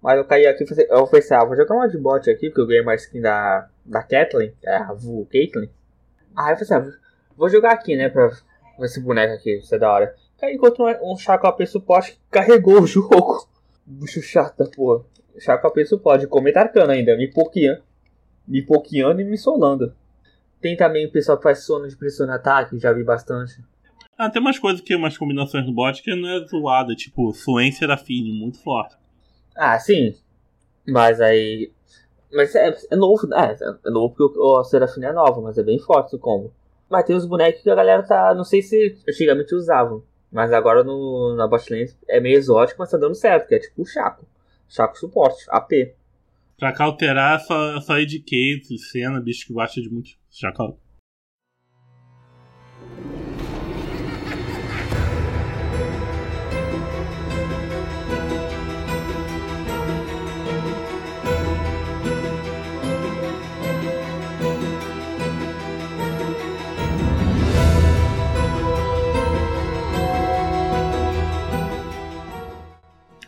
Mas 0.00 0.16
eu 0.16 0.24
caí 0.24 0.46
aqui 0.46 0.62
e 0.62 0.86
eu 0.88 1.06
pensei, 1.08 1.36
ah, 1.36 1.44
vou 1.44 1.56
jogar 1.56 1.74
uma 1.74 1.88
de 1.88 1.98
bot 1.98 2.30
aqui, 2.30 2.48
porque 2.48 2.60
eu 2.60 2.66
ganhei 2.66 2.82
mais 2.82 3.02
skin 3.02 3.20
da, 3.20 3.68
da 3.84 4.02
Kathleen, 4.02 4.54
é 4.64 4.76
a 4.76 4.92
Vu 4.92 5.26
Caitlyn. 5.30 5.68
Aí 6.36 6.52
eu 6.52 6.56
pensei, 6.56 6.76
ah, 6.76 6.92
vou 7.36 7.48
jogar 7.48 7.72
aqui, 7.72 7.96
né, 7.96 8.08
pra 8.08 8.28
ver 8.28 8.36
esse 8.82 9.00
boneco 9.00 9.34
aqui, 9.34 9.58
isso 9.58 9.74
é 9.74 9.78
da 9.78 9.92
hora. 9.92 10.14
Aí 10.40 10.54
encontrei 10.54 10.96
um, 11.02 11.12
um 11.12 11.16
Chaco 11.16 11.48
AP 11.48 11.66
suporte 11.66 12.12
que 12.12 12.18
carregou 12.30 12.80
o 12.80 12.86
jogo. 12.86 13.46
Bicho 13.84 14.22
chata, 14.22 14.70
pô. 14.74 15.04
Chaco 15.38 15.66
AP 15.66 15.84
suporte, 15.84 16.26
cometa 16.28 16.60
arcano 16.60 16.92
ainda, 16.92 17.16
me 17.16 17.28
pokeando. 17.28 17.82
Me 18.48 18.62
pokeando 18.62 19.20
e 19.20 19.24
me 19.24 19.38
solando. 19.38 19.94
Tem 20.60 20.76
também 20.76 21.06
o 21.06 21.12
pessoal 21.12 21.36
que 21.36 21.44
faz 21.44 21.64
sono 21.64 21.86
de 21.86 21.96
pressão 21.96 22.28
ataque, 22.32 22.78
já 22.78 22.92
vi 22.92 23.04
bastante. 23.04 23.62
Ah, 24.16 24.28
tem 24.28 24.42
umas 24.42 24.58
coisas 24.58 24.80
que, 24.80 24.96
umas 24.96 25.16
combinações 25.16 25.64
no 25.64 25.72
bot 25.72 26.02
que 26.02 26.12
não 26.14 26.28
é 26.28 26.44
zoada, 26.46 26.94
tipo, 26.96 27.32
fluência 27.32 27.86
da 27.86 27.96
Fini, 27.96 28.32
muito 28.32 28.58
forte. 28.60 28.96
Ah, 29.56 29.78
sim. 29.78 30.16
Mas 30.86 31.20
aí. 31.20 31.70
Mas 32.32 32.54
é, 32.54 32.76
é 32.90 32.96
novo, 32.96 33.32
é, 33.32 33.56
é 33.86 33.90
novo 33.90 34.14
porque 34.14 34.38
o, 34.38 34.58
o 34.60 34.64
Serafina 34.64 35.08
é 35.08 35.12
nova, 35.12 35.40
mas 35.40 35.56
é 35.56 35.62
bem 35.62 35.78
forte 35.78 36.16
o 36.16 36.18
combo. 36.18 36.52
Mas 36.90 37.04
tem 37.04 37.14
os 37.14 37.26
bonecos 37.26 37.62
que 37.62 37.70
a 37.70 37.74
galera 37.74 38.02
tá. 38.02 38.34
Não 38.34 38.44
sei 38.44 38.62
se 38.62 38.96
antigamente 39.08 39.54
usavam. 39.54 40.02
Mas 40.30 40.52
agora 40.52 40.82
no, 40.82 41.34
na 41.36 41.46
botlane 41.46 41.88
é 42.08 42.20
meio 42.20 42.36
exótico, 42.36 42.80
mas 42.80 42.90
tá 42.90 42.98
dando 42.98 43.14
certo, 43.14 43.46
que 43.46 43.54
é 43.54 43.58
tipo 43.58 43.82
o 43.82 43.86
Chaco. 43.86 44.26
Chaco 44.68 44.98
suporte, 44.98 45.44
AP. 45.48 45.94
Pra 46.58 46.72
cauterar, 46.72 47.38
só, 47.40 47.80
só 47.80 47.94
Kate, 47.94 48.78
cena, 48.90 49.20
bicho 49.20 49.46
que 49.46 49.52
gosta 49.52 49.80
de 49.80 49.88
muito. 49.88 50.10
Chaco. 50.28 50.76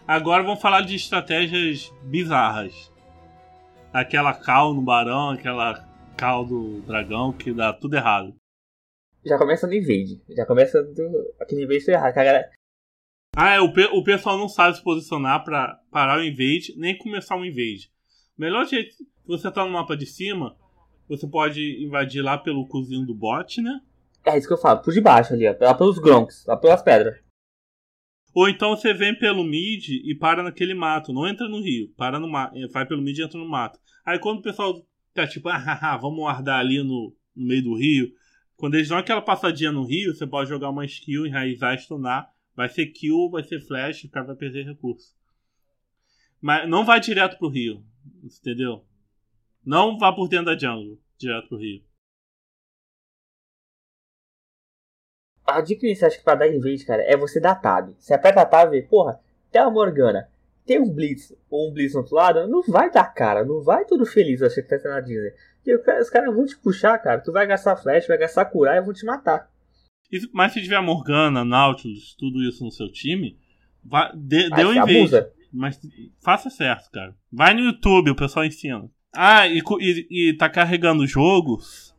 Agora 0.05 0.43
vamos 0.43 0.61
falar 0.61 0.81
de 0.81 0.97
estratégias 0.97 1.93
bizarras. 2.03 2.90
Aquela 3.93 4.33
cal 4.35 4.73
no 4.73 4.83
barão, 4.83 5.31
aquela 5.31 5.87
cal 6.17 6.45
do 6.45 6.81
dragão 6.83 7.33
que 7.33 7.53
dá 7.53 7.73
tudo 7.73 7.97
errado. 7.97 8.35
Já 9.25 9.37
começa 9.37 9.67
no 9.67 9.75
invade. 9.75 10.23
Já 10.29 10.47
começa 10.47 10.83
do... 10.83 11.35
aquele 11.41 11.65
invade 11.65 11.91
errado. 11.91 12.15
Galera... 12.15 12.51
Ah, 13.37 13.55
é, 13.55 13.61
o, 13.61 13.73
pe 13.73 13.85
o 13.85 14.03
pessoal 14.03 14.37
não 14.37 14.49
sabe 14.49 14.77
se 14.77 14.83
posicionar 14.83 15.45
para 15.45 15.81
parar 15.91 16.19
o 16.19 16.25
invade, 16.25 16.75
nem 16.77 16.97
começar 16.97 17.37
um 17.37 17.45
invade. 17.45 17.91
O 18.37 18.41
melhor 18.41 18.67
jeito, 18.67 18.93
se 18.95 19.07
você 19.27 19.51
tá 19.51 19.65
no 19.65 19.71
mapa 19.71 19.97
de 19.97 20.07
cima, 20.07 20.57
você 21.09 21.27
pode 21.27 21.85
invadir 21.85 22.23
lá 22.23 22.39
pelo 22.39 22.67
cozinho 22.67 23.07
do 23.07 23.15
bot, 23.15 23.61
né? 23.61 23.81
É 24.25 24.37
isso 24.37 24.47
que 24.47 24.55
eu 24.55 24.59
falo, 24.59 24.83
por 24.83 24.93
debaixo 24.93 25.33
ali, 25.33 25.49
ó, 25.49 25.55
lá 25.61 25.75
pelos 25.75 25.99
gronks, 25.99 26.45
lá 26.47 26.57
pelas 26.57 26.83
pedras. 26.83 27.19
Ou 28.33 28.49
então 28.49 28.71
você 28.71 28.95
vem 28.95 29.19
pelo 29.19 29.43
mid 29.43 29.89
e 29.89 30.15
para 30.15 30.43
naquele 30.43 30.75
mato, 30.75 31.13
não 31.13 31.27
entra 31.27 31.49
no 31.49 31.61
rio, 31.61 31.93
para 31.97 32.19
no 32.21 32.29
mato, 32.29 32.55
vai 32.71 32.87
pelo 32.87 33.03
mid 33.03 33.19
e 33.19 33.23
entra 33.23 33.39
no 33.39 33.49
mato. 33.49 33.79
Aí 34.05 34.19
quando 34.19 34.39
o 34.39 34.43
pessoal 34.43 34.87
tá 35.13 35.27
tipo, 35.27 35.49
ah, 35.49 35.99
vamos 36.01 36.19
guardar 36.19 36.61
ali 36.61 36.79
no, 36.83 37.15
no, 37.35 37.47
meio 37.47 37.63
do 37.63 37.75
rio, 37.77 38.13
quando 38.57 38.75
eles 38.75 38.89
dão 38.89 38.99
aquela 38.99 39.21
passadinha 39.21 39.73
no 39.73 39.85
rio, 39.85 40.15
você 40.15 40.27
pode 40.27 40.49
jogar 40.49 40.71
uma 40.71 40.85
skill, 40.85 41.27
enraizar, 41.27 41.77
stunar, 41.79 42.31
vai 42.55 42.69
ser 42.69 42.87
kill, 42.87 43.31
vai 43.31 43.43
ser 43.43 43.61
flash, 43.67 44.05
o 44.05 44.11
cara 44.11 44.27
vai 44.27 44.37
perder 44.37 44.67
recurso. 44.67 45.15
Mas 46.41 46.69
não 46.69 46.85
vai 46.85 47.01
direto 47.01 47.39
pro 47.39 47.49
rio, 47.49 47.85
entendeu? 48.23 48.85
Não 49.65 49.99
vá 49.99 50.13
por 50.13 50.29
dentro 50.29 50.47
da 50.47 50.59
jungle, 50.59 50.99
direto 51.19 51.49
pro 51.49 51.59
rio. 51.59 51.83
A 55.57 55.61
dica 55.61 55.87
inicial, 55.87 56.09
acho 56.09 56.19
que 56.19 56.25
pra 56.25 56.35
dar 56.35 56.49
invade, 56.49 56.85
cara, 56.85 57.03
é 57.03 57.17
você 57.17 57.41
dar 57.41 57.55
tab. 57.55 57.95
Você 57.99 58.15
aperta 58.15 58.43
a 58.43 58.47
tab 58.47 58.75
e, 58.75 58.83
porra, 58.83 59.21
tem 59.51 59.61
uma 59.61 59.71
Morgana, 59.71 60.29
tem 60.67 60.81
um 60.81 60.89
Blitz 60.89 61.35
ou 61.51 61.69
um 61.69 61.73
Blitz 61.73 61.95
no 61.95 62.01
outro 62.01 62.15
lado, 62.15 62.47
não 62.47 62.63
vai 62.63 62.91
dar 62.91 63.13
cara, 63.13 63.45
não 63.45 63.61
vai 63.61 63.85
todo 63.85 64.07
feliz 64.07 64.43
achar 64.43 64.63
que 64.63 64.69
tá 64.69 64.79
sendo 64.79 64.93
na 64.93 65.01
Disney. 65.01 65.33
Porque 65.65 65.93
os 65.93 66.11
caras 66.11 66.35
vão 66.35 66.47
te 66.47 66.57
puxar, 66.57 66.99
cara. 66.99 67.21
Tu 67.21 67.33
vai 67.33 67.47
gastar 67.47 67.77
flash, 67.77 68.07
vai 68.07 68.19
gastar 68.19 68.47
curar 68.47 68.77
e 68.77 68.81
vão 68.81 68.95
te 68.95 69.05
matar. 69.05 69.49
Mas 70.33 70.53
se 70.53 70.63
tiver 70.63 70.81
Morgana, 70.81 71.45
Nautilus, 71.45 72.15
tudo 72.19 72.43
isso 72.43 72.65
no 72.65 72.71
seu 72.71 72.91
time, 72.91 73.39
vai, 73.85 74.11
dê, 74.15 74.49
dê 74.51 74.65
um 74.65 74.73
invade. 74.73 75.27
Mas 75.53 75.79
faça 76.23 76.49
certo, 76.51 76.91
cara. 76.91 77.15
Vai 77.33 77.55
no 77.55 77.61
YouTube, 77.61 78.11
o 78.11 78.17
pessoal 78.17 78.45
ensina. 78.45 78.89
Ah, 79.15 79.47
e, 79.47 79.61
e, 79.81 80.31
e 80.31 80.37
tá 80.37 80.49
carregando 80.49 81.07
jogos. 81.07 81.95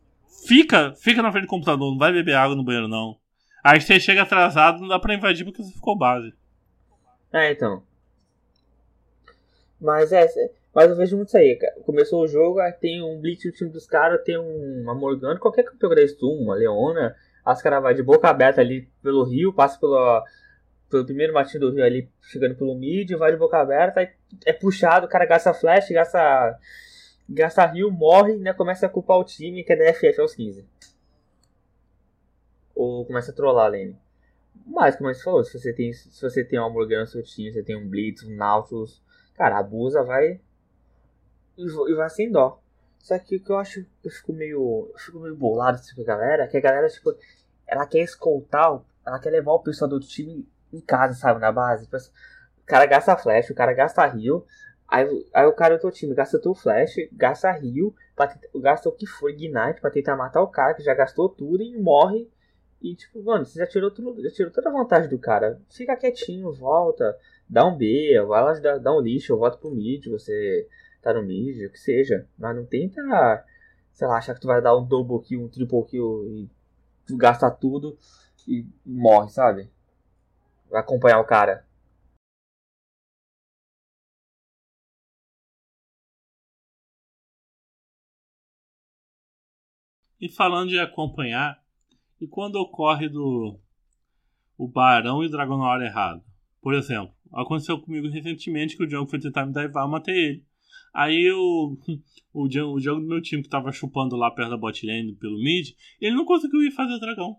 Fica, 0.46 0.92
fica 0.94 1.22
na 1.22 1.30
frente 1.30 1.44
do 1.44 1.50
computador, 1.50 1.90
não 1.90 1.98
vai 1.98 2.12
beber 2.12 2.34
água 2.34 2.56
no 2.56 2.64
banheiro, 2.64 2.88
não. 2.88 3.16
Aí 3.62 3.80
você 3.80 4.00
chega 4.00 4.22
atrasado, 4.22 4.80
não 4.80 4.88
dá 4.88 4.98
pra 4.98 5.14
invadir 5.14 5.44
porque 5.44 5.62
você 5.62 5.72
ficou 5.72 5.96
base. 5.96 6.32
É, 7.32 7.52
então. 7.52 7.82
Mas 9.80 10.12
é, 10.12 10.26
mas 10.74 10.90
eu 10.90 10.96
vejo 10.96 11.16
muito 11.16 11.28
isso 11.28 11.36
aí. 11.36 11.58
Começou 11.84 12.22
o 12.22 12.28
jogo, 12.28 12.60
tem 12.80 13.02
um 13.02 13.20
Blitz 13.20 13.44
no 13.44 13.52
time 13.52 13.70
dos 13.70 13.86
caras, 13.86 14.22
tem 14.24 14.38
um, 14.38 14.82
uma 14.82 14.94
Morgana, 14.94 15.38
qualquer 15.38 15.64
campeão 15.64 15.94
da 15.94 16.06
Stun, 16.06 16.42
uma 16.42 16.54
Leona, 16.54 17.14
as 17.44 17.60
caras 17.60 17.82
vai 17.82 17.94
de 17.94 18.02
boca 18.02 18.28
aberta 18.28 18.60
ali 18.60 18.88
pelo 19.02 19.24
rio, 19.24 19.52
passa 19.52 19.78
pelo, 19.78 20.24
pelo 20.90 21.04
primeiro 21.04 21.34
matinho 21.34 21.60
do 21.60 21.72
rio 21.72 21.84
ali, 21.84 22.08
chegando 22.22 22.54
pelo 22.54 22.74
mid, 22.74 23.10
vai 23.12 23.32
de 23.32 23.38
boca 23.38 23.58
aberta, 23.58 24.00
aí 24.00 24.08
é 24.46 24.52
puxado, 24.52 25.06
o 25.06 25.08
cara 25.08 25.26
gasta 25.26 25.52
flash, 25.52 25.90
gasta 25.90 26.58
gasta 27.28 27.66
rio, 27.66 27.90
morre 27.90 28.36
né, 28.36 28.52
começa 28.52 28.86
a 28.86 28.88
culpar 28.88 29.18
o 29.18 29.24
time 29.24 29.62
que 29.64 29.72
é 29.72 29.76
da 29.76 29.92
FF 29.92 30.20
aos 30.20 30.34
15. 30.34 30.64
Ou 32.74 33.04
começa 33.04 33.30
a 33.30 33.34
trollar 33.34 33.66
a 33.66 33.68
lane. 33.68 33.96
Mas, 34.66 34.96
como 34.96 35.12
você 35.12 35.22
falou, 35.22 35.44
se 35.44 35.58
você 35.58 35.72
tem, 35.72 35.92
se 35.92 36.22
você 36.22 36.44
tem 36.44 36.60
um 36.60 36.70
Morgana 36.70 37.02
no 37.02 37.06
seu 37.06 37.22
time, 37.22 37.52
você 37.52 37.62
tem 37.62 37.76
um 37.76 37.88
Blitz, 37.88 38.22
um 38.22 38.34
Nautilus, 38.34 39.02
cara, 39.34 39.58
abusa, 39.58 40.02
vai. 40.02 40.40
E 41.56 41.94
vai 41.94 42.10
sem 42.10 42.30
dó. 42.30 42.60
Só 42.98 43.18
que 43.18 43.36
o 43.36 43.40
que 43.40 43.50
eu 43.50 43.58
acho 43.58 43.84
eu 44.04 44.10
fico 44.10 44.32
meio. 44.32 44.90
Eu 44.92 44.98
fico 44.98 45.18
meio 45.18 45.36
bolado 45.36 45.80
com 45.94 46.02
a 46.02 46.04
galera, 46.04 46.46
que 46.46 46.56
a 46.56 46.60
galera, 46.60 46.88
tipo, 46.88 47.14
ela 47.66 47.86
quer 47.86 48.02
escoltar, 48.02 48.80
ela 49.04 49.18
quer 49.18 49.30
levar 49.30 49.52
o 49.52 49.60
pessoal 49.60 49.88
do 49.88 49.98
time 49.98 50.46
em 50.72 50.80
casa, 50.80 51.14
sabe, 51.14 51.40
na 51.40 51.50
base. 51.50 51.84
Tipo, 51.84 51.96
o 51.96 52.64
cara 52.66 52.86
gasta 52.86 53.16
flash, 53.16 53.50
o 53.50 53.54
cara 53.54 53.72
gasta 53.72 54.06
rio, 54.06 54.46
aí, 54.86 55.26
aí 55.34 55.46
o 55.46 55.52
cara 55.52 55.76
do 55.76 55.80
teu 55.80 55.90
time 55.90 56.14
gasta 56.14 56.40
teu 56.40 56.54
flash, 56.54 56.94
gasta 57.12 57.50
rio, 57.50 57.94
gasta 58.54 58.88
o 58.88 58.92
que 58.92 59.06
for, 59.06 59.30
ignite, 59.30 59.80
pra 59.80 59.90
tentar 59.90 60.16
matar 60.16 60.40
o 60.40 60.48
cara 60.48 60.74
que 60.74 60.82
já 60.82 60.94
gastou 60.94 61.28
tudo 61.28 61.62
e 61.62 61.76
morre 61.76 62.30
e 62.82 62.94
tipo, 62.96 63.22
mano, 63.22 63.44
você 63.44 63.58
já 63.58 63.66
tirou, 63.66 63.90
tudo, 63.90 64.20
já 64.22 64.30
tirou 64.30 64.52
toda 64.52 64.68
a 64.68 64.72
vantagem 64.72 65.08
do 65.08 65.18
cara. 65.18 65.60
Fica 65.70 65.96
quietinho, 65.96 66.52
volta, 66.52 67.16
dá 67.48 67.64
um 67.66 67.76
B, 67.76 68.20
vai 68.26 68.42
lá 68.42 68.52
dar, 68.54 68.78
dá 68.78 68.92
um 68.94 69.00
lixo, 69.00 69.36
volta 69.36 69.56
pro 69.56 69.70
mid, 69.70 70.06
você 70.08 70.68
tá 71.00 71.14
no 71.14 71.22
mid, 71.22 71.64
o 71.64 71.70
que 71.70 71.78
seja. 71.78 72.26
Mas 72.38 72.56
não 72.56 72.66
tenta, 72.66 73.44
sei 73.92 74.06
lá, 74.06 74.18
achar 74.18 74.34
que 74.34 74.40
tu 74.40 74.48
vai 74.48 74.60
dar 74.60 74.76
um 74.76 74.84
double 74.84 75.20
kill, 75.20 75.42
um 75.44 75.48
triple 75.48 75.84
kill 75.84 76.26
e 76.28 76.50
tu 77.06 77.16
gasta 77.16 77.50
tudo 77.50 77.96
e 78.48 78.66
morre, 78.84 79.30
sabe? 79.30 79.70
Vai 80.68 80.80
acompanhar 80.80 81.20
o 81.20 81.26
cara. 81.26 81.64
E 90.20 90.28
falando 90.28 90.70
de 90.70 90.78
acompanhar, 90.78 91.61
e 92.22 92.28
quando 92.28 92.54
ocorre 92.54 93.08
do 93.08 93.58
o 94.56 94.68
Barão 94.68 95.24
e 95.24 95.26
o 95.26 95.28
Dragão 95.28 95.58
na 95.58 95.64
hora 95.64 95.84
errada? 95.84 96.22
Por 96.60 96.72
exemplo, 96.72 97.12
aconteceu 97.32 97.80
comigo 97.80 98.08
recentemente 98.08 98.76
que 98.76 98.84
o 98.84 98.86
Django 98.86 99.10
foi 99.10 99.18
tentar 99.18 99.44
me 99.44 99.52
daivar, 99.52 99.82
eu 99.82 99.88
matei 99.88 100.14
ele. 100.14 100.46
Aí 100.94 101.32
o, 101.32 101.76
o, 102.32 102.46
Django, 102.46 102.76
o 102.76 102.80
Django 102.80 103.00
do 103.00 103.08
meu 103.08 103.20
time 103.20 103.42
que 103.42 103.48
tava 103.48 103.72
chupando 103.72 104.14
lá 104.14 104.30
perto 104.30 104.50
da 104.50 104.56
bot 104.56 104.86
lane 104.86 105.16
pelo 105.16 105.42
mid, 105.42 105.70
ele 106.00 106.14
não 106.14 106.24
conseguiu 106.24 106.62
ir 106.62 106.70
fazer 106.70 107.00
dragão. 107.00 107.38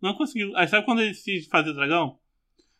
Não 0.00 0.14
conseguiu. 0.14 0.56
Aí 0.56 0.66
sabe 0.68 0.86
quando 0.86 1.02
ele 1.02 1.10
decide 1.10 1.46
fazer 1.46 1.74
dragão? 1.74 2.18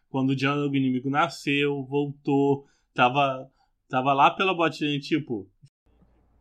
Quando 0.09 0.31
o 0.31 0.37
Django 0.37 0.75
inimigo 0.75 1.11
nasceu, 1.11 1.85
voltou, 1.85 2.65
tava, 2.95 3.51
tava 3.91 4.15
lá 4.15 4.31
pela 4.31 4.55
bot 4.55 4.83
lane, 4.83 4.99
tipo. 4.99 5.47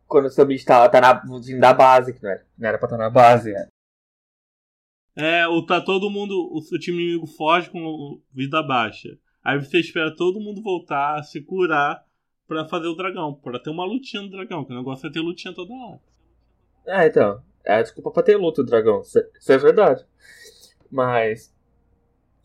Quando 0.06 0.26
o 0.26 0.30
seu 0.30 0.46
bicho 0.46 0.64
tá, 0.64 0.88
tá 0.88 0.98
na, 0.98 1.12
da 1.60 1.74
base, 1.74 2.14
que 2.14 2.22
não 2.22 2.30
era, 2.30 2.46
não 2.56 2.68
era 2.68 2.78
pra 2.78 2.86
estar 2.86 2.96
tá 2.96 3.02
na 3.04 3.10
base, 3.10 3.52
né? 3.52 3.68
É, 5.16 5.46
o, 5.46 5.64
tá 5.64 5.80
todo 5.80 6.10
mundo. 6.10 6.50
O 6.52 6.78
time 6.78 7.02
inimigo 7.02 7.26
foge 7.26 7.70
com 7.70 8.20
vida 8.32 8.62
baixa. 8.62 9.16
Aí 9.42 9.58
você 9.58 9.78
espera 9.78 10.14
todo 10.14 10.40
mundo 10.40 10.62
voltar, 10.62 11.22
se 11.22 11.40
curar 11.40 12.04
pra 12.46 12.66
fazer 12.66 12.88
o 12.88 12.96
dragão. 12.96 13.34
Pra 13.34 13.58
ter 13.58 13.70
uma 13.70 13.84
lutinha 13.84 14.22
no 14.22 14.30
dragão, 14.30 14.64
que 14.64 14.72
o 14.72 14.76
negócio 14.76 15.06
é 15.06 15.12
ter 15.12 15.20
lutinha 15.20 15.54
toda 15.54 15.72
hora. 15.72 16.00
É, 16.86 17.06
então. 17.06 17.42
É 17.64 17.82
desculpa 17.82 18.10
pra 18.10 18.22
ter 18.22 18.36
luta 18.36 18.62
do 18.62 18.68
dragão. 18.68 19.00
Isso 19.00 19.52
é 19.52 19.58
verdade. 19.58 20.04
Mas. 20.90 21.54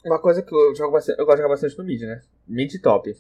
Uma 0.05 0.19
coisa 0.19 0.41
que 0.41 0.53
eu 0.53 0.75
jogo 0.75 0.93
bastante. 0.93 1.19
Eu 1.19 1.25
gosto 1.25 1.37
de 1.37 1.41
jogar 1.41 1.53
bastante 1.53 1.77
no 1.77 1.83
mid, 1.83 2.01
né? 2.01 2.21
Mid 2.47 2.73
top. 2.81 3.13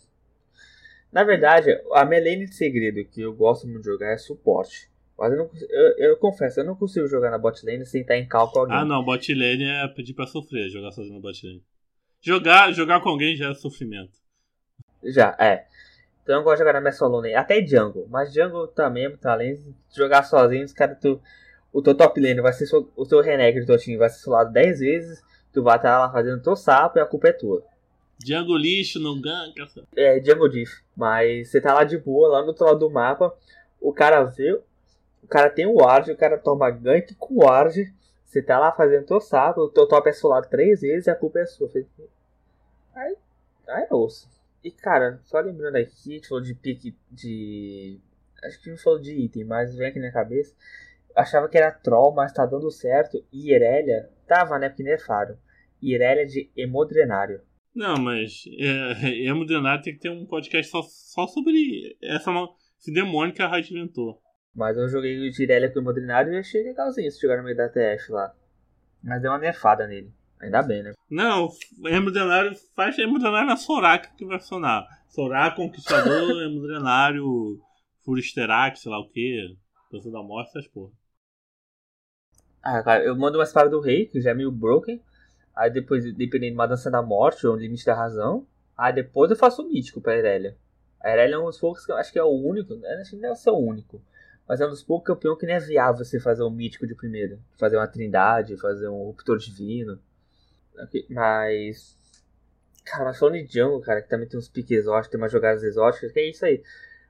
Na 1.11 1.23
verdade, 1.23 1.71
a 1.93 2.05
melene 2.05 2.45
de 2.45 2.55
segredo 2.55 3.03
que 3.09 3.21
eu 3.21 3.33
gosto 3.33 3.67
muito 3.67 3.81
de 3.81 3.89
jogar 3.89 4.13
é 4.13 4.17
suporte. 4.17 4.89
Mas 5.19 5.33
eu, 5.33 5.37
não, 5.37 5.49
eu, 5.69 5.97
eu, 5.97 6.17
confesso, 6.17 6.61
eu 6.61 6.65
não 6.65 6.75
consigo 6.75 7.05
jogar 7.07 7.29
na 7.29 7.37
bot 7.37 7.65
lane 7.65 7.85
sem 7.85 8.01
estar 8.01 8.17
em 8.17 8.25
cal 8.25 8.49
com 8.49 8.59
alguém. 8.59 8.77
Ah, 8.77 8.85
não, 8.85 9.03
bot 9.03 9.33
lane 9.33 9.65
é 9.65 9.87
pedir 9.89 10.13
pra 10.13 10.25
sofrer, 10.25 10.69
jogar 10.69 10.91
sozinho 10.91 11.15
na 11.15 11.21
bot 11.21 11.45
lane. 11.45 11.61
Jogar, 12.21 12.71
jogar 12.71 13.01
com 13.01 13.09
alguém 13.09 13.35
já 13.35 13.49
é 13.49 13.53
sofrimento. 13.53 14.17
Já, 15.03 15.35
é. 15.37 15.65
Então 16.23 16.37
eu 16.37 16.43
gosto 16.43 16.55
de 16.55 16.59
jogar 16.59 16.73
na 16.73 16.81
minha 16.81 16.93
solo 16.93 17.17
lane, 17.17 17.33
até 17.33 17.65
jungle. 17.65 18.07
Mas 18.09 18.33
jungle 18.33 18.67
também 18.67 19.09
muito 19.09 19.25
além. 19.25 19.59
Jogar 19.93 20.23
sozinho, 20.23 20.63
os 20.63 20.71
caras, 20.71 20.97
tu, 21.01 21.21
o 21.73 21.81
teu 21.81 21.93
top 21.93 22.19
lane 22.21 22.39
vai 22.39 22.53
ser 22.53 22.65
o 22.73 23.05
teu 23.05 23.21
renegade 23.21 23.65
do 23.65 23.67
teu 23.67 23.77
time 23.77 23.97
vai 23.97 24.09
ser 24.09 24.19
solado 24.19 24.53
10 24.53 24.79
vezes. 24.79 25.21
Tu 25.51 25.61
vai 25.61 25.77
estar 25.77 25.99
lá 25.99 26.11
fazendo 26.11 26.41
teu 26.41 26.55
sapo 26.55 26.97
e 26.97 27.01
a 27.01 27.05
culpa 27.05 27.29
é 27.29 27.33
tua. 27.33 27.63
Jungle 28.25 28.57
lixo, 28.57 28.99
não 28.99 29.19
ganka. 29.19 29.67
É, 29.95 30.21
jungle 30.23 30.49
diff. 30.49 30.81
Mas 30.95 31.49
você 31.49 31.59
tá 31.59 31.73
lá 31.73 31.83
de 31.83 31.97
boa, 31.97 32.29
lá 32.29 32.41
no 32.41 32.49
outro 32.49 32.65
lado 32.65 32.79
do 32.79 32.89
mapa. 32.89 33.33
O 33.81 33.93
cara 33.93 34.23
vê 34.23 34.59
cara 35.29 35.49
tem 35.49 35.65
o 35.65 35.75
ward, 35.75 36.11
o 36.11 36.17
cara 36.17 36.37
toma 36.37 36.69
gank 36.69 37.15
com 37.15 37.35
o 37.35 37.45
ward. 37.45 37.93
Você 38.25 38.41
tá 38.41 38.59
lá 38.59 38.71
fazendo 38.71 39.05
teu 39.05 39.19
sapo, 39.19 39.61
o 39.61 39.69
teu 39.69 39.87
top 39.87 40.07
é 40.09 40.13
solado 40.13 40.49
três 40.49 40.81
vezes 40.81 41.07
e 41.07 41.09
a 41.09 41.15
culpa 41.15 41.39
é 41.39 41.45
sua. 41.45 41.69
Aí, 42.93 43.15
aí 43.67 43.87
é 43.89 43.93
osso. 43.93 44.29
E 44.63 44.69
cara, 44.69 45.19
só 45.23 45.39
lembrando 45.39 45.77
aqui, 45.77 46.11
a 46.11 46.13
gente 46.15 46.27
falou 46.27 46.43
de 46.43 46.53
pique 46.53 46.95
de. 47.09 47.99
Acho 48.43 48.61
que 48.61 48.69
não 48.69 48.77
falou 48.77 48.99
de 48.99 49.13
item, 49.13 49.45
mas 49.45 49.75
vem 49.75 49.87
aqui 49.87 49.99
na 49.99 50.11
cabeça. 50.11 50.53
Achava 51.15 51.49
que 51.49 51.57
era 51.57 51.71
troll, 51.71 52.13
mas 52.13 52.33
tá 52.33 52.45
dando 52.45 52.69
certo. 52.69 53.23
E 53.31 53.51
Irelia 53.51 54.09
tava, 54.27 54.59
né? 54.59 54.69
Porque 54.69 54.83
nerfaram. 54.83 55.37
Irelia 55.81 56.25
de 56.25 56.49
Hemodrenário. 56.55 57.41
Não, 57.73 57.95
mas 57.97 58.43
é, 58.59 59.09
Hemodrenário 59.25 59.83
tem 59.83 59.93
que 59.93 59.99
ter 59.99 60.09
um 60.09 60.25
podcast 60.25 60.69
só, 60.69 60.81
só 60.83 61.27
sobre 61.27 61.97
essa, 62.01 62.31
esse 62.79 62.91
demônio 62.91 63.33
que 63.33 63.41
a 63.41 63.47
Riot 63.49 63.73
inventou. 63.73 64.21
Mas 64.59 64.75
eu 64.75 64.89
joguei 64.89 65.17
o 65.17 65.41
Irelia 65.41 65.71
com 65.71 65.79
o 65.79 65.81
Modrinário 65.81 66.33
e 66.33 66.37
achei 66.37 66.61
legalzinho 66.61 67.09
se 67.09 67.21
jogar 67.21 67.37
no 67.37 67.45
meio 67.45 67.55
da 67.55 67.69
TF 67.69 68.11
lá. 68.11 68.35
Mas 69.01 69.21
deu 69.21 69.31
uma 69.31 69.37
nerfada 69.37 69.87
nele. 69.87 70.11
Ainda 70.37 70.61
bem, 70.61 70.83
né? 70.83 70.91
Não, 71.09 71.47
Hemodrenário 71.85 72.53
faz 72.75 72.99
Hemodrenário 72.99 73.47
na 73.47 73.55
Soraka 73.55 74.09
que 74.17 74.25
vai 74.25 74.37
funcionar. 74.37 74.85
Soraka, 75.07 75.55
Conquistador, 75.55 76.11
Hemodrenário, 76.43 77.57
Furisterac, 78.03 78.77
sei 78.77 78.91
lá 78.91 78.99
o 78.99 79.07
que. 79.07 79.57
Dança 79.89 80.11
da 80.11 80.21
Morte, 80.21 80.49
essas 80.49 80.67
porra. 80.67 80.91
Ah, 82.61 82.83
cara, 82.83 83.05
eu 83.05 83.15
mando 83.15 83.37
uma 83.37 83.45
espada 83.45 83.69
do 83.69 83.79
rei, 83.79 84.07
que 84.07 84.19
já 84.19 84.31
é 84.31 84.33
meio 84.33 84.51
broken. 84.51 85.01
Aí 85.55 85.71
depois, 85.71 86.03
dependendo 86.03 86.51
de 86.51 86.59
uma 86.59 86.67
dança 86.67 86.91
da 86.91 87.01
morte 87.01 87.47
ou 87.47 87.55
um 87.55 87.57
limite 87.57 87.85
da 87.85 87.95
razão. 87.95 88.45
Aí 88.77 88.91
depois 88.91 89.31
eu 89.31 89.37
faço 89.37 89.61
o 89.61 89.69
mítico 89.69 90.01
pra 90.01 90.17
Irelia. 90.17 90.57
A 90.99 91.13
Irelia 91.13 91.35
é 91.35 91.39
um 91.39 91.45
dos 91.45 91.57
poucos 91.57 91.85
que 91.85 91.93
eu 91.93 91.95
acho 91.95 92.11
que 92.11 92.19
é 92.19 92.23
o 92.23 92.27
único. 92.27 92.73
Acho 92.99 93.11
que 93.11 93.21
deve 93.21 93.35
ser 93.35 93.51
o 93.51 93.57
único. 93.57 94.01
Mas 94.49 94.59
é 94.59 94.65
um 94.65 94.69
dos 94.69 94.81
poucos 94.81 95.05
campeões 95.05 95.37
que 95.37 95.45
não 95.45 95.53
é 95.53 95.59
viável 95.59 96.03
você 96.03 96.19
fazer 96.19 96.41
um 96.41 96.49
mítico 96.49 96.87
de 96.87 96.95
primeira. 96.95 97.37
Fazer 97.59 97.77
uma 97.77 97.87
trindade, 97.87 98.57
fazer 98.57 98.89
um 98.89 99.03
ruptor 99.03 99.37
divino. 99.37 99.99
Mas. 101.07 101.95
Cara, 102.83 103.05
mas 103.05 103.19
falando 103.19 103.35
de 103.35 103.53
jungle, 103.53 103.79
cara, 103.79 104.01
que 104.01 104.09
também 104.09 104.27
tem 104.27 104.39
uns 104.39 104.49
piques 104.49 104.79
exóticos, 104.79 105.11
tem 105.11 105.21
umas 105.21 105.31
jogadas 105.31 105.61
exóticas, 105.61 106.11
que 106.11 106.19
é 106.19 106.27
isso 106.27 106.43
aí. 106.43 106.63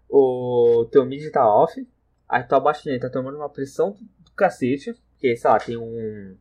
O 0.10 0.86
teu 0.92 1.06
mid 1.06 1.32
tá 1.32 1.48
off, 1.48 1.88
aí 2.28 2.44
tua 2.44 2.60
baixa 2.60 3.00
tá 3.00 3.10
tomando 3.10 3.38
uma 3.38 3.50
pressão 3.50 3.96
do 4.20 4.32
cacete, 4.32 4.94
porque, 5.14 5.38
sei 5.38 5.50
lá, 5.50 5.58
tem 5.60 5.78
um. 5.78 6.38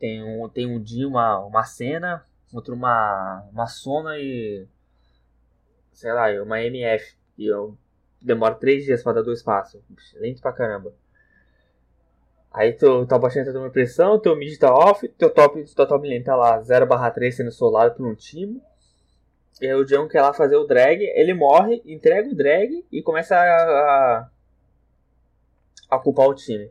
Tem 0.00 0.24
um, 0.24 0.48
tem 0.48 0.66
um 0.66 0.82
dia, 0.82 1.06
uma, 1.06 1.38
uma 1.44 1.64
cena, 1.64 2.26
outro 2.52 2.74
uma, 2.74 3.48
uma 3.52 3.68
Sona 3.68 4.18
e. 4.18 4.66
Sei 5.92 6.12
lá, 6.12 6.26
uma 6.42 6.60
MF. 6.60 7.16
E 7.36 7.46
eu 7.46 7.78
demora 8.20 8.54
três 8.54 8.84
dias 8.84 9.02
pra 9.02 9.12
dar 9.12 9.22
dois 9.22 9.42
passos. 9.42 9.80
Lento 10.16 10.40
pra 10.40 10.52
caramba. 10.52 10.92
Aí 12.52 12.72
tu 12.72 13.06
tá 13.06 13.18
baixando 13.18 13.50
a 13.50 13.52
tua 13.52 13.70
pressão, 13.70 14.18
teu 14.18 14.34
mid 14.34 14.58
tá 14.58 14.74
off, 14.74 15.06
teu 15.08 15.30
top, 15.30 15.62
teu 15.74 15.86
top 15.86 16.08
lane 16.08 16.24
tá 16.24 16.34
lá 16.34 16.60
0 16.60 16.86
barra 16.86 17.10
3 17.10 17.36
sendo 17.36 17.52
solado 17.52 17.94
por 17.94 18.06
um 18.06 18.14
time. 18.14 18.60
E 19.60 19.66
aí 19.66 19.74
o 19.74 19.84
John 19.84 20.08
quer 20.08 20.22
lá 20.22 20.32
fazer 20.32 20.56
o 20.56 20.64
drag, 20.64 21.02
ele 21.02 21.34
morre, 21.34 21.82
entrega 21.84 22.28
o 22.28 22.34
drag 22.34 22.84
e 22.90 23.02
começa 23.02 23.36
a, 23.36 23.40
a, 23.40 24.30
a 25.90 25.98
culpar 25.98 26.28
o 26.28 26.34
time. 26.34 26.70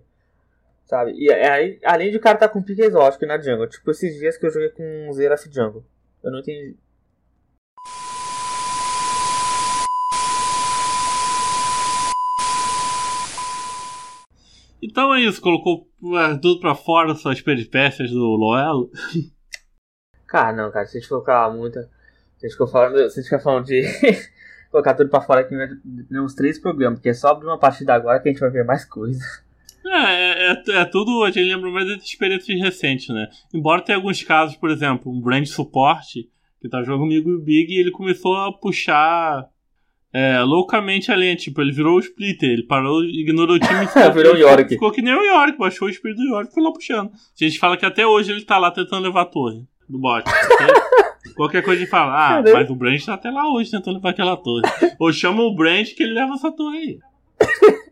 Sabe? 0.86 1.12
E 1.14 1.32
aí, 1.32 1.80
além 1.84 2.12
de 2.12 2.18
o 2.18 2.22
cara 2.22 2.38
tá 2.38 2.48
com 2.48 2.64
pique 2.64 2.82
exótico 2.82 3.26
na 3.26 3.38
jungle, 3.38 3.68
tipo 3.68 3.92
esses 3.92 4.16
dias 4.18 4.38
que 4.38 4.46
eu 4.46 4.50
joguei 4.50 4.70
com 4.70 5.12
Zeraf 5.12 5.46
Jungle. 5.52 5.86
Eu 6.24 6.32
não 6.32 6.40
entendi. 6.40 6.76
Então 14.90 15.14
é 15.14 15.22
isso, 15.22 15.42
colocou 15.42 15.90
é, 16.16 16.38
tudo 16.38 16.62
pra 16.62 16.74
fora 16.74 17.14
suas 17.14 17.42
peripécias 17.42 18.10
do 18.10 18.24
Loelo. 18.24 18.90
Cara, 20.26 20.54
não, 20.54 20.70
cara, 20.70 20.86
se 20.86 20.98
a 20.98 21.00
gente 21.00 21.08
colocar 21.08 21.50
muita. 21.50 21.90
Se 22.38 22.46
a 22.46 22.50
gente 22.50 22.58
ficar 22.58 22.68
falando, 22.68 22.98
se 22.98 23.04
a 23.04 23.08
gente 23.08 23.24
ficar 23.24 23.40
falando 23.40 23.66
de 23.66 23.82
colocar 24.70 24.94
tudo 24.94 25.10
pra 25.10 25.22
fora 25.22 25.40
aqui, 25.40 25.56
vai 25.56 25.70
ter 25.70 26.20
uns 26.20 26.36
três 26.36 26.60
programas, 26.60 27.00
porque 27.00 27.10
é 27.10 27.14
só 27.14 27.30
abrir 27.30 27.48
uma 27.48 27.58
partida 27.58 27.94
agora 27.94 28.20
que 28.20 28.28
a 28.28 28.32
gente 28.34 28.42
vai 28.42 28.50
ver 28.50 28.66
mais 28.66 28.84
coisa. 28.84 29.24
É, 29.86 30.50
é, 30.50 30.52
é, 30.52 30.82
é 30.82 30.86
tudo, 30.86 31.24
a 31.24 31.32
gente 31.32 31.48
lembra 31.48 31.72
mais 31.72 31.88
das 31.88 32.04
experiências 32.04 32.60
recentes, 32.60 33.08
né? 33.08 33.30
Embora 33.54 33.82
tenha 33.82 33.98
alguns 33.98 34.22
casos, 34.22 34.58
por 34.58 34.70
exemplo, 34.70 35.10
um 35.10 35.22
brand 35.22 35.46
suporte, 35.46 36.30
que 36.60 36.68
tá 36.68 36.84
jogando 36.84 37.04
comigo 37.04 37.30
e 37.30 37.36
o 37.36 37.42
Big, 37.42 37.74
e 37.74 37.80
ele 37.80 37.92
começou 37.92 38.36
a 38.36 38.52
puxar 38.52 39.48
É, 40.14 40.40
loucamente 40.40 41.12
além, 41.12 41.36
tipo, 41.36 41.62
ele 41.62 41.72
virou 41.72 41.98
o 41.98 42.00
splitter, 42.00 42.50
ele 42.50 42.64
parou, 42.64 43.04
ignorou 43.04 43.58
o 43.58 43.60
time 43.60 43.84
e 43.86 43.88
ficou, 43.88 44.14
virou 44.14 44.34
o 44.34 44.38
Yorick. 44.38 44.70
ficou 44.70 44.92
que 44.92 45.02
nem 45.02 45.14
o 45.14 45.24
Yorick, 45.24 45.58
baixou 45.58 45.88
o 45.88 45.92
espírito 45.92 46.22
do 46.22 46.28
Yorick 46.28 46.52
e 46.52 46.54
foi 46.54 46.64
lá 46.64 46.72
puxando. 46.72 47.12
A 47.12 47.44
gente 47.44 47.60
fala 47.60 47.78
que 47.78 47.86
até 47.86 48.08
hoje 48.08 48.32
ele 48.32 48.46
tá 48.46 48.58
lá 48.58 48.72
tentando 48.72 49.04
levar 49.04 49.22
a 49.22 49.26
torre 49.26 49.64
do 49.88 50.00
bot. 50.00 50.24
Qualquer 51.36 51.64
coisa 51.64 51.84
de 51.84 51.88
falar, 51.88 52.40
ah, 52.40 52.42
mas 52.42 52.70
o 52.70 52.76
Brand 52.76 53.04
tá 53.04 53.14
até 53.14 53.30
lá 53.30 53.52
hoje 53.54 53.70
tentando 53.70 53.96
levar 53.96 54.10
aquela 54.10 54.36
torre. 54.36 54.64
Ou 54.98 55.12
chama 55.12 55.44
o 55.44 55.56
Brand 55.56 55.88
que 55.88 56.02
ele 56.02 56.14
leva 56.14 56.34
essa 56.34 56.52
torre 56.52 56.78
aí. 56.78 57.00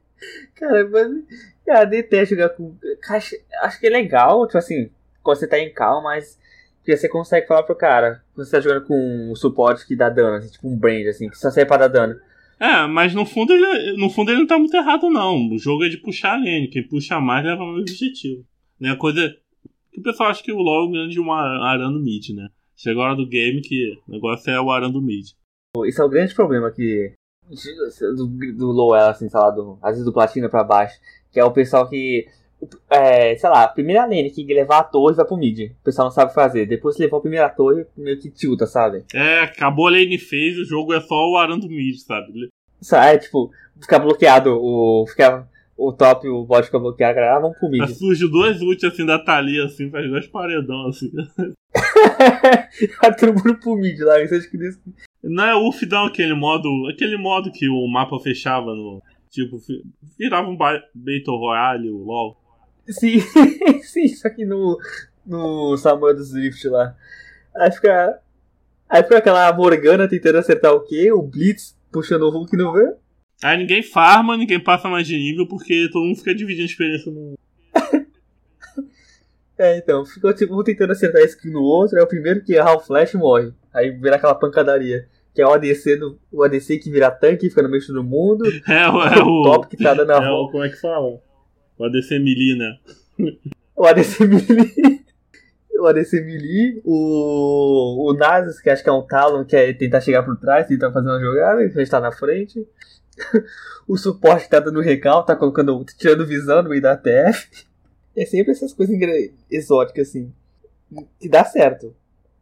Cara, 0.55 0.87
mas. 0.89 1.07
Cara, 1.65 1.85
detesto 1.85 2.35
jogar 2.35 2.49
com. 2.49 2.75
Acho, 3.09 3.35
acho 3.61 3.79
que 3.79 3.87
é 3.87 3.89
legal, 3.89 4.45
tipo 4.47 4.57
assim, 4.57 4.89
quando 5.21 5.37
você 5.37 5.47
tá 5.47 5.59
em 5.59 5.71
calma, 5.71 6.01
mas. 6.03 6.39
Porque 6.85 6.97
você 6.97 7.09
consegue 7.09 7.47
falar 7.47 7.63
pro 7.63 7.75
cara, 7.75 8.23
quando 8.35 8.45
você 8.45 8.51
tá 8.51 8.61
jogando 8.61 8.85
com 8.85 9.31
um 9.31 9.35
suporte 9.35 9.87
que 9.87 9.95
dá 9.95 10.07
dano, 10.07 10.35
assim, 10.35 10.51
tipo 10.51 10.69
um 10.69 10.77
Brand, 10.77 11.07
assim, 11.07 11.27
que 11.27 11.35
só 11.35 11.49
serve 11.49 11.67
pra 11.67 11.77
dar 11.77 11.87
dano. 11.87 12.15
É, 12.59 12.85
mas 12.85 13.11
no 13.15 13.25
fundo, 13.25 13.53
ele, 13.53 13.97
no 13.97 14.07
fundo 14.07 14.29
ele 14.29 14.41
não 14.41 14.45
tá 14.45 14.59
muito 14.59 14.77
errado, 14.77 15.09
não. 15.09 15.49
O 15.49 15.57
jogo 15.57 15.83
é 15.83 15.89
de 15.89 15.97
puxar 15.97 16.33
a 16.33 16.37
lane. 16.37 16.67
Quem 16.67 16.87
puxa 16.87 17.19
mais 17.19 17.43
leva 17.43 17.65
mais 17.65 17.79
objetivo. 17.79 18.45
Né? 18.79 18.91
A 18.91 18.95
coisa. 18.95 19.35
Que 19.91 19.99
o 19.99 20.03
pessoal 20.03 20.29
acha 20.29 20.43
que 20.43 20.51
o 20.51 20.59
LoL 20.59 20.91
ganha 20.91 21.09
de 21.09 21.19
um 21.19 21.33
arando 21.33 21.99
mid, 21.99 22.29
né? 22.35 22.49
Chega 22.77 22.99
a 22.99 23.03
hora 23.03 23.15
do 23.15 23.27
game 23.27 23.61
que 23.61 23.97
o 24.07 24.11
negócio 24.11 24.51
é 24.51 24.61
o 24.61 24.69
arando 24.69 25.01
mid. 25.01 25.31
Isso 25.87 26.01
é 26.03 26.05
o 26.05 26.09
grande 26.09 26.35
problema 26.35 26.69
que. 26.69 27.13
Do, 28.15 28.27
do 28.27 28.67
low, 28.67 28.93
assim, 28.93 29.27
sei 29.27 29.39
lá, 29.39 29.49
do, 29.49 29.79
às 29.81 29.91
vezes 29.93 30.05
do 30.05 30.13
platina 30.13 30.47
pra 30.49 30.63
baixo. 30.63 30.99
Que 31.31 31.39
é 31.39 31.43
o 31.43 31.51
pessoal 31.51 31.89
que. 31.89 32.27
É, 32.89 33.35
sei 33.37 33.49
lá, 33.49 33.63
a 33.63 33.67
primeira 33.67 34.05
lane 34.05 34.29
que 34.29 34.43
levar 34.53 34.79
a 34.79 34.83
torre 34.83 35.15
vai 35.15 35.25
pro 35.25 35.37
mid. 35.37 35.71
O 35.71 35.83
pessoal 35.83 36.07
não 36.07 36.11
sabe 36.11 36.33
fazer. 36.33 36.65
Depois 36.65 36.95
que 36.95 37.03
levou 37.03 37.19
a 37.19 37.21
primeira 37.21 37.49
torre, 37.49 37.85
meio 37.97 38.19
que 38.19 38.29
tilta, 38.29 38.65
sabe? 38.65 39.03
É, 39.13 39.41
acabou 39.41 39.87
a 39.87 39.91
lane 39.91 40.17
phase, 40.17 40.61
o 40.61 40.65
jogo 40.65 40.93
é 40.93 41.01
só 41.01 41.15
o 41.15 41.37
arando 41.37 41.67
mid, 41.67 41.97
sabe? 41.97 42.49
É, 42.93 43.17
tipo, 43.17 43.51
ficar 43.79 43.99
bloqueado, 43.99 44.51
o. 44.51 45.05
Ficar 45.07 45.47
o 45.77 45.91
top 45.91 46.25
e 46.25 46.29
o 46.29 46.45
bot 46.45 46.63
fica 46.63 46.79
bloqueado, 46.79 47.15
galera, 47.15 47.35
ah, 47.35 47.39
vamos 47.39 47.57
pro 47.57 47.69
mid. 47.69 47.85
Surge 47.89 48.29
duas 48.29 48.61
ults 48.61 48.83
assim 48.85 49.05
da 49.05 49.19
Thalia, 49.19 49.65
assim, 49.65 49.89
faz 49.89 50.09
dois 50.09 50.25
paredão 50.27 50.87
assim. 50.87 51.11
a 53.03 53.13
turbo 53.13 53.41
pro 53.59 53.75
mid 53.75 53.99
lá, 53.99 54.23
isso 54.23 54.35
acho 54.35 54.49
que 54.49 54.57
desse... 54.57 54.79
Não 55.27 55.43
é 55.43 55.55
UF 55.55 55.85
não, 55.87 56.05
aquele 56.05 56.35
modo. 56.35 56.69
Aquele 56.87 57.17
modo 57.17 57.51
que 57.51 57.67
o 57.67 57.87
mapa 57.87 58.19
fechava 58.19 58.75
no. 58.75 59.01
Tipo, 59.31 59.57
virava 60.17 60.47
um 60.47 60.55
Battle 60.55 61.37
Royale, 61.37 61.89
o 61.89 62.03
LOL. 62.03 62.37
Sim, 62.87 63.19
sim, 63.83 64.07
só 64.09 64.29
que 64.29 64.45
no. 64.45 64.79
No 65.25 65.75
Samuel 65.77 66.15
do 66.15 66.23
Drift 66.23 66.67
lá. 66.67 66.95
Aí 67.55 67.71
fica. 67.71 68.19
Aí 68.87 69.01
fica 69.01 69.17
aquela 69.17 69.51
Morgana 69.53 70.07
tentando 70.07 70.37
acertar 70.37 70.71
o 70.71 70.81
quê? 70.81 71.11
O 71.11 71.21
Blitz 71.23 71.75
puxando 71.91 72.23
o 72.23 72.29
Hulk 72.29 72.55
no 72.55 72.73
vê? 72.73 72.93
Aí 73.43 73.57
ninguém 73.57 73.81
farma, 73.81 74.37
ninguém 74.37 74.59
passa 74.59 74.87
mais 74.87 75.07
de 75.07 75.15
nível, 75.17 75.47
porque 75.47 75.89
todo 75.91 76.05
mundo 76.05 76.17
fica 76.17 76.35
dividindo 76.35 76.63
a 76.63 76.65
experiência 76.65 77.11
no. 77.11 77.37
é, 79.57 79.77
então, 79.77 80.05
ficou 80.05 80.33
tipo 80.33 80.59
um 80.59 80.63
tentando 80.63 80.91
acertar 80.91 81.21
skill 81.23 81.53
no 81.53 81.61
outro, 81.61 81.97
é 81.97 82.03
o 82.03 82.07
primeiro 82.07 82.43
que 82.43 82.53
errar 82.53 82.75
o 82.75 82.79
flash 82.79 83.13
morre. 83.13 83.51
Aí 83.73 83.91
vira 83.91 84.15
aquela 84.17 84.35
pancadaria. 84.35 85.07
Que 85.33 85.41
é 85.41 85.45
o 85.45 85.51
ADC, 85.51 85.97
do, 85.97 86.17
o 86.31 86.43
ADC 86.43 86.77
que 86.77 86.89
vira 86.89 87.11
tanque, 87.11 87.49
fica 87.49 87.61
no 87.61 87.69
meio 87.69 87.85
todo 87.85 88.03
mundo. 88.03 88.45
É, 88.69 88.83
é 88.83 88.89
o, 89.23 89.41
o 89.41 89.43
top 89.43 89.67
que 89.67 89.83
tá 89.83 89.93
dando 89.93 90.11
a 90.11 90.23
é 90.23 90.29
o, 90.29 90.49
Como 90.49 90.63
é 90.63 90.69
que 90.69 90.79
fala? 90.79 91.19
O 91.77 91.83
ADC 91.83 92.19
melee, 92.19 92.57
né? 92.57 92.77
o 93.75 93.85
ADC 93.85 94.25
melee. 94.25 95.05
o 95.79 95.85
ADC. 95.85 96.81
O, 96.83 98.09
o 98.09 98.13
Nasus, 98.13 98.59
que 98.59 98.69
acho 98.69 98.83
que 98.83 98.89
é 98.89 98.93
um 98.93 99.05
Talon, 99.05 99.45
que 99.45 99.55
é 99.55 99.73
tentar 99.73 100.01
chegar 100.01 100.23
por 100.23 100.37
trás, 100.37 100.67
tentar 100.67 100.91
fazer 100.91 101.07
uma 101.07 101.19
jogada, 101.19 101.63
e 101.63 101.81
está 101.81 101.99
na 101.99 102.11
frente. 102.11 102.65
o 103.87 103.97
suporte 103.97 104.49
tá 104.49 104.59
dando 104.59 104.81
recal, 104.81 105.23
tá 105.23 105.35
colocando, 105.35 105.83
tirando 105.97 106.25
visão 106.25 106.63
no 106.63 106.69
meio 106.69 106.81
da 106.81 106.97
TF. 106.97 107.65
É 108.15 108.25
sempre 108.25 108.51
essas 108.53 108.73
coisas 108.73 108.97
exóticas, 109.51 110.09
assim. 110.09 110.31
Que 111.19 111.27
dá 111.27 111.43
certo. 111.43 111.93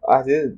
Às 0.06 0.26
vezes, 0.26 0.58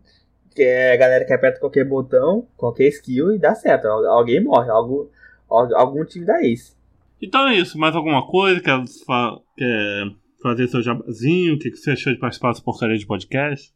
que 0.53 0.63
é 0.63 0.93
a 0.93 0.97
galera 0.97 1.25
que 1.25 1.33
aperta 1.33 1.59
qualquer 1.59 1.85
botão, 1.85 2.47
qualquer 2.57 2.87
skill 2.89 3.33
e 3.33 3.39
dá 3.39 3.55
certo. 3.55 3.87
Alguém 3.87 4.43
morre, 4.43 4.69
algo, 4.69 5.09
algum 5.47 6.03
time 6.03 6.25
dá 6.25 6.41
isso. 6.41 6.75
Então 7.21 7.47
é 7.47 7.55
isso. 7.55 7.77
Mais 7.77 7.95
alguma 7.95 8.25
coisa? 8.27 8.59
Quer, 8.61 8.79
quer 9.57 10.11
fazer 10.41 10.67
seu 10.67 10.81
jabazinho? 10.81 11.55
O 11.55 11.59
que 11.59 11.75
você 11.75 11.91
achou 11.91 12.13
de 12.13 12.19
participar 12.19 12.49
dessa 12.49 12.63
porcaria 12.63 12.97
de 12.97 13.05
podcast? 13.05 13.73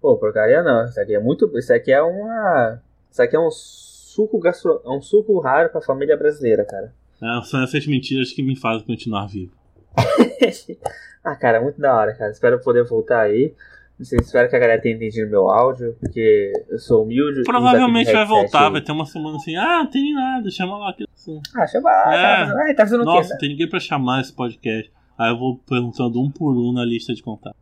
Pô, 0.00 0.16
porcaria 0.16 0.62
não. 0.62 0.84
Isso 0.84 1.00
aqui 1.00 1.14
é 1.14 1.20
muito. 1.20 1.50
Isso 1.58 1.72
aqui 1.72 1.92
é 1.92 2.02
uma. 2.02 2.82
Isso 3.10 3.22
aqui 3.22 3.36
é 3.36 3.40
um 3.40 3.50
suco 3.50 4.38
gastro... 4.38 4.80
é 4.84 4.90
um 4.90 5.00
suco 5.00 5.38
raro 5.40 5.70
pra 5.70 5.80
família 5.80 6.16
brasileira, 6.16 6.64
cara. 6.64 6.92
É, 7.22 7.42
são 7.44 7.62
essas 7.62 7.86
mentiras 7.86 8.32
que 8.32 8.42
me 8.42 8.56
fazem 8.56 8.86
continuar 8.86 9.26
vivo. 9.26 9.52
ah, 11.22 11.36
cara, 11.36 11.60
muito 11.60 11.80
da 11.80 11.94
hora, 11.94 12.14
cara. 12.14 12.32
Espero 12.32 12.60
poder 12.60 12.84
voltar 12.84 13.20
aí. 13.20 13.54
Espero 14.02 14.48
que 14.48 14.56
a 14.56 14.58
galera 14.58 14.80
tenha 14.80 14.96
entendido 14.96 15.30
meu 15.30 15.48
áudio, 15.48 15.96
porque 16.00 16.52
eu 16.68 16.78
sou 16.78 17.04
humilde. 17.04 17.42
Provavelmente 17.44 18.12
vai 18.12 18.26
voltar, 18.26 18.68
vai 18.68 18.80
ter 18.80 18.92
uma 18.92 19.06
semana 19.06 19.36
assim, 19.36 19.56
ah, 19.56 19.84
não 19.84 19.90
tem 19.90 20.12
nada, 20.12 20.50
chama 20.50 20.76
lá. 20.76 20.94
Assim. 21.14 21.40
Ah, 21.54 21.66
chama 21.66 21.90
lá, 21.90 22.14
é. 22.14 22.22
tá 22.22 22.38
fazendo, 22.38 22.58
ah, 22.58 22.74
tá 22.74 22.82
fazendo 22.84 23.04
Nossa, 23.04 23.28
o 23.28 23.32
quê, 23.32 23.38
tem 23.38 23.48
ninguém 23.50 23.68
pra 23.68 23.80
chamar 23.80 24.20
esse 24.20 24.34
podcast. 24.34 24.90
Aí 25.16 25.30
eu 25.30 25.38
vou 25.38 25.58
perguntando 25.58 26.20
um 26.20 26.30
por 26.30 26.56
um 26.56 26.72
na 26.72 26.84
lista 26.84 27.14
de 27.14 27.22
contato. 27.22 27.56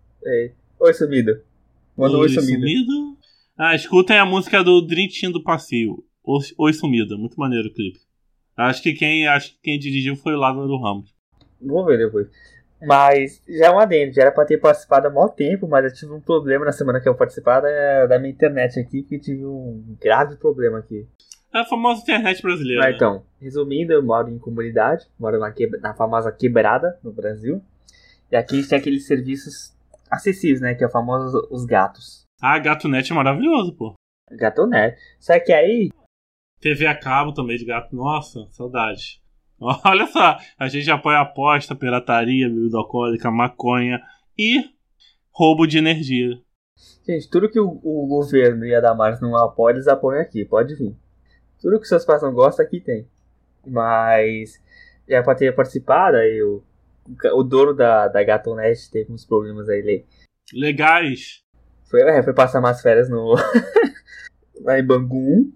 Oi, 0.80 0.94
sumido. 0.94 1.40
Manda 1.96 2.16
oi, 2.16 2.22
oi 2.22 2.28
sumido. 2.30 2.60
sumido. 2.60 3.16
Ah, 3.58 3.74
escutem 3.74 4.18
a 4.18 4.24
música 4.24 4.64
do 4.64 4.80
Dream 4.80 5.08
do 5.32 5.42
Passeio. 5.42 6.02
Oi 6.56 6.72
Sumida, 6.72 7.16
muito 7.16 7.38
maneiro 7.38 7.68
o 7.68 7.72
clipe. 7.72 7.98
Acho 8.56 8.82
que 8.82 8.92
quem, 8.92 9.26
acho 9.26 9.52
que 9.52 9.58
quem 9.62 9.78
dirigiu 9.78 10.14
foi 10.16 10.34
o 10.34 10.38
Lázaro 10.38 10.76
Ramos. 10.76 11.14
Vou 11.60 11.84
ver 11.84 11.98
depois. 11.98 12.28
Mas 12.86 13.42
já 13.46 13.66
é 13.66 13.70
um 13.70 13.78
adendo, 13.78 14.12
já 14.12 14.22
era 14.22 14.32
pra 14.32 14.44
ter 14.44 14.58
participado 14.58 15.06
há 15.06 15.10
maior 15.10 15.28
tempo, 15.28 15.68
mas 15.68 15.84
eu 15.84 15.92
tive 15.92 16.12
um 16.12 16.20
problema 16.20 16.64
na 16.64 16.72
semana 16.72 17.00
que 17.00 17.08
eu 17.08 17.14
participar 17.14 17.60
da, 17.60 18.06
da 18.06 18.18
minha 18.18 18.32
internet 18.32 18.80
aqui, 18.80 19.02
que 19.02 19.18
tive 19.18 19.44
um 19.44 19.96
grave 20.00 20.36
problema 20.36 20.78
aqui. 20.78 21.06
É 21.52 21.58
a 21.58 21.64
famosa 21.64 22.02
internet 22.02 22.40
brasileira. 22.40 22.86
Ah, 22.86 22.90
então, 22.90 23.22
resumindo, 23.40 23.92
eu 23.92 24.02
moro 24.02 24.30
em 24.30 24.38
comunidade, 24.38 25.06
moro 25.18 25.38
na, 25.38 25.50
que, 25.50 25.66
na 25.66 25.92
famosa 25.94 26.30
quebrada 26.30 26.98
no 27.02 27.12
Brasil. 27.12 27.60
E 28.30 28.36
aqui 28.36 28.66
tem 28.66 28.78
aqueles 28.78 29.06
serviços 29.06 29.76
acessíveis, 30.10 30.60
né? 30.60 30.74
Que 30.74 30.84
é 30.84 30.86
o 30.86 30.90
famoso 30.90 31.48
os 31.50 31.64
gatos. 31.64 32.24
Ah, 32.40 32.58
GatoNet 32.58 33.10
é 33.10 33.14
maravilhoso, 33.14 33.74
pô. 33.74 33.94
GatoNet. 34.30 34.96
Só 35.18 35.38
que 35.40 35.52
aí 35.52 35.90
TV 36.60 36.86
a 36.86 36.94
cabo 36.94 37.32
também 37.32 37.56
de 37.56 37.64
gato. 37.64 37.96
Nossa, 37.96 38.46
saudade. 38.50 39.20
Olha 39.84 40.06
só, 40.06 40.38
a 40.58 40.68
gente 40.68 40.90
apoia 40.90 41.20
aposta, 41.20 41.76
pirataria, 41.76 42.48
bebida 42.48 42.78
alcoólica, 42.78 43.30
maconha 43.30 44.00
e 44.38 44.64
roubo 45.30 45.66
de 45.66 45.78
energia. 45.78 46.40
Gente, 47.06 47.28
tudo 47.28 47.50
que 47.50 47.60
o, 47.60 47.68
o 47.82 48.06
governo 48.06 48.64
e 48.64 48.74
a 48.74 48.80
Damares 48.80 49.20
não 49.20 49.36
apoiam, 49.36 49.76
eles 49.76 49.86
apoiam 49.86 50.22
aqui, 50.22 50.46
pode 50.46 50.74
vir. 50.74 50.96
Tudo 51.60 51.78
que 51.78 51.86
seus 51.86 52.06
pais 52.06 52.22
não 52.22 52.32
gostam, 52.32 52.64
aqui 52.64 52.80
tem. 52.80 53.06
Mas, 53.66 54.58
já 55.06 55.22
pra 55.22 55.34
ter 55.34 55.54
participado, 55.54 56.16
aí 56.16 56.42
o, 56.42 56.62
o 57.34 57.42
dono 57.42 57.74
da, 57.74 58.08
da 58.08 58.24
Gatonet 58.24 58.90
teve 58.90 59.12
uns 59.12 59.26
problemas 59.26 59.68
aí. 59.68 60.06
Legais. 60.54 61.42
Foi, 61.90 62.00
é, 62.00 62.22
foi 62.22 62.32
passar 62.32 62.60
umas 62.60 62.80
férias 62.80 63.10
no. 63.10 63.34
lá 64.62 64.78
em 64.78 64.86
Bangu 64.86 65.52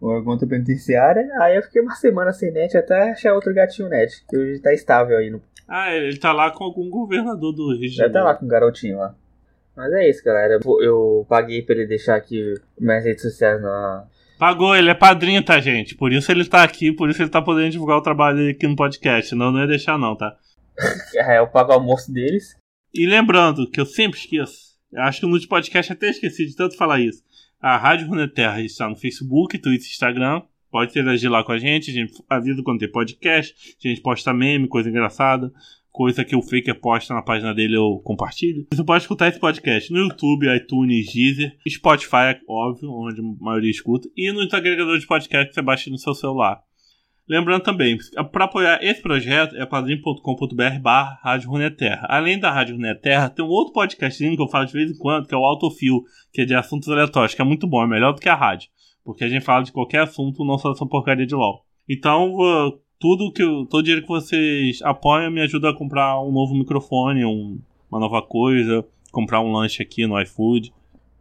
conta 0.00 0.46
penitenciária. 0.46 1.28
Aí 1.40 1.56
eu 1.56 1.62
fiquei 1.62 1.82
uma 1.82 1.94
semana 1.94 2.32
sem 2.32 2.52
net 2.52 2.76
até 2.76 3.10
achar 3.10 3.34
outro 3.34 3.54
gatinho 3.54 3.88
net, 3.88 4.24
que 4.28 4.36
hoje 4.36 4.60
tá 4.60 4.72
estável 4.72 5.16
aí 5.16 5.30
no. 5.30 5.42
Ah, 5.68 5.94
ele 5.94 6.18
tá 6.18 6.32
lá 6.32 6.50
com 6.50 6.64
algum 6.64 6.90
governador 6.90 7.52
do 7.52 7.72
Rio 7.72 7.80
de 7.80 7.88
Janeiro. 7.88 8.12
Já 8.14 8.20
tá 8.20 8.24
lá 8.24 8.34
com 8.34 8.44
o 8.44 8.48
garotinho 8.48 8.98
lá. 8.98 9.14
Mas 9.76 9.92
é 9.92 10.08
isso, 10.08 10.22
galera. 10.22 10.58
Eu, 10.80 11.26
paguei 11.28 11.62
pra 11.62 11.74
ele 11.74 11.86
deixar 11.86 12.16
aqui 12.16 12.54
minhas 12.78 13.04
redes 13.04 13.22
sociais 13.22 13.60
na. 13.60 14.04
Pagou, 14.38 14.74
ele 14.74 14.90
é 14.90 14.94
padrinho, 14.94 15.42
tá, 15.42 15.60
gente? 15.60 15.94
Por 15.94 16.12
isso 16.12 16.30
ele 16.30 16.44
tá 16.44 16.62
aqui, 16.62 16.92
por 16.92 17.08
isso 17.08 17.22
ele 17.22 17.30
tá 17.30 17.40
podendo 17.40 17.70
divulgar 17.70 17.96
o 17.96 18.02
trabalho 18.02 18.36
dele 18.36 18.50
aqui 18.50 18.66
no 18.66 18.76
podcast. 18.76 19.34
Não, 19.34 19.52
não 19.52 19.60
ia 19.60 19.66
deixar, 19.66 19.98
não, 19.98 20.16
tá? 20.16 20.36
é, 21.14 21.38
eu 21.38 21.46
pago 21.46 21.70
o 21.70 21.74
almoço 21.74 22.12
deles. 22.12 22.56
E 22.92 23.06
lembrando, 23.06 23.70
que 23.70 23.80
eu 23.80 23.86
sempre 23.86 24.18
esqueço. 24.18 24.72
Eu 24.92 25.02
acho 25.02 25.20
que 25.20 25.26
no 25.26 25.48
podcast 25.48 25.92
até 25.92 26.10
esqueci 26.10 26.44
de 26.44 26.54
tanto 26.54 26.76
falar 26.76 27.00
isso. 27.00 27.22
A 27.62 27.76
Rádio 27.76 28.08
Runeterra 28.08 28.60
está 28.60 28.88
no 28.88 28.96
Facebook, 28.96 29.56
Twitter 29.56 29.86
Instagram. 29.86 30.42
Pode 30.68 30.90
interagir 30.90 31.30
lá 31.30 31.44
com 31.44 31.52
a 31.52 31.58
gente. 31.58 31.92
A 31.92 31.94
gente 31.94 32.12
avisa 32.28 32.60
quando 32.60 32.80
tem 32.80 32.90
podcast. 32.90 33.54
A 33.84 33.88
gente 33.88 34.00
posta 34.00 34.34
meme, 34.34 34.66
coisa 34.66 34.90
engraçada. 34.90 35.52
Coisa 35.92 36.24
que 36.24 36.34
o 36.34 36.42
Faker 36.42 36.80
posta 36.80 37.14
na 37.14 37.22
página 37.22 37.54
dele 37.54 37.76
eu 37.76 38.00
compartilho. 38.02 38.66
Você 38.74 38.82
pode 38.82 39.04
escutar 39.04 39.28
esse 39.28 39.38
podcast 39.38 39.92
no 39.92 40.00
YouTube, 40.00 40.52
iTunes, 40.52 41.12
Deezer, 41.12 41.56
Spotify, 41.68 42.40
óbvio, 42.48 42.90
onde 42.90 43.20
a 43.20 43.24
maioria 43.38 43.70
escuta, 43.70 44.08
e 44.16 44.32
no 44.32 44.40
agregador 44.40 44.98
de 44.98 45.06
podcast 45.06 45.48
que 45.48 45.54
você 45.54 45.62
baixa 45.62 45.88
no 45.88 45.98
seu 45.98 46.14
celular. 46.14 46.60
Lembrando 47.28 47.62
também, 47.62 47.96
para 48.32 48.46
apoiar 48.46 48.78
esse 48.82 49.00
projeto 49.00 49.56
é 49.56 49.64
padrim.com.br 49.64 50.78
barra 50.80 51.18
Rádio 51.22 51.50
Runeterra. 51.50 52.06
Além 52.10 52.38
da 52.38 52.50
Rádio 52.50 52.74
Runeterra, 52.74 53.30
tem 53.30 53.44
um 53.44 53.48
outro 53.48 53.72
podcastzinho 53.72 54.36
que 54.36 54.42
eu 54.42 54.48
falo 54.48 54.66
de 54.66 54.72
vez 54.72 54.90
em 54.90 54.98
quando, 54.98 55.28
que 55.28 55.34
é 55.34 55.38
o 55.38 55.44
Autofil, 55.44 56.02
que 56.32 56.42
é 56.42 56.44
de 56.44 56.54
assuntos 56.54 56.88
aleatórios, 56.88 57.34
que 57.34 57.40
é 57.40 57.44
muito 57.44 57.66
bom, 57.66 57.82
é 57.82 57.86
melhor 57.86 58.12
do 58.12 58.20
que 58.20 58.28
a 58.28 58.34
rádio. 58.34 58.68
Porque 59.04 59.24
a 59.24 59.28
gente 59.28 59.44
fala 59.44 59.62
de 59.62 59.72
qualquer 59.72 60.00
assunto, 60.00 60.44
não 60.44 60.58
só 60.58 60.72
essa 60.72 60.84
porcaria 60.84 61.24
de 61.24 61.34
LOL. 61.34 61.64
Então, 61.88 62.36
tudo 62.98 63.32
que 63.32 63.42
eu, 63.42 63.66
todo 63.66 63.82
dinheiro 63.82 64.02
que 64.02 64.12
vocês 64.12 64.80
apoiam 64.82 65.30
me 65.30 65.40
ajuda 65.42 65.70
a 65.70 65.76
comprar 65.76 66.20
um 66.20 66.32
novo 66.32 66.54
microfone, 66.54 67.24
um, 67.24 67.60
uma 67.90 68.00
nova 68.00 68.20
coisa, 68.20 68.84
comprar 69.12 69.40
um 69.40 69.52
lanche 69.52 69.82
aqui 69.82 70.06
no 70.06 70.20
iFood. 70.20 70.72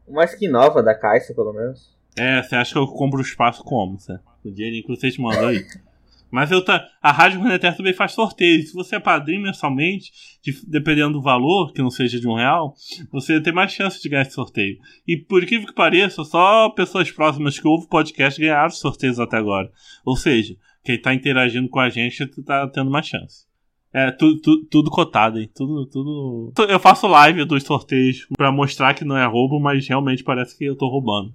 Uma 0.08 0.26
skin 0.26 0.48
nova 0.48 0.82
da 0.82 0.96
Caixa, 0.96 1.34
pelo 1.34 1.54
menos. 1.54 1.96
É, 2.18 2.42
você 2.42 2.56
acha 2.56 2.74
que 2.74 2.80
eu 2.80 2.88
compro 2.88 3.20
o 3.20 3.24
espaço 3.24 3.64
como, 3.64 4.00
certo? 4.00 4.24
O 4.44 4.52
dinheiro 4.52 4.86
que 4.86 4.96
vocês 4.96 5.18
mandam 5.18 5.48
aí. 5.48 5.64
Mas 6.32 6.50
eu 6.50 6.64
tá, 6.64 6.88
a 7.02 7.12
Rádio 7.12 7.42
Runeterra 7.42 7.76
também 7.76 7.94
faz 7.94 8.14
sorteio. 8.14 8.64
Se 8.64 8.74
você 8.74 8.96
é 8.96 9.00
padrinho 9.00 9.42
mensalmente, 9.42 10.12
de, 10.42 10.66
dependendo 10.66 11.14
do 11.14 11.22
valor, 11.22 11.74
que 11.74 11.82
não 11.82 11.92
seja 11.92 12.20
de 12.20 12.28
um 12.28 12.36
real, 12.36 12.74
você 13.12 13.42
tem 13.42 13.52
mais 13.54 13.74
chance 13.74 14.02
de 14.02 14.08
ganhar 14.08 14.22
esse 14.22 14.32
sorteio. 14.32 14.78
E 15.06 15.18
por 15.18 15.44
incrível 15.44 15.68
que 15.68 15.74
pareça, 15.74 16.24
só 16.24 16.70
pessoas 16.70 17.12
próximas 17.12 17.60
que 17.60 17.68
ouvem 17.68 17.86
o 17.86 17.90
podcast 17.90 18.40
ganharam 18.40 18.70
os 18.70 18.80
sorteios 18.80 19.20
até 19.20 19.36
agora. 19.36 19.70
Ou 20.06 20.16
seja, 20.16 20.56
quem 20.84 21.00
tá 21.00 21.14
interagindo 21.14 21.68
com 21.68 21.80
a 21.80 21.90
gente 21.90 22.26
tá 22.44 22.66
tendo 22.70 22.90
mais 22.90 23.06
chance. 23.06 23.46
É, 23.94 24.10
tu, 24.10 24.40
tu, 24.40 24.66
tudo 24.68 24.90
cotado, 24.90 25.38
hein? 25.38 25.52
Tudo, 25.54 25.86
tudo. 25.86 26.54
Eu 26.70 26.80
faço 26.80 27.08
live 27.08 27.44
dos 27.44 27.64
sorteios 27.64 28.26
para 28.38 28.50
mostrar 28.50 28.94
que 28.94 29.04
não 29.04 29.18
é 29.18 29.26
roubo, 29.26 29.60
mas 29.60 29.86
realmente 29.86 30.24
parece 30.24 30.58
que 30.58 30.64
eu 30.64 30.78
tô 30.78 30.88
roubando. 30.88 31.34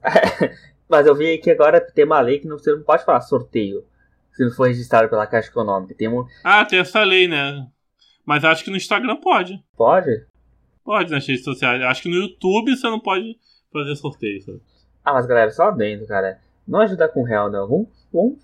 mas 0.88 1.08
eu 1.08 1.16
vi 1.16 1.38
que 1.38 1.50
agora 1.50 1.80
tem 1.80 2.04
uma 2.04 2.20
lei 2.20 2.38
que 2.38 2.46
você 2.46 2.72
não 2.72 2.84
pode 2.84 3.04
falar 3.04 3.20
sorteio 3.20 3.82
se 4.38 4.44
não 4.44 4.52
for 4.52 4.68
registrado 4.68 5.08
pela 5.08 5.26
Caixa 5.26 5.48
Econômica. 5.48 5.96
Tem 5.96 6.06
um... 6.06 6.24
Ah, 6.44 6.64
tem 6.64 6.78
essa 6.78 7.02
lei, 7.02 7.26
né? 7.26 7.66
Mas 8.24 8.44
acho 8.44 8.62
que 8.62 8.70
no 8.70 8.76
Instagram 8.76 9.16
pode. 9.16 9.60
Pode? 9.76 10.24
Pode 10.84 11.10
nas 11.10 11.26
redes 11.26 11.42
sociais. 11.42 11.82
Acho 11.82 12.02
que 12.02 12.08
no 12.08 12.14
YouTube 12.14 12.76
você 12.76 12.86
não 12.88 13.00
pode 13.00 13.36
fazer 13.72 13.96
sorteio. 13.96 14.40
Sabe? 14.42 14.60
Ah, 15.04 15.12
mas 15.12 15.26
galera, 15.26 15.50
só 15.50 15.72
dentro, 15.72 16.06
cara. 16.06 16.38
Não 16.66 16.80
ajudar 16.82 17.08
com 17.08 17.24
real, 17.24 17.50
não. 17.50 17.66
Vamos, 17.66 17.88
vamos. 18.12 18.38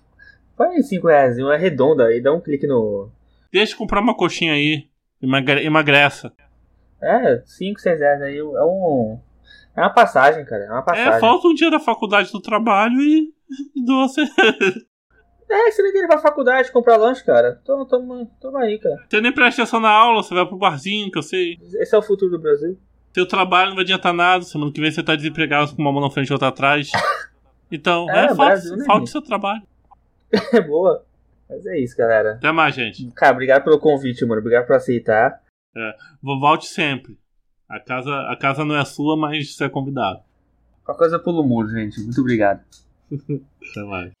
Faz 0.57 0.89
5 0.89 1.07
reais, 1.07 1.37
uma 1.37 1.55
redonda 1.55 2.13
e 2.13 2.21
dá 2.21 2.33
um 2.33 2.41
clique 2.41 2.67
no. 2.67 3.09
Deixa 3.53 3.73
eu 3.73 3.77
comprar 3.77 4.01
uma 4.01 4.15
coxinha 4.15 4.51
aí. 4.51 4.89
Emagre 5.21 5.65
emagreça. 5.65 6.33
É, 7.01 7.41
5, 7.45 7.79
6 7.79 7.99
reais 7.99 8.21
aí 8.21 8.37
é 8.37 8.43
um. 8.43 9.17
É 9.77 9.81
uma 9.81 9.93
passagem, 9.93 10.43
cara. 10.43 10.65
É 10.65 10.71
uma 10.71 10.83
passagem. 10.83 11.13
É, 11.13 11.19
falta 11.19 11.47
um 11.47 11.53
dia 11.53 11.71
da 11.71 11.79
faculdade 11.79 12.31
do 12.33 12.41
trabalho 12.41 12.99
e. 12.99 13.33
e 13.75 13.85
doce. 13.85 14.21
É, 15.49 15.71
você 15.71 15.83
nem 15.83 15.93
tem 15.93 16.07
pra 16.07 16.17
faculdade 16.17 16.71
comprar 16.71 16.97
lanche, 16.97 17.23
cara. 17.23 17.61
Toma, 17.63 17.85
toma, 17.85 18.27
toma 18.41 18.59
aí, 18.61 18.79
cara. 18.79 19.03
Você 19.07 19.21
nem 19.21 19.31
presta 19.31 19.61
atenção 19.61 19.79
na 19.79 19.89
aula, 19.89 20.23
você 20.23 20.33
vai 20.33 20.45
pro 20.45 20.57
barzinho, 20.57 21.11
que 21.11 21.17
eu 21.17 21.23
sei. 21.23 21.57
Esse 21.79 21.95
é 21.95 21.97
o 21.97 22.01
futuro 22.01 22.31
do 22.31 22.39
Brasil. 22.39 22.77
Teu 23.13 23.27
trabalho 23.27 23.69
não 23.69 23.75
vai 23.75 23.83
adiantar 23.83 24.13
nada, 24.13 24.43
semana 24.43 24.71
que 24.71 24.81
vem 24.81 24.91
você 24.91 25.03
tá 25.03 25.15
desempregado 25.15 25.75
com 25.75 25.81
uma 25.81 25.91
mão 25.91 26.01
na 26.01 26.09
frente 26.09 26.29
e 26.29 26.33
outra 26.33 26.49
atrás. 26.49 26.91
Então, 27.71 28.07
é, 28.11 28.25
é 28.25 28.35
falta, 28.35 28.75
né, 28.75 28.85
falta 28.85 29.03
o 29.03 29.07
seu 29.07 29.21
trabalho. 29.21 29.63
É 30.53 30.61
boa. 30.61 31.03
Mas 31.49 31.65
é 31.65 31.79
isso, 31.79 31.97
galera. 31.97 32.33
Até 32.33 32.51
mais, 32.51 32.75
gente. 32.75 33.09
Cara, 33.11 33.33
obrigado 33.33 33.63
pelo 33.63 33.79
convite, 33.79 34.23
mano. 34.23 34.39
Obrigado 34.39 34.67
por 34.67 34.75
aceitar. 34.75 35.41
É, 35.75 35.95
volte 36.21 36.67
sempre. 36.67 37.17
A 37.67 37.79
casa, 37.79 38.11
a 38.29 38.37
casa 38.37 38.63
não 38.63 38.75
é 38.75 38.85
sua, 38.85 39.17
mas 39.17 39.55
você 39.55 39.65
é 39.65 39.69
convidado. 39.69 40.19
Qualquer 40.83 40.99
coisa 40.99 41.19
pelo 41.19 41.43
muro, 41.43 41.67
gente. 41.69 41.99
Muito 42.01 42.21
obrigado. 42.21 42.61
Até 43.11 43.83
mais. 43.83 44.11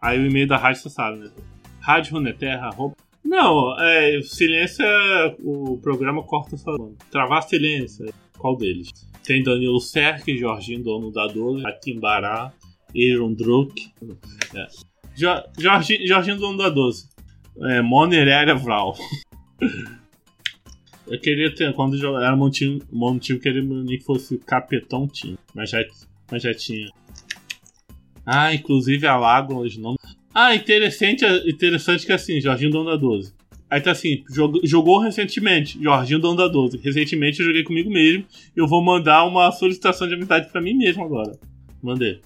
Aí 0.00 0.18
o 0.18 0.26
e-mail 0.26 0.46
da 0.46 0.56
rádio 0.56 0.82
você 0.82 0.90
sabe, 0.90 1.18
né? 1.18 1.30
Rádio 1.80 2.14
Runeterra, 2.14 2.68
arroba... 2.68 2.96
Não, 3.24 3.78
é, 3.78 4.20
silêncio 4.22 4.84
é, 4.84 5.36
o 5.42 5.78
programa 5.78 6.22
corta 6.22 6.56
só. 6.56 6.74
Travar 7.10 7.42
silêncio, 7.42 8.06
qual 8.38 8.56
deles? 8.56 8.88
Tem 9.24 9.42
Danilo 9.42 9.78
Serk, 9.78 10.36
Jorginho, 10.36 10.82
dono 10.82 11.12
da 11.12 11.26
12, 11.26 11.66
Atimbará, 11.66 12.52
Aaron 12.96 13.34
Druk. 13.34 13.92
É. 14.54 14.66
Jo, 15.14 15.28
Jorginho, 15.58 16.06
Jorginho, 16.06 16.38
dono 16.38 16.56
da 16.56 16.70
12. 16.70 17.08
É, 17.62 17.82
Moner 17.82 18.26
Vral. 18.58 18.96
Eu 21.10 21.20
queria 21.20 21.52
ter, 21.52 21.74
quando 21.74 21.96
era 22.20 22.36
Montinho, 22.36 22.78
Montinho 22.90 23.40
queria 23.40 23.62
que 23.62 23.98
fosse 24.04 24.38
Capetão 24.38 25.08
Team, 25.08 25.36
mas 25.52 25.70
já, 25.70 25.78
mas 26.30 26.40
já 26.40 26.54
tinha. 26.54 26.86
Ah, 28.32 28.54
inclusive 28.54 29.04
a 29.08 29.16
Lágrimas 29.16 29.76
não. 29.76 29.96
Ah, 30.32 30.54
interessante, 30.54 31.24
interessante 31.48 32.06
que 32.06 32.12
assim, 32.12 32.40
Jorginho 32.40 32.70
Dono 32.70 32.88
da 32.88 32.96
12. 32.96 33.34
Aí 33.68 33.80
tá 33.80 33.90
assim, 33.90 34.22
jogou, 34.32 34.60
jogou 34.64 35.00
recentemente, 35.00 35.82
Jorginho 35.82 36.20
Dono 36.20 36.36
da 36.36 36.46
12. 36.46 36.78
Recentemente 36.78 37.40
eu 37.40 37.46
joguei 37.46 37.64
comigo 37.64 37.90
mesmo. 37.90 38.24
Eu 38.54 38.68
vou 38.68 38.84
mandar 38.84 39.24
uma 39.24 39.50
solicitação 39.50 40.06
de 40.06 40.14
amizade 40.14 40.48
para 40.48 40.60
mim 40.60 40.74
mesmo 40.74 41.02
agora. 41.02 41.32
Mandei. 41.82 42.20